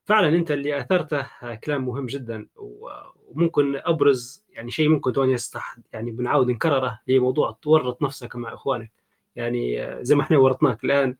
[0.04, 6.10] فعلا أنت اللي أثرته كلام مهم جدا وممكن أبرز يعني شيء ممكن توني يستح يعني
[6.10, 8.92] بنعاود نكرره لموضوع تورط نفسك مع إخوانك.
[9.36, 11.16] يعني زي ما إحنا ورطناك الآن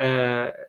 [0.00, 0.66] آه،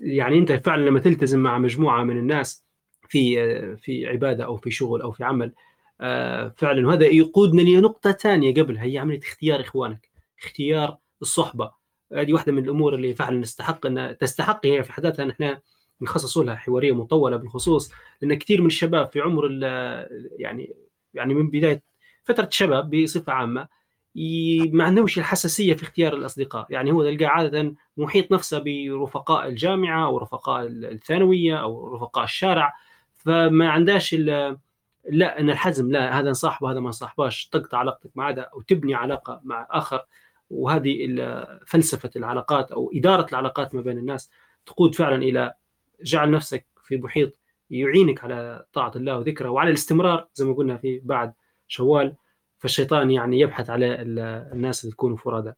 [0.00, 2.64] يعني أنت فعلا لما تلتزم مع مجموعة من الناس
[3.08, 5.52] في في عبادة أو في شغل أو في عمل
[6.00, 10.05] آه، فعلا وهذا يقودنا لنقطة ثانية قبلها هي عملية اختيار إخوانك.
[10.44, 11.70] اختيار الصحبة.
[12.12, 15.56] هذه واحدة من الأمور اللي فعلا نستحق أن تستحق هي في حد نحن
[16.00, 17.92] نخصصوا لها حوارية مطولة بالخصوص
[18.22, 19.50] لأن كثير من الشباب في عمر
[20.38, 20.74] يعني
[21.14, 21.82] يعني من بداية
[22.24, 23.68] فترة الشباب بصفة عامة
[24.72, 26.66] ما عندهمش الحساسية في اختيار الأصدقاء.
[26.70, 32.74] يعني هو تلقى عادة محيط نفسه برفقاء الجامعة أو رفقاء الثانوية أو رفقاء الشارع
[33.16, 38.40] فما عندهاش لا أن الحزم لا هذا نصاحبه هذا ما نصاحباش تقطع علاقتك مع هذا
[38.42, 40.04] أو تبني علاقة مع آخر.
[40.50, 41.16] وهذه
[41.66, 44.30] فلسفة العلاقات أو إدارة العلاقات ما بين الناس
[44.66, 45.54] تقود فعلا إلى
[46.02, 47.38] جعل نفسك في محيط
[47.70, 51.32] يعينك على طاعة الله وذكره وعلى الاستمرار زي ما قلنا في بعد
[51.68, 52.14] شوال
[52.58, 53.86] فالشيطان يعني يبحث على
[54.52, 55.52] الناس اللي تكونوا فرادى.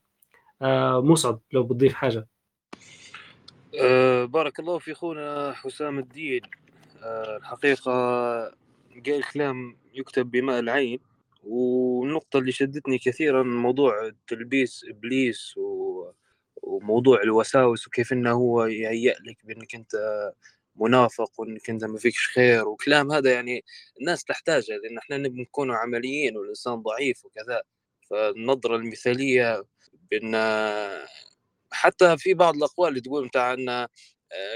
[0.62, 2.26] آه مصعب لو بتضيف حاجة.
[3.80, 6.42] أه بارك الله في أخونا حسام الدين.
[7.02, 7.92] أه الحقيقة
[9.06, 10.98] قال كلام يكتب بماء العين.
[11.48, 16.10] والنقطة اللي شدتني كثيرا موضوع تلبيس إبليس و...
[16.62, 19.92] وموضوع الوساوس وكيف إنه هو يهيأ لك بإنك أنت
[20.76, 23.64] منافق وإنك أنت ما فيكش خير وكلام هذا يعني
[24.00, 27.62] الناس تحتاجه لأن إحنا نبي نكون عمليين والإنسان ضعيف وكذا.
[28.10, 29.64] فالنظرة المثالية
[30.10, 30.36] بإن
[31.72, 33.86] حتى في بعض الأقوال اللي تقول بتاع ان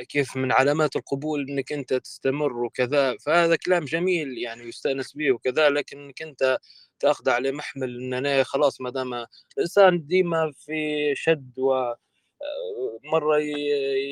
[0.09, 3.17] كيف من علامات القبول إنك أنت تستمر وكذا.
[3.19, 6.59] فهذا كلام جميل يعني يستأنس به وكذا لكن انك أنت
[7.01, 9.27] تأخذ على محمل إن أنا خلاص ما دام
[9.59, 11.95] الإنسان ديما في شد و
[13.13, 13.39] مرة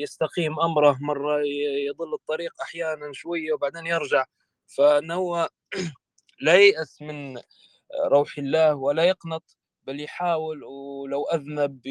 [0.03, 1.41] يستقيم أمره مرة
[1.87, 4.25] يضل الطريق أحيانا شوية وبعدين يرجع.
[4.77, 5.47] فأنه
[6.41, 7.37] لا ييأس من
[8.05, 9.57] روح الله ولا يقنط
[9.91, 11.85] بل يحاول ولو أذنب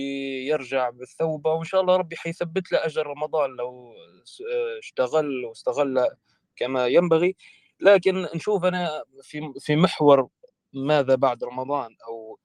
[0.46, 3.94] يرجع بالثوبة وإن شاء الله ربي حيثبت له أجر رمضان لو
[4.78, 6.08] اشتغل واستغل
[6.56, 7.36] كما ينبغي.
[7.80, 10.28] لكن نشوف أنا في في محور
[10.72, 12.38] ماذا بعد رمضان أو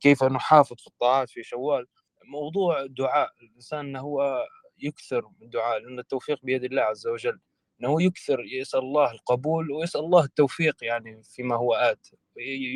[0.00, 1.86] كيف نحافظ في الطاعات في شوال
[2.24, 3.30] موضوع الدعاء.
[3.42, 4.46] الإنسان إنه هو
[4.78, 7.40] يكثر من الدعاء لأن التوفيق بيد الله عز وجل.
[7.80, 12.06] إنه يكثر يسأل الله القبول ويسأل الله التوفيق يعني فيما هو آت.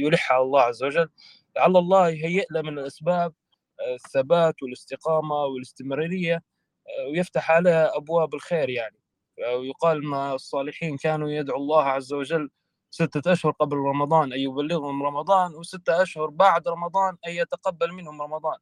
[0.03, 1.09] يلح على الله عز وجل.
[1.57, 3.35] لعل الله يهيئ له من الأسباب
[3.81, 8.99] آه، الثبات والاستقامة والاستمرارية آه، ويفتح عليها أبواب الخير يعني.
[9.39, 12.51] ويقال ما الصالحين كانوا يدعو الله عز وجل
[12.91, 18.59] ستة أشهر قبل رمضان أن يبلغهم رمضان وستة أشهر بعد رمضان أن يتقبل منهم رمضان.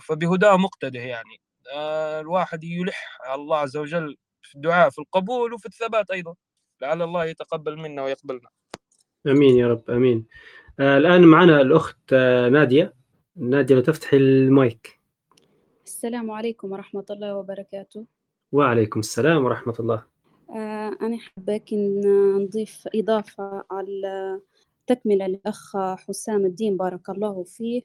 [0.00, 1.40] فبهداه مقتده يعني.
[1.72, 6.34] آه، الواحد يلح على الله عز وجل في الدعاء في القبول وفي الثبات أيضا.
[6.80, 8.48] لعل الله يتقبل منا ويقبلنا.
[9.26, 10.26] آمين يا رب آمين.
[10.80, 12.94] آه الآن معنا الأخت آه نادية.
[13.36, 15.00] نادية لو تفتحي المايك.
[15.84, 18.06] السلام عليكم ورحمة الله وبركاته.
[18.52, 20.04] وعليكم السلام ورحمة الله.
[20.50, 21.60] آه أنا حابة
[22.38, 24.40] نضيف إضافة على
[24.86, 27.82] تكملة للأخ حسام الدين بارك الله فيه.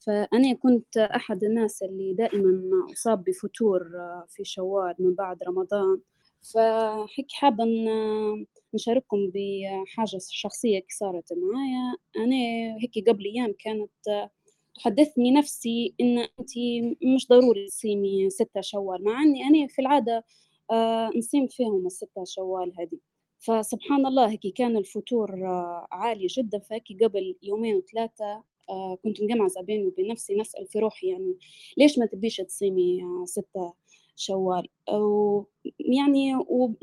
[0.00, 3.88] فأنا كنت أحد الناس اللي دائما أصاب بفتور
[4.28, 6.00] في شوال من بعد رمضان.
[6.54, 7.64] فهيك حابة
[8.74, 11.96] نشارككم بحاجة شخصية صارت معايا.
[12.16, 12.36] أنا
[12.82, 14.28] هيك قبل أيام كانت
[14.76, 16.50] تحدثني نفسي إن أنت
[17.14, 20.24] مش ضروري تصيمي ستة شوال مع إني أنا في العادة
[20.70, 22.98] آه، نصيم فيهم الستة شوال هذه
[23.38, 26.58] فسبحان الله هيك كان الفتور آه، عالي جدا.
[26.58, 31.36] فهيك قبل يومين وثلاثة آه، كنت مجمعة بيني وبين نفسي نسأل في روحي يعني
[31.78, 33.74] ليش ما تبيش تصيمي ستة
[34.16, 35.46] شوال؟ أو
[35.78, 36.74] يعني و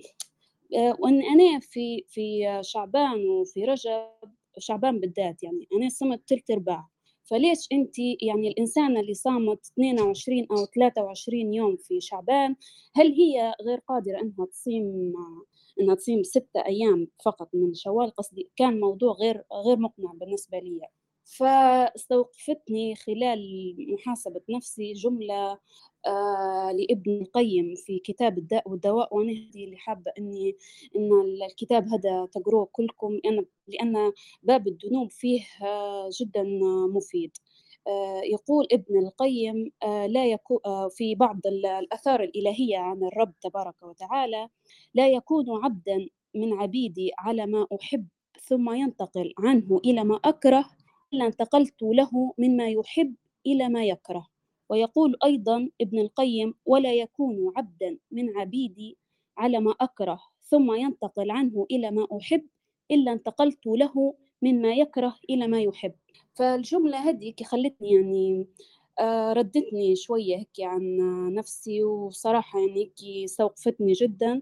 [1.00, 4.08] وإن أنا في في شعبان وفي رجب
[4.58, 6.88] شعبان بالذات يعني أنا صمت ثلث أرباع.
[7.26, 12.56] فليش انت يعني الإنسانة اللي صامت 22 أو 23 يوم في شعبان
[12.96, 15.14] هل هي غير قادرة إنها تصيم
[15.82, 20.82] إنها تصيم ستة أيام فقط من شوال؟ قصدي كان موضوع غير غير مقنع بالنسبة لي.
[21.38, 25.60] فاستوقفتني خلال محاسبة نفسي جملة
[26.08, 30.56] آه لابن القيم في كتاب الداء والدواء هذه اللي حابة إني
[30.96, 31.12] إن
[31.52, 34.12] الكتاب هذا تقروه كلكم لأن لأن
[34.44, 36.44] باب الذنوب فيه آه جدا
[36.96, 37.38] مفيد.
[37.88, 39.72] آه يقول ابن القيم
[40.08, 44.50] لا يكون في بعض الآثار الإلهية عن الرب تبارك وتعالى
[44.94, 48.08] لا يكون عبدا من عبيدي على ما أحب
[48.42, 50.83] ثم ينتقل عنه إلى ما إلا
[51.22, 53.16] انتقلت له مما يحب
[53.46, 54.28] إلى ما يكره.
[54.70, 58.98] ويقول أيضا ابن القيم ولا يكون عبدا من عبيدي
[59.38, 62.48] على ما أكره ثم ينتقل عنه إلى ما أحب
[62.92, 65.94] إلا انتقلت له مما يكره إلى ما يحب.
[66.34, 68.48] فالجملة هذه خلتني يعني
[69.00, 70.98] آه، ردتني شوية هيك عن
[71.34, 74.42] نفسي وصراحة يعني هيك استوقفتني جدا.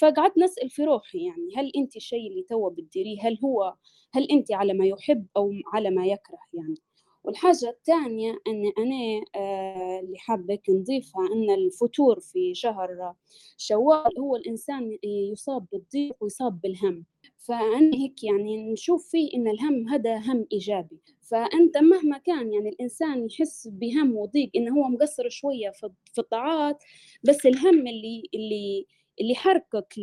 [0.00, 3.74] فقعدت نسأل في روحي يعني هل أنت الشيء اللي توا بتديريه؟ هل هو
[4.12, 6.74] هل أنت على ما يحب أو على ما يكره يعني؟
[7.24, 13.14] والحاجة الثانية أن أنا آه اللي حابة نضيفها أن الفتور في شهر
[13.56, 14.98] شوال هو الإنسان
[15.32, 17.04] يصاب بالضيق ويصاب بالهم.
[17.38, 21.00] فأنا هيك يعني نشوف فيه إن الهم هذا هم إيجابي.
[21.30, 25.70] فأنت مهما كان يعني الإنسان يحس بهم وضيق إنه هو مقصر شوية
[26.14, 26.84] في الطاعات
[27.24, 28.86] بس الهم اللي اللي
[29.22, 29.94] اللي حركك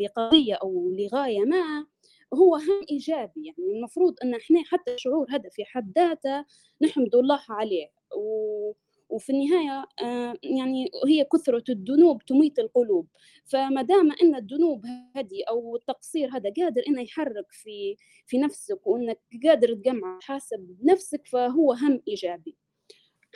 [0.00, 1.86] لقضية أو لغاية ما
[2.34, 3.46] هو هم إيجابي.
[3.46, 6.44] يعني المفروض أن إحنا حتى الشعور هذا في حد ذاته
[6.82, 7.86] نحمد الله عليه.
[8.16, 8.72] و...
[9.08, 13.06] وفي النهاية آه، يعني هي كثرة الذنوب تميت القلوب.
[13.44, 14.86] فما دام أن الذنوب
[15.16, 17.96] هذه أو التقصير هذا قادر إنه يحرك في
[18.26, 22.56] في نفسك وإنك قادر تجمع حاسب نفسك فهو هم إيجابي.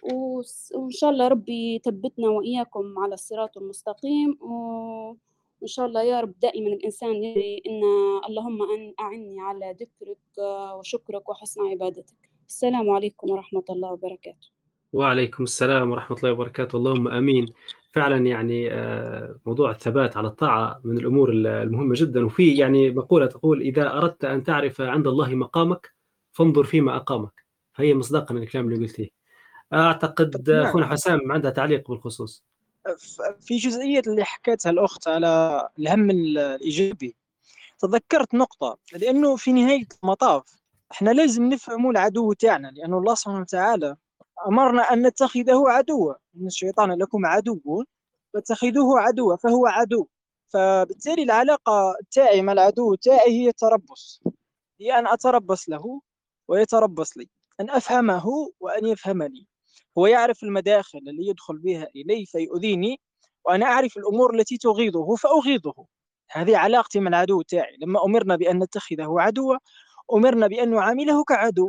[0.03, 4.31] وإن شاء الله ربي يثبتنا وإياكم على الصراط المستقيم.
[4.43, 5.28] و...
[5.61, 7.83] وإن شاء الله يا رب دائما الإنسان يدري إن
[8.29, 10.39] اللهم أن أعني على ذكرك
[10.79, 12.31] وشكرك وحسن عبادتك.
[12.49, 14.49] السلام عليكم ورحمة الله وبركاته.
[14.93, 16.77] وعليكم السلام ورحمة الله وبركاته.
[16.77, 17.47] اللهم أمين.
[17.93, 22.27] فعلا يعني آه، موضوع الثبات على الطاعة من الأمور المهمة جدا.
[22.27, 25.95] وفي يعني مقولة تقول إذا أردت أن تعرف عند الله مقامك
[26.33, 27.45] فانظر فيما أقامك.
[27.77, 29.09] هي مصداقا من الكلام اللي قلتيه.
[29.73, 30.67] أعتقد نعم.
[30.67, 32.45] أخونا حسام عندها تعليق بالخصوص.
[33.41, 37.17] في جزئية اللي حكيتها الأخت على الهم الإيجابي.
[37.79, 40.59] تذكرت نقطة لأنه في نهاية المطاف
[40.93, 43.97] إحنا لازم نفهموا العدو تاعنا لأنه الله سبحانه وتعالى
[44.49, 46.15] أمرنا أن نتخذه عدوا.
[46.37, 47.85] إن الشيطان لكم عدو
[48.35, 50.09] فاتخذوه عدوا فهو عدو.
[50.49, 54.23] فبالتالي العلاقة تاعي مع العدو تاعي هي التربص.
[54.81, 56.01] هي أن أتربص له
[56.49, 57.29] ويتربص لي
[57.61, 58.25] أن أفهمه
[58.61, 59.47] وأن يفهمني.
[59.99, 63.01] هو يعرف المداخل اللي يدخل بها إلي فيؤذيني
[63.45, 65.75] وأنا أعرف الأمور التي تغيظه فأغيظه
[66.31, 67.77] هذه علاقتي مع العدو تاعي.
[67.83, 69.57] لما أمرنا بأن نتخذه عدوا
[70.15, 71.69] أمرنا بأن نعامله كعدو.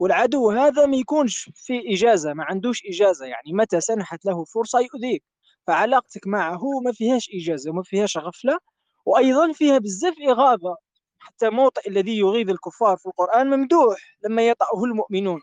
[0.00, 3.26] والعدو هذا ما يكونش في إجازة ما عندوش إجازة.
[3.26, 5.24] يعني متى سنحت له فرصة يؤذيك.
[5.66, 8.58] فعلاقتك معه ما فيهاش إجازة وما فيهاش غفلة.
[9.06, 10.76] وأيضا فيها بزاف إغاظة.
[11.18, 15.40] حتى موطئ الذي يغيظ الكفار في القرآن ممدوح لما يطأه المؤمنون.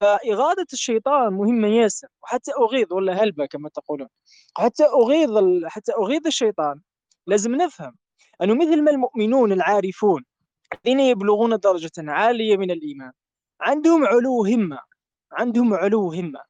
[0.00, 4.08] فإغاظة الشيطان مهمة ياسر وحتى أغيظ ولا هلبة كما تقولون.
[4.56, 5.30] حتى أغيظ
[5.66, 6.80] حتى أغيظ الشيطان
[7.26, 7.96] لازم نفهم
[8.42, 10.24] أنه مثل ما المؤمنون العارفون
[10.74, 13.12] الذين يبلغون درجة عالية من الإيمان
[13.60, 14.78] عندهم علو همة
[15.32, 16.40] عندهم علو همة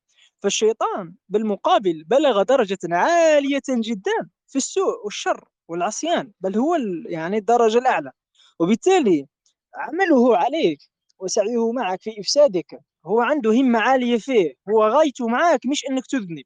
[0.42, 8.12] فالشيطان بالمقابل بلغ درجة عالية جدا في السوء والشر والعصيان بل هو يعني الدرجة الأعلى.
[8.60, 9.26] وبالتالي
[9.74, 10.78] عمله عليك
[11.20, 14.54] وسعيه معك في إفسادك هو عنده همة عالية فيه.
[14.70, 16.44] هو غايته معك مش أنك تذنب.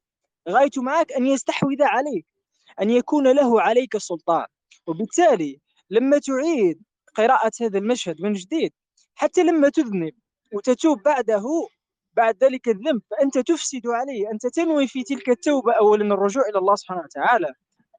[0.49, 2.25] غايته معك أن يستحوذ عليك
[2.81, 4.45] أن يكون له عليك السلطان
[4.87, 5.59] وبالتالي
[5.89, 6.81] لما تعيد
[7.15, 8.73] قراءة هذا المشهد من جديد
[9.15, 10.13] حتى لما تذنب
[10.53, 11.43] وتتوب بعده
[12.13, 16.75] بعد ذلك الذنب فأنت تفسد عليه أنت تنوي في تلك التوبة أولا الرجوع إلى الله
[16.75, 17.53] سبحانه وتعالى.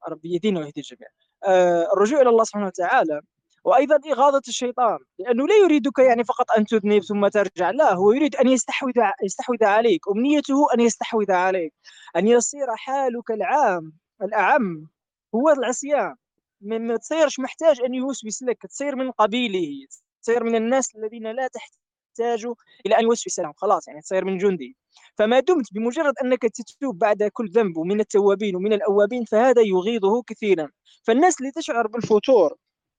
[0.09, 1.09] ربي يهدينا ويهدي الجميع.
[1.45, 3.21] آه الرجوع إلى الله سبحانه وتعالى
[3.65, 8.37] وأيضا إغاظة الشيطان لأنه لا يريدك يعني فقط أن تذنب ثم ترجع لا هو يريد
[8.37, 8.93] أن يستحوذ
[9.25, 11.75] يستحوذ عليك أمنيته أن يستحوذ عليك
[12.17, 14.89] أن يصير حالك العام الأعم
[15.35, 16.15] هو العصيان
[16.61, 19.87] ما تصيرش محتاج أن يوسوس لك تصير من قبيله
[20.23, 22.47] تصير من الناس الذين لا تحتاج
[22.87, 24.77] إلى أن يوسوس لهم خلاص يعني تصير من جندي.
[25.19, 30.71] فما دمت بمجرد أنك تتوب بعد كل ذنب ومن التوابين ومن الأوابين فهذا يغيظه كثيرا.
[31.03, 32.57] فالناس اللي تشعر بالفتور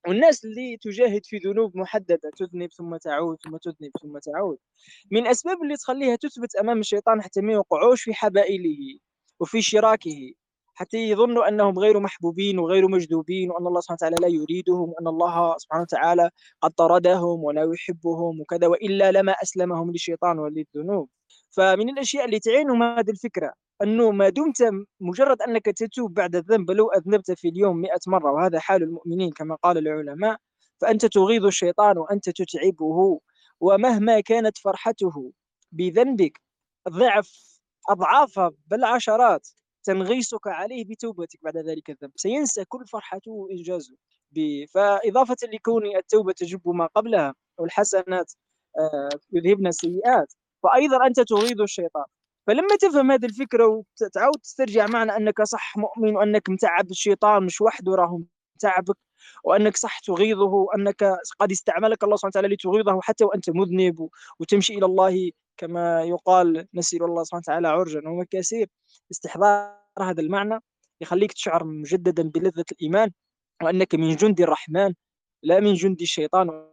[0.08, 4.58] والناس اللي تجاهد في ذنوب محددة تذنب ثم تعود ثم تذنب ثم تعود.
[5.12, 9.00] من الاسباب اللي تخليها تثبت أمام الشيطان حتى ما يوقعوش في حبائله
[9.40, 10.34] وفي شراكه
[10.76, 15.58] حتى يظنوا أنهم غير محبوبين وغير مجذوبين وأن الله سبحانه وتعالى لا يريدهم وأن الله
[15.58, 16.30] سبحانه وتعالى
[16.62, 21.10] قد طردهم ولا يحبهم وكذا وإلا لما أسلمهم للشيطان وللذنوب.
[21.52, 23.54] فمن الأشياء اللي تعينهم هذه الفكرة.
[23.84, 24.58] أنه ما دمت
[25.00, 29.56] مجرد أنك تتوب بعد الذنب لو أذنبت في اليوم مئة مرة وهذا حال المؤمنين كما
[29.56, 30.38] قال العلماء
[30.82, 33.20] فأنت تغيظ الشيطان وأنت تتعبه
[33.60, 35.34] ومهما كانت فرحته
[35.72, 36.42] بذنبك
[36.90, 39.48] ضعف أضعاف بل عشرات
[39.84, 42.12] تنغيصك عليه بتوبتك بعد ذلك الذنب.
[42.16, 43.96] سينسى كل فرحته وإنجازه
[44.74, 48.34] فإضافة لكون التوبة تجب ما قبلها والحسنات
[48.80, 50.34] آه، يذهبن السيئات
[50.64, 52.06] فايضا أنت تغيظ الشيطان.
[52.48, 57.96] فلما تفهم هذه الفكرة وتعاود تسترجع معنى أنك صح مؤمن وأنك متعب الشيطان مش وحده
[57.96, 58.22] راه
[58.56, 58.98] متعبك
[59.44, 61.04] وأنك صح تغيظه وأنك
[61.40, 64.10] قد استعملك الله سبحانه وتعالى لتغيظه حتى وأنت مذنب
[64.40, 68.02] وتمشي إلى الله كما يقال نسير الله سبحانه وتعالى عرجا.
[68.10, 68.70] ومكاسير
[69.12, 70.60] استحضار هذا المعنى
[71.02, 73.12] يخليك تشعر مجددا بلذة الإيمان
[73.64, 74.94] وأنك من جند الرحمن
[75.44, 76.70] لا من جند الشيطان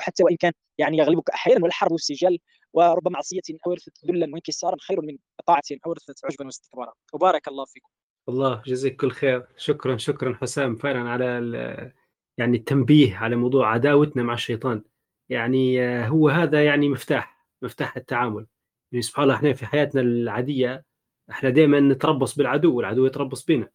[0.00, 2.38] حتى وإن كان يعني يغلبك أحيانا والحرب والسجال
[2.72, 6.92] ورب معصية أورثت ذلا وانكسارا خير من طاعة أورثت عجبا واستكبارا.
[7.12, 7.88] وبارك الله فيكم.
[8.28, 9.46] الله يجزيك كل خير.
[9.56, 11.92] شكرا شكرا حسام فعلا على
[12.38, 14.82] يعني التنبيه على موضوع عداوتنا مع الشيطان.
[15.28, 18.46] يعني آه، هو هذا يعني مفتاح مفتاح التعامل.
[18.92, 20.84] يعني سبحان الله إحنا في حياتنا العادية
[21.30, 23.68] إحنا دائما نتربص بالعدو والعدو يتربص بنا.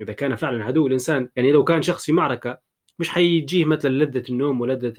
[0.00, 2.58] إذا كان فعلا عدو الإنسان يعني لو كان شخص في معركة
[2.98, 4.94] مش حيجيه مثلا لذة النوم ولذة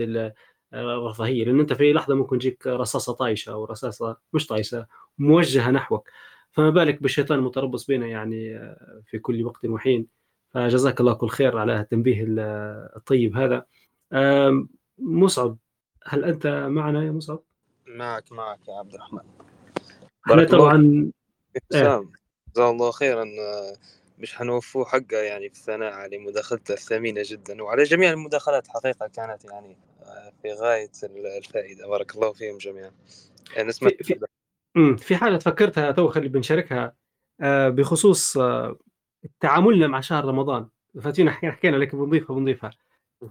[0.74, 4.88] الرفاهيه لأن أنت في لحظة ممكن تجيك رصاصة طايشة أو رصاصة مش طايشة
[5.18, 6.10] موجهة نحوك.
[6.52, 8.60] فما بالك بالشيطان المتربص بنا يعني
[9.06, 10.08] في كل وقت وحين.
[10.50, 13.66] فجزاك الله كل خير على التنبيه الطيب هذا.
[15.00, 15.58] مصعب
[16.06, 17.40] هل أنت معنا يا مصعب؟
[17.88, 19.22] معك معك يا عبد الرحمن.
[20.28, 21.12] إحنا طبعا
[21.74, 22.04] إيه.
[22.56, 23.26] جزاه الله خيرا
[24.20, 29.46] مش حنوفوه حقه يعني في الثناء على مداخلته الثمينة جدا وعلى جميع المداخلات حقيقة كانت
[29.46, 29.78] يعني.
[29.97, 29.97] آه،
[30.42, 30.92] في غاية
[31.38, 31.88] الفائدة.
[31.88, 32.92] بارك الله فيهم جميعا.
[33.56, 36.96] يعني نسمع في, في, في حاجة تفكرتها تو خلي بنشاركها.
[37.42, 38.80] آه، بخصوص آه،
[39.40, 40.68] تعاملنا مع شهر رمضان.
[41.02, 42.72] فاتينا حكينا لك بنضيفها بنضيفها.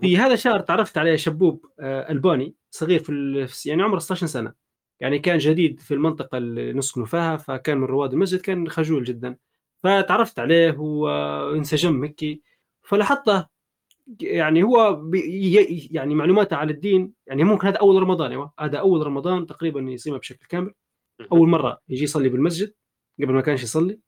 [0.00, 4.52] في هذا الشهر تعرفت على شبوب ألباني صغير في يعني عمره 16 سنة.
[5.00, 9.36] يعني كان جديد في المنطقة اللي نسكن فيها فكان من رواد المسجد كان خجول جدا.
[9.82, 12.42] فتعرفت عليه وانسجم هيك
[12.82, 13.46] فلاحظته
[14.20, 15.02] يعني هو
[15.90, 20.18] يعني معلوماته على الدين يعني ممكن هذا أول رمضان أيوه هذا أول رمضان تقريبا يصيمه
[20.18, 20.74] بشكل كامل.
[21.32, 22.74] أول مرة يجي يصلي بالمسجد
[23.22, 23.98] قبل ما كانش يصلي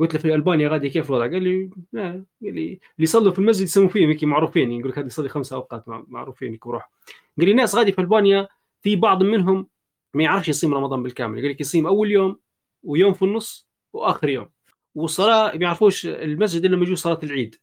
[0.00, 2.10] قلت له في ألبانيا غادي كيف الوضع؟ قال لي لا.
[2.12, 5.52] قال لي اللي يصلوا في المسجد يسموا فيه هيك معروفين يقول لك هذا يصلي خمس
[5.52, 6.90] أوقات معروفين هيك بروح
[7.38, 8.48] قال لي ناس غادي في ألبانيا
[8.82, 9.68] في بعض منهم
[10.14, 11.38] ما يعرفش يصيم رمضان بالكامل.
[11.38, 12.38] يقول لك يصيم أول يوم
[12.82, 14.50] ويوم في النص وآخر يوم.
[14.94, 17.56] والصلاة ما يعرفوش المسجد إلا لما يجوا صلاة العيد.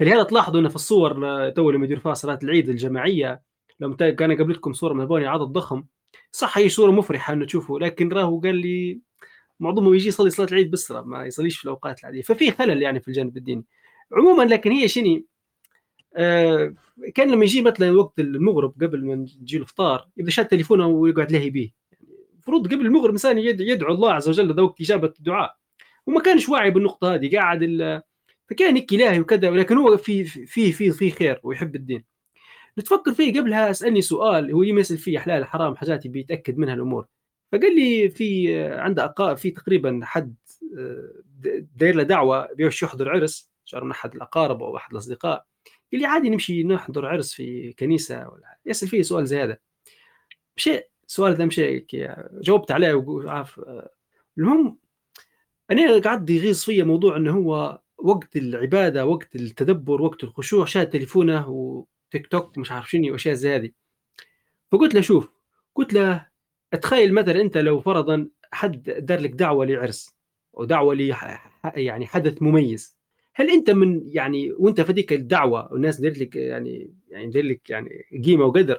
[0.00, 1.12] فلهذا تلاحظوا انه في الصور
[1.50, 3.42] تو لما يدير فيها صلاة العيد الجماعية
[3.80, 5.84] لو كان قبل لكم صورة من الباني عدد ضخم.
[6.32, 9.00] صح هي صورة مفرحة إنه تشوفوا لكن راهو قال لي
[9.60, 12.22] معظمهم يجي يصلي صلاة العيد بس ما يصليش في الأوقات العادية.
[12.22, 13.64] ففي خلل يعني في الجانب الديني.
[14.12, 15.24] عموما لكن هي شني
[16.16, 16.74] آه
[17.14, 21.50] كان لما يجي مثلا وقت المغرب قبل ما يجي الفطار إذا شاد تليفونه ويقعد لهي
[21.50, 21.70] به
[22.32, 25.56] المفروض قبل المغرب الإنسان يدعو الله عز وجل ذوق إجابة الدعاء.
[26.06, 27.62] وما كانش واعي بالنقطة هذه قاعد
[28.50, 32.04] فكان إلهي وكذا ولكن هو في في في في خير ويحب الدين.
[32.78, 37.06] نتفكر فيه قبلها أسألني سؤال هو يسال فيه حلال حرام حاجات بيتأكد منها الأمور.
[37.52, 40.34] فقال لي في عنده أقا في تقريبا حد
[40.78, 41.12] آه،
[41.76, 45.46] داير له دعوة بيوش يحضر عرس شعر من أحد الأقارب أو أحد الأصدقاء.
[45.92, 49.58] قال لي عادي نمشي نحضر عرس في كنيسة ولا يسأل فيه سؤال زي هذا.
[50.56, 51.86] مشي السؤال ذا مشي
[52.32, 53.90] جاوبت عليه وعارف آه،
[54.38, 54.78] المهم
[55.70, 61.48] أنا قعد يغيظ فيا موضوع إنه هو وقت العبادة وقت التدبر وقت الخشوع شاد تليفونه
[61.48, 63.70] وتيك توك مش عارف شنو وأشياء زي هذه.
[64.72, 65.28] فقلت له شوف
[65.74, 66.26] قلت له
[66.82, 70.14] تخيل مثلا أنت لو فرضا حد دار لك دعوة لعرس
[70.58, 71.14] أو دعوة ل
[71.76, 72.96] يعني حدث مميز
[73.34, 77.70] هل أنت من يعني وأنت في ذيك الدعوة والناس دير لك يعني يعني دير لك
[77.70, 78.78] يعني قيمة وقدر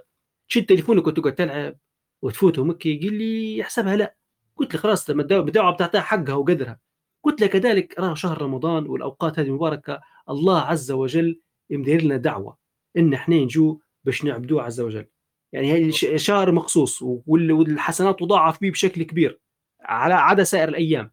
[0.49, 1.77] تشد تليفونك وتقعد تلعب
[2.21, 4.15] وتفوت ومكي؟ يقول لي يحسبها لا.
[4.57, 6.79] قلت له خلاص الدعوة بتاعتها حقها وقدرها.
[7.23, 12.57] قلت له كذلك راه شهر رمضان والأوقات هذه المباركه الله عز وجل يمدير لنا دعوة
[12.97, 15.05] إن إحنا نجو باش نعبدوه عز وجل.
[15.53, 19.39] يعني هي شهر مخصوص والحسنات تضاعف به بشكل كبير
[19.81, 21.11] على عدا سائر الأيام.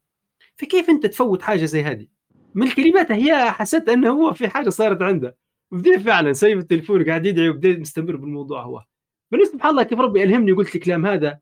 [0.57, 2.07] فكيف أنت تفوت حاجة زي هذه؟
[2.55, 5.37] من الكلمات هي حسيت أنه هو في حاجة صارت عنده.
[5.73, 8.85] بدي فعلا سايب التليفون قاعد يدعي وبدأ مستمر بالموضوع هو.
[9.31, 11.39] بس سبحان الله كيف ربي ألهمني وقلت الكلام هذا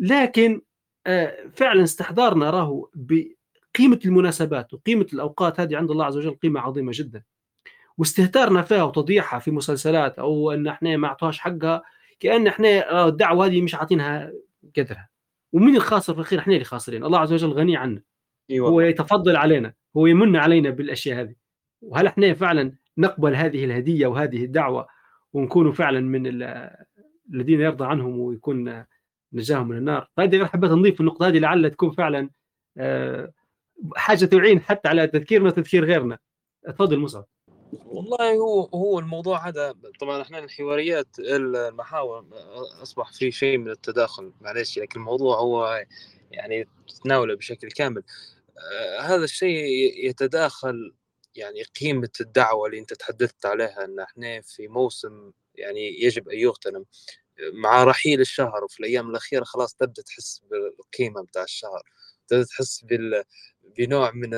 [0.00, 0.60] لكن
[1.06, 2.90] آه، فعلا استحضارنا راهو
[3.74, 7.22] بقيمه المناسبات وقيمة الأوقات هذه عند الله عز وجل قيمة عظيمة جدا.
[7.98, 11.82] واستهتارنا فيها وتضييعها في مسلسلات أو أن إحنا ما أعطوهاش حقها
[12.20, 14.32] كأن إحنا آه، الدعوة هذه مش عاطينها
[14.76, 15.08] قدرها.
[15.52, 17.04] ومين الخاسر في الاخير إحنا اللي خاسرين.
[17.04, 18.02] الله عز وجل غني عنا.
[18.50, 18.68] أيوة.
[18.68, 19.74] هو يتفضل علينا.
[19.96, 21.34] هو يمن علينا بالأشياء هذه.
[21.82, 24.88] وهل إحنا فعلا نقبل هذه الهدية وهذه الدعوة
[25.32, 26.26] ونكون فعلا من
[27.32, 28.84] الذين يرضى عنهم ويكون
[29.32, 32.30] نجاهم من النار؟ طيب حبيت نضيف النقطة هذه لعل تكون فعلا
[32.78, 33.32] آه،
[33.96, 36.18] حاجة تعين حتى على تذكيرنا وتذكير غيرنا.
[36.66, 37.26] تفضل مصعب.
[37.86, 42.26] والله هو هو الموضوع هذا طبعا إحنا الحواريات المحاور
[42.82, 45.84] أصبح في شيء من التداخل معلش لكن الموضوع هو
[46.30, 48.02] يعني تتناوله بشكل كامل.
[48.72, 49.64] آه هذا الشيء
[50.08, 50.94] يتداخل
[51.34, 56.84] يعني قيمة الدعوة اللي أنت تحدثت عليها أن إحنا في موسم يعني يجب أن يغتنم.
[57.52, 61.82] مع رحيل الشهر وفي الأيام الأخيرة خلاص تبدأ تحس بالقيمة بتاع الشهر
[62.28, 63.24] تبدأ تحس بال
[63.76, 64.30] بنوع من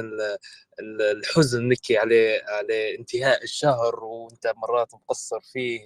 [1.00, 5.80] الحزن نكي على على انتهاء الشهر وانت مرات مقصر فيه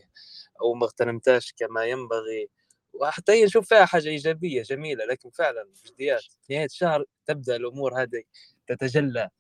[0.60, 2.48] أو ما اغتنمتاش كما ينبغي.
[2.92, 8.22] وحتى نشوف فيها حاجة إيجابية جميلة لكن فعلا جديات نهاية الشهر تبدأ الأمور هذه
[8.66, 9.30] تتجلى.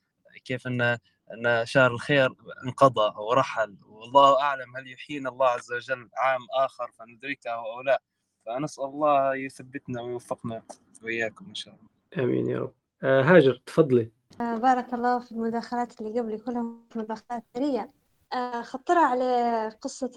[0.44, 0.98] كيف أن
[1.32, 2.34] أن شهر الخير
[2.66, 3.76] انقضى أو رحل.
[3.86, 8.02] والله أعلم هل يحيينا الله عز وجل عام آخر فندركه أو لا.
[8.46, 10.62] فنسأل الله يثبتنا ويوفقنا
[11.02, 12.24] وإياكم إن شاء الله.
[12.24, 12.83] آمين يا رب.
[13.04, 14.10] هاجر تفضلي.
[14.40, 16.62] آه، بارك الله في المداخلات اللي قبلي كلها
[16.96, 17.92] مداخلات ثرية
[18.32, 20.10] آه، خطرة على قصة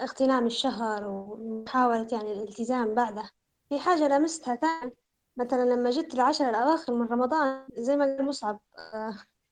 [0.00, 3.30] اغتنام الشهر ومحاولة يعني الالتزام بعده.
[3.68, 4.92] في حاجة لمستها ثاني
[5.36, 8.60] مثلا لما جيت العشر الأواخر من رمضان زي ما قال مصعب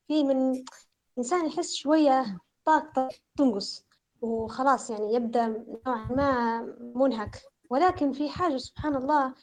[0.09, 0.65] في من
[1.19, 3.87] إنسان يحس شوية طاقته تنقص
[4.21, 5.47] وخلاص يعني يبدأ
[5.87, 6.61] نوعا ما
[6.95, 7.43] منهك.
[7.71, 9.35] ولكن في حاجة سبحان الله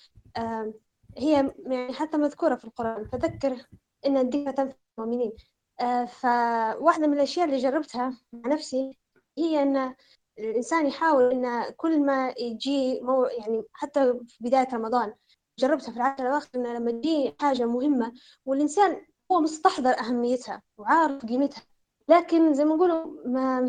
[1.17, 3.65] هي يعني حتى مذكورة في القرآن فذكر
[4.05, 5.31] إن الذكرى تنفع المؤمنين.
[5.79, 8.99] آه فواحدة من الأشياء اللي جربتها مع نفسي
[9.37, 9.95] هي أن
[10.39, 15.13] الإنسان يحاول أن كل ما يجي مو يعني حتى في بداية رمضان
[15.59, 18.13] جربتها في العشر الأواخر أن لما تجي حاجة مهمة
[18.45, 21.63] والإنسان هو مستحضر أهميتها وعارف قيمتها
[22.09, 23.61] لكن زي ما نقولوا ما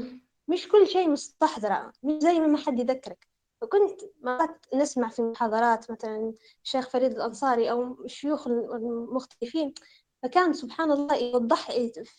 [0.49, 3.30] مش كل شيء مستحضرة مش زي ما حد يذكرك.
[3.61, 6.35] فكنت مرات نسمع في محاضرات مثلا
[6.65, 9.75] الشيخ فريد الأنصاري أو الشيوخ المختلفين
[10.23, 11.71] فكان سبحان الله يوضح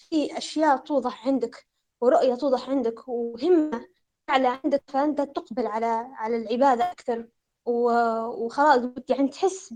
[0.10, 1.68] في أشياء توضح عندك
[2.02, 3.88] ورؤية توضح عندك وهمة
[4.30, 7.28] على عندك فأنت تقبل على على العبادة أكثر
[7.66, 9.74] وخلاص يعني تحس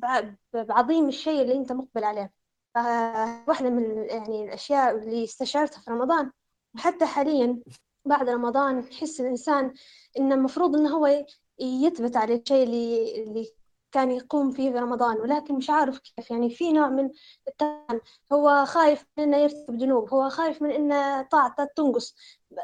[0.54, 2.34] بعظيم الشيء اللي أنت مقبل عليه.
[2.76, 6.32] فواحدة من يعني الأشياء اللي استشعرتها في رمضان.
[6.76, 7.60] وحتى حاليا
[8.06, 9.74] بعد رمضان يحس الإنسان
[10.20, 11.26] إنه المفروض إنه هو
[11.60, 13.52] يثبت على الشيء اللي اللي
[13.92, 16.32] كان يقوم فيه في رمضان ولكن مش عارف كيف.
[16.32, 17.10] يعني في نوع من
[17.48, 18.02] التهان.
[18.34, 22.16] هو خايف من إنه يرتكب ذنوب هو خايف من إنه طاعته تنقص.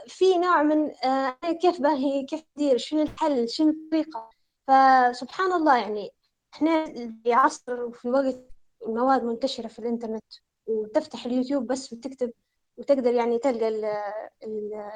[0.07, 4.29] في نوع من آه كيف باهي كيف تدير شنو الحل؟ شنو الطريقة؟
[4.67, 6.09] فسبحان الله يعني
[6.53, 6.85] إحنا
[7.23, 8.39] في عصر وفي وقت
[8.87, 10.23] المواد منتشرة في الإنترنت
[10.67, 12.31] وتفتح اليوتيوب بس وتكتب
[12.77, 13.69] وتقدر يعني تلقى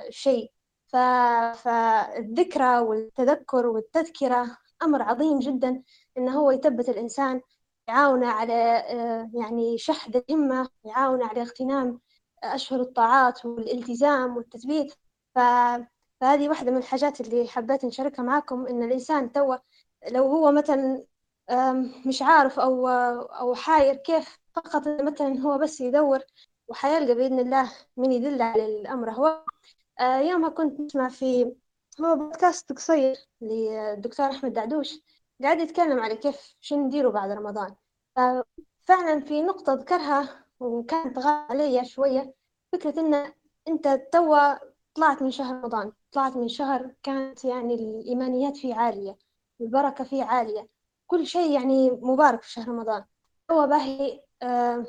[0.08, 0.52] الشيء.
[0.88, 5.84] فالذكرى والتذكر والتذكرة أمر عظيم جدا
[6.18, 7.42] إنه هو يثبت الإنسان
[7.88, 12.00] يعاونه على آه، يعني شحذ الهمة يعاونه على اغتنام
[12.44, 14.94] أشهر الطاعات والالتزام والتثبيت.
[15.36, 15.40] ف...
[16.22, 19.56] فهذه واحدة من الحاجات اللي حبيت نشاركها معكم إن الإنسان توا
[20.12, 21.06] لو هو مثلا
[22.06, 22.88] مش عارف أو
[23.40, 26.20] أو حاير كيف فقط مثلا هو بس يدور
[26.68, 29.46] وحيلقى بإذن الله من يدل على الأمر هو.
[30.02, 31.56] يومها كنت نسمع في
[32.02, 35.00] هو بودكاست قصير للدكتور أحمد دعدوش
[35.44, 37.76] قاعد يتكلم على كيف شو نديروا بعد رمضان.
[38.16, 42.34] ففعلا في نقطة ذكرها وكانت غالية علي شوية
[42.72, 43.34] فكرة إن
[43.68, 44.56] أنت توا
[44.96, 49.18] طلعت من شهر رمضان طلعت من شهر كانت يعني الإيمانيات فيه عالية
[49.62, 50.70] البركة فيه عالية
[51.08, 53.06] كل شيء يعني مبارك في شهر رمضان.
[53.52, 54.86] هو باهي آه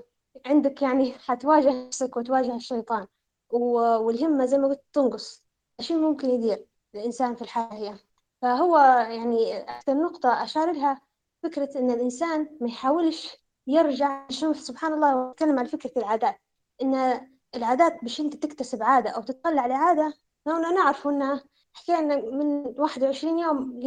[0.46, 3.06] عندك يعني حتواجه نفسك وتواجه الشيطان.
[3.50, 5.44] والهمة زي ما قلت تنقص.
[5.80, 7.98] شو ممكن يدير الإنسان في الحياة هي.
[8.42, 8.78] فهو
[9.10, 11.00] يعني أكثر نقطة أشار لها
[11.42, 13.36] فكرة إن الإنسان ما يحاولش
[13.66, 16.40] يرجع شوف سبحان الله وتكلم عن فكرة العادات.
[16.82, 17.20] إن
[17.54, 20.14] العادات باش أنت تكتسب عادة أو تطلع لعادة
[20.46, 21.40] هنا نعرف إن
[21.72, 23.86] حكينا من 21 يوم ل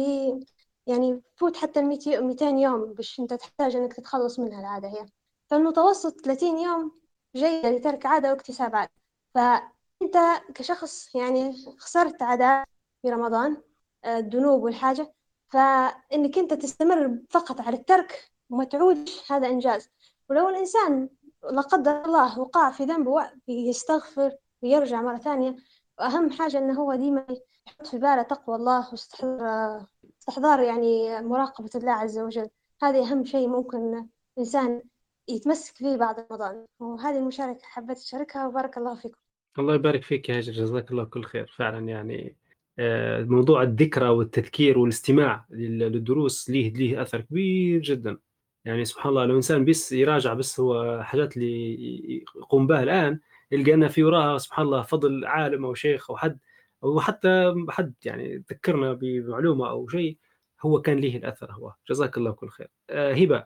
[0.86, 1.84] يعني فوت حتى ال
[2.26, 5.06] 200 يوم باش أنت تحتاج إنك تتخلص منها العادة هي.
[5.50, 7.00] فالمتوسط 30 يوم
[7.36, 8.99] جيدة لترك عادة واكتساب عادة.
[9.34, 10.16] فأنت
[10.54, 12.66] كشخص يعني خسرت عادات
[13.02, 13.56] في رمضان
[14.04, 15.12] آه، الذنوب والحاجة
[15.48, 19.88] فإنك أنت تستمر فقط على الترك وما تعودش هذا إنجاز.
[20.30, 21.08] ولو الإنسان
[21.50, 23.08] لا قدر الله وقع في ذنب
[23.48, 25.56] يستغفر ويرجع مرة ثانية
[25.98, 27.26] وأهم حاجة إنه هو ديما
[27.66, 29.86] يحط في باله تقوى الله واستحضار
[30.20, 32.50] استحضار يعني مراقبة الله عز وجل.
[32.82, 34.06] هذه أهم شيء ممكن
[34.38, 34.82] الإنسان
[35.30, 39.18] يتمسك فيه بعد رمضان وهذه المشاركة حبيت أشاركها وبارك الله فيكم.
[39.58, 41.54] الله يبارك فيك يا هاجر جزاك الله كل خير.
[41.56, 42.36] فعلا يعني
[42.78, 48.18] آه، موضوع الذكرى والتذكير والاستماع للدروس ليه ليه أثر كبير جدا.
[48.64, 53.20] يعني سبحان الله لو إنسان بس يراجع بس هو حاجات اللي يقوم بها الآن
[53.52, 56.38] يلقى ان في وراها سبحان الله فضل عالم أو شيخ أو حد
[56.84, 60.18] أو حتى حد يعني ذكرنا بمعلومة أو شيء
[60.62, 61.74] هو كان ليه الأثر هو.
[61.90, 62.68] جزاك الله كل خير.
[62.90, 63.44] آه، هبة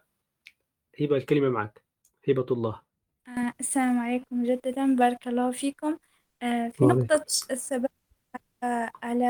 [1.00, 1.84] هبه الكلمة معك
[2.28, 2.80] هبه الله.
[3.28, 5.98] آه، السلام عليكم مجددا بارك الله فيكم.
[6.40, 7.90] في نقطة الثبات
[9.02, 9.24] على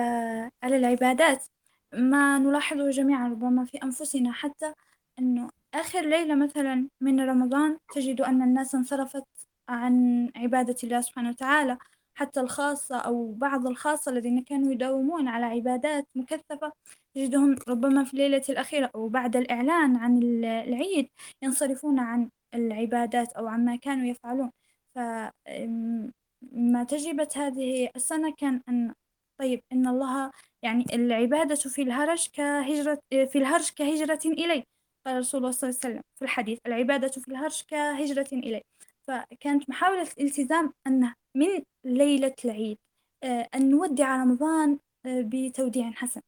[0.62, 1.44] على العبادات
[1.92, 4.72] ما نلاحظه جميعا ربما في أنفسنا حتى
[5.18, 9.24] أنه آخر ليلة مثلا من رمضان تجد أن الناس انصرفت
[9.68, 11.78] عن عبادة الله سبحانه وتعالى.
[12.14, 16.72] حتى الخاصة أو بعض الخاصة الذين كانوا يداومون على عبادات مكثفة
[17.14, 21.08] تجدهم ربما في الليلة الأخيرة أو بعد الإعلان عن العيد
[21.42, 24.50] ينصرفون عن العبادات أو عما كانوا يفعلون.
[24.94, 28.94] فما تجربة هذه السنة كان أن
[29.40, 30.30] طيب إن الله
[30.62, 34.62] يعني العبادة في الهرج كهجرة في الهرج كهجرة إليه
[35.06, 36.58] قال رسول الله صلى الله عليه وسلم في الحديث.
[36.66, 38.62] العبادة في الهرج كهجرة إليه
[39.08, 42.78] فكانت محاولة الالتزام أن من ليلة العيد
[43.24, 46.20] آه، أن نودع رمضان آه، بتوديع حسن.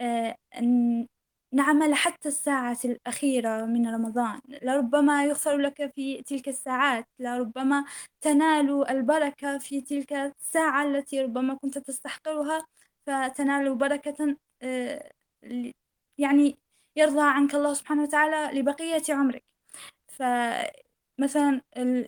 [0.00, 1.06] آه، أن
[1.54, 4.40] نعمل حتى الساعة الأخيرة من رمضان.
[4.62, 7.84] لربما يغفر لك في تلك الساعات لربما
[8.20, 12.66] تنال البركة في تلك الساعة التي ربما كنت تستحقرها.
[13.06, 14.36] فتنال بركة
[16.18, 16.58] يعني
[16.96, 19.44] يرضى عنك الله سبحانه وتعالى لبقية عمرك.
[21.18, 21.60] فمثلا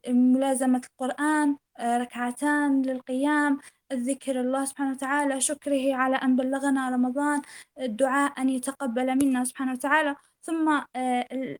[0.08, 3.58] ملازمة القرآن آه، ركعتان للقيام
[3.92, 7.42] الذكر الله سبحانه وتعالى شكره على أن بلغنا رمضان
[7.80, 10.16] الدعاء أن يتقبل منا سبحانه وتعالى.
[10.42, 11.58] ثم آه،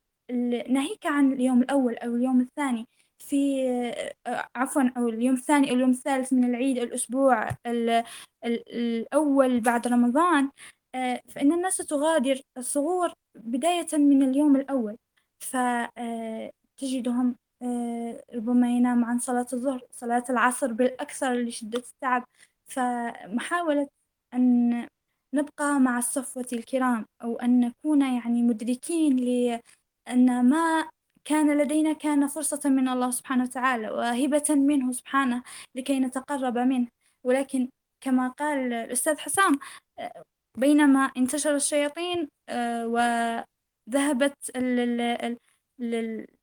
[0.69, 2.87] ناهيك عن اليوم الأول أو اليوم الثاني.
[3.19, 3.69] في
[4.27, 7.49] آه، عفوا أو اليوم الثاني أو اليوم الثالث من العيد الأسبوع
[8.47, 10.51] الأول بعد رمضان.
[11.29, 14.97] فإن الناس تغادر الصغور بداية من اليوم الأول.
[15.55, 16.51] آه،
[18.35, 22.25] ربما ينام عن صلاة الظهر صلاة العصر بالأكثر لشدة التعب.
[22.67, 23.89] فمحاولة
[24.35, 24.89] أن
[25.35, 30.89] نبقى مع الصفوة الكرام أو أن نكون يعني مدركين لأن ما
[31.25, 35.43] كان لدينا كان فرصة من الله سبحانه وتعالى وهبة منه سبحانه
[35.75, 36.89] لكي نتقرب منه.
[37.25, 37.69] ولكن
[38.01, 39.59] كما قال الأستاذ حسام
[39.99, 40.23] آه،
[40.59, 44.51] بينما انتشر الشياطين آه، وذهبت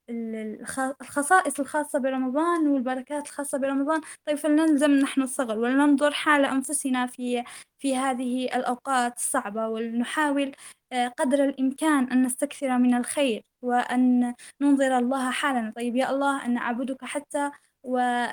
[0.09, 4.01] الخصائص الخاصة برمضان والبركات الخاصة برمضان.
[4.25, 7.43] طيب فلنلزم نحن الصغر ولننظر حال أنفسنا في
[7.80, 10.51] في هذه الأوقات الصعبة ولنحاول
[10.91, 15.73] آه، قدر الإمكان أن نستكثر من الخير وأن ننظر الله حالنا.
[15.75, 17.51] طيب يا الله أن أعبدك حتى
[17.84, 18.25] و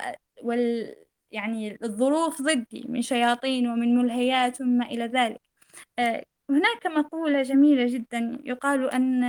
[0.43, 0.95] وال
[1.31, 5.41] يعني الظروف ضدي من شياطين ومن ملهيات وما إلى ذلك.
[6.51, 9.23] آه، هناك مقولة جميلة جدا يقال أن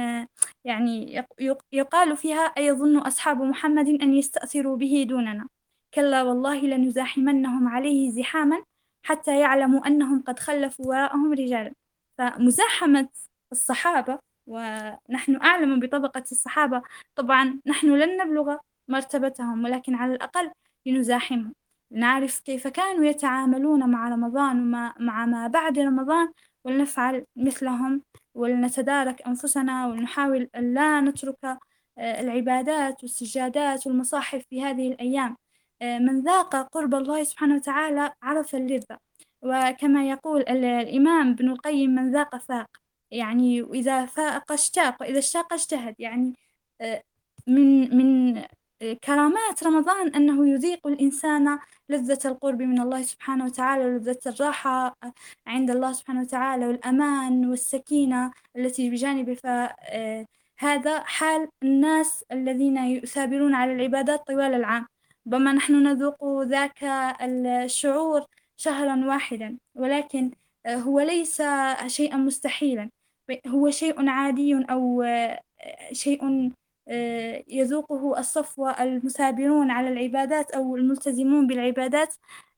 [0.65, 1.24] يعني
[1.73, 5.49] يقال فيها أيظن أصحاب محمد أن يستأثروا به دوننا؟
[5.94, 8.65] كلا والله لنزاحمنهم عليه زحاما
[9.07, 11.73] حتى يعلموا أنهم قد خلفوا وراءهم رجالا.
[12.19, 13.09] فمزاحمة
[13.53, 16.82] الصحابة ونحن أعلم بطبقة الصحابة
[17.16, 18.57] طبعا نحن لن نبلغ
[18.89, 20.51] مرتبتهم ولكن على الأقل
[20.86, 21.55] لنزاحمهم.
[21.93, 26.32] نعرف كيف كانوا يتعاملون مع رمضان ومع ما بعد رمضان
[26.65, 28.03] ولنفعل مثلهم
[28.35, 31.45] ولنتدارك أنفسنا ولنحاول أن لا نترك
[31.99, 35.37] آه، العبادات والسجادات والمصاحف في هذه الأيام.
[35.83, 38.99] آه، من ذاق قرب الله سبحانه وتعالى عرف اللذة
[39.43, 42.69] وكما يقول الإمام ابن القيم من ذاق فاق.
[43.11, 45.95] يعني إذا فاق اشتاق وإذا اشتاق اجتهد.
[45.99, 46.35] يعني
[46.81, 47.03] آه،
[47.47, 48.43] من من
[48.83, 54.97] كرامات رمضان أنه يذيق الإنسان لذة القرب من الله سبحانه وتعالى ولذة الراحة
[55.47, 64.27] عند الله سبحانه وتعالى والأمان والسكينة التي بجانبه فهذا حال الناس الذين يثابرون على العبادات
[64.27, 64.87] طوال العام.
[65.27, 66.85] ربما نحن نذوق ذاك
[67.23, 68.27] الشعور
[68.57, 70.31] شهرا واحدا ولكن
[70.67, 71.43] هو ليس
[71.87, 72.91] شيئا مستحيلا.
[73.47, 75.05] هو شيء عادي أو
[75.93, 76.51] شيء آه،
[77.48, 82.14] يذوقه الصفوة المثابرون على العبادات أو الملتزمون بالعبادات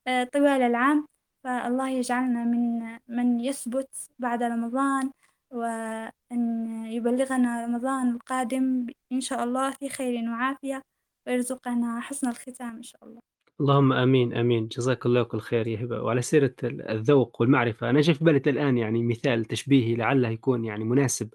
[0.07, 1.07] آه، طوال العام.
[1.45, 3.89] فالله يجعلنا من من يثبت
[4.19, 5.11] بعد رمضان
[5.51, 10.83] وأن يبلغنا رمضان القادم إن شاء الله في خير وعافية
[11.27, 13.21] ويرزقنا حسن الختام إن شاء الله.
[13.61, 14.69] اللهم آمين آمين.
[14.69, 16.03] جزاك الله كل خير يا هبة.
[16.03, 20.85] وعلى سيرة الذوق والمعرفة أنا جاي في بالي الآن يعني مثال تشبيهي لعله يكون يعني
[20.85, 21.29] مناسب.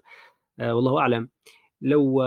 [0.60, 1.28] آه والله أعلم.
[1.82, 2.22] لو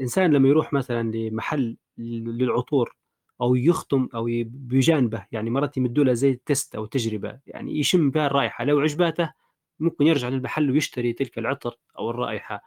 [0.00, 2.96] إنسان لما يروح مثلا لمحل للعطور
[3.40, 8.26] أو يختم أو بجانبه يعني مرات يمدوا له زي تيست أو تجربة يعني يشم بها
[8.26, 9.32] الرائحة لو عجباته
[9.80, 12.62] ممكن يرجع للمحل ويشتري تلك العطر أو الرائحة.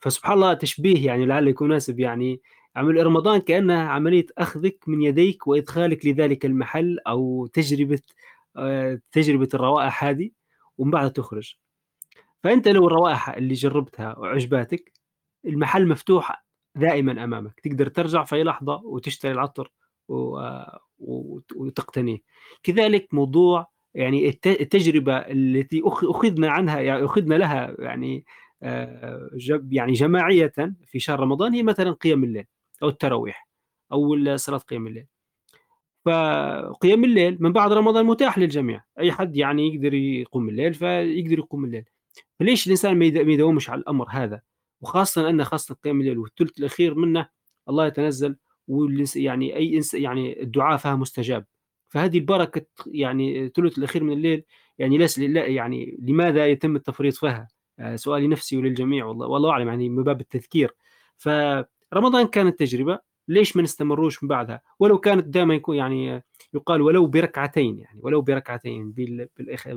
[0.00, 2.40] فسبحان الله تشبيه يعني لعله يكون مناسب يعني
[2.76, 8.00] عمل رمضان كانها عملية أخذك من يديك وإدخالك لذلك المحل أو تجربة
[8.56, 10.30] آه، تجربة الروائح هذه
[10.78, 11.56] ومن بعدها تخرج.
[12.44, 14.92] فأنت لو الروائح اللي جربتها وعجباتك
[15.44, 16.44] المحل مفتوح
[16.74, 19.72] دائما أمامك تقدر ترجع في أي لحظة وتشتري العطر
[21.56, 22.18] وتقتنيه.
[22.62, 28.24] كذلك موضوع يعني التجربة التي أخذنا عنها يعني أخذنا لها يعني
[28.62, 29.30] آه،
[29.70, 30.52] يعني جماعية
[30.86, 32.46] في شهر رمضان هي مثلا قيام الليل
[32.82, 33.48] أو التراويح
[33.92, 35.06] أو صلاة قيام الليل.
[36.04, 38.84] فقيام الليل من بعد رمضان متاح للجميع.
[38.98, 41.84] أي حد يعني يقدر يقوم الليل فيقدر يقوم الليل.
[42.40, 44.40] فليش الإنسان ما يداومش على الأمر هذا؟
[44.80, 47.28] وخاصة ان خاصة قيام الليل والثلث الأخير منه
[47.68, 48.36] الله يتنزل
[49.16, 51.46] يعني أي إنس يعني الدعاء فيها مستجاب.
[51.88, 54.44] فهذه البركه يعني الثلث الأخير من الليل
[54.78, 57.48] يعني ليس لا يعني لماذا يتم التفريط فيها؟
[57.78, 60.74] آه، سؤالي نفسي وللجميع والله والله أعلم يعني من باب التذكير.
[61.16, 62.98] فرمضان كانت تجربة
[63.28, 66.22] ليش ما نستمروش من بعدها؟ ولو كانت دائما يكون يعني
[66.54, 68.92] يقال ولو بركعتين يعني ولو بركعتين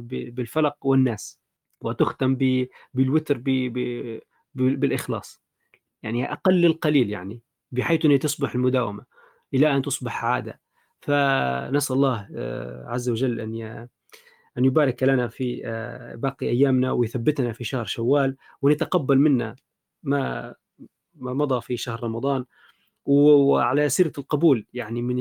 [0.02, 1.40] بالفلق والناس.
[1.82, 2.36] وتختم
[2.94, 3.38] بالوتر
[4.56, 5.42] بالإخلاص.
[6.04, 9.06] يعني أقل القليل يعني بحيث أن تصبح المداومة
[9.54, 10.60] إلى أن تصبح عادة.
[11.02, 13.88] فنسأل الله آه، عز وجل أن
[14.58, 19.56] أن يبارك لنا في آه، باقي أيامنا ويثبتنا في شهر شوال ونتقبل منا
[20.04, 20.56] ما
[21.16, 22.46] ما مضى في شهر رمضان.
[23.06, 25.16] وعلى سيرة القبول يعني من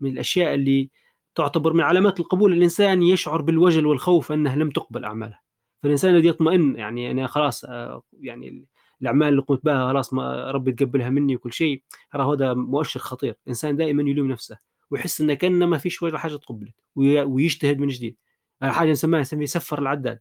[0.00, 0.90] من الأشياء اللي
[1.34, 5.38] تعتبر من علامات القبول الإنسان يشعر بالوجل والخوف أنه لم تقبل أعماله.
[5.82, 8.66] فالإنسان الذي يطمئن يعني أنا خلاص آه، يعني
[9.02, 11.82] الأعمال اللي قمت بها خلاص ما ربي تقبلها مني وكل شيء
[12.12, 13.36] ترى هذا مؤشر خطير.
[13.44, 14.58] الإنسان دائما يلوم نفسه
[14.90, 18.16] ويحس انه كانه ما فيش ولا حاجة تقبلت ويجتهد من جديد.
[18.62, 20.20] حاجة نسميها نسميه صفر العداد.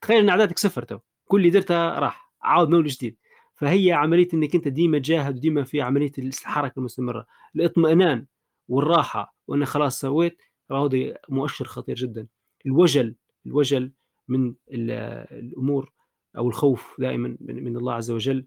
[0.00, 3.16] تخيل إن عدادك صفر تو كل اللي درته راح عاود من جديد.
[3.56, 7.26] فهي عملية إنك أنت ديما تجاهد وديما في عملية الحركه المستمرة.
[7.56, 8.26] الاطمئنان
[8.68, 12.26] والراحة وانك خلاص سويت هذا مؤشر خطير جدا.
[12.66, 13.14] الوجل
[13.46, 13.92] الوجل
[14.28, 15.92] من الأمور
[16.36, 18.46] أو الخوف دائما من الله عز وجل.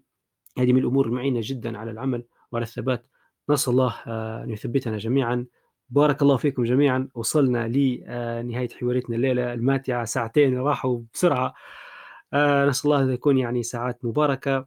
[0.58, 3.06] هذه من الأمور المعينة جدا على العمل وعلى الثبات.
[3.50, 5.46] نسأل الله آه، أن يثبتنا جميعا.
[5.90, 7.08] بارك الله فيكم جميعا.
[7.14, 10.04] وصلنا لنهايه حواريتنا الليلة الماتعة.
[10.04, 11.54] ساعتين راحوا بسرعة.
[12.32, 14.66] آه، نسأل الله أن تكون يعني ساعات مباركة.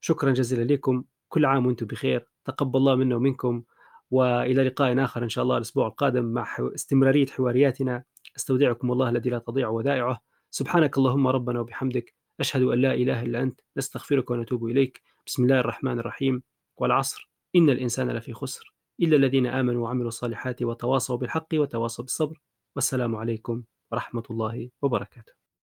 [0.00, 1.04] شكرا جزيلا لكم.
[1.28, 2.26] كل عام وأنتم بخير.
[2.44, 3.62] تقبل الله منا ومنكم.
[4.10, 8.04] وإلى لقاء آخر إن شاء الله الأسبوع القادم مع استمرارية حوارياتنا.
[8.36, 10.29] أستودعكم الله الذي لا تضيع ودائعه.
[10.52, 15.02] سبحانك اللهم ربنا وبحمدك أشهد أن لا إله إلا أنت نستغفرك ونتوب إليك.
[15.26, 16.42] بسم الله الرحمن الرحيم.
[16.76, 17.30] والعصر.
[17.56, 18.74] إن الإنسان لفي خسر.
[19.00, 22.40] إلا الذين آمنوا وعملوا الصالحات وتواصوا بالحق وتواصوا بالصبر.
[22.76, 23.62] والسلام عليكم
[23.92, 25.39] ورحمة الله وبركاته.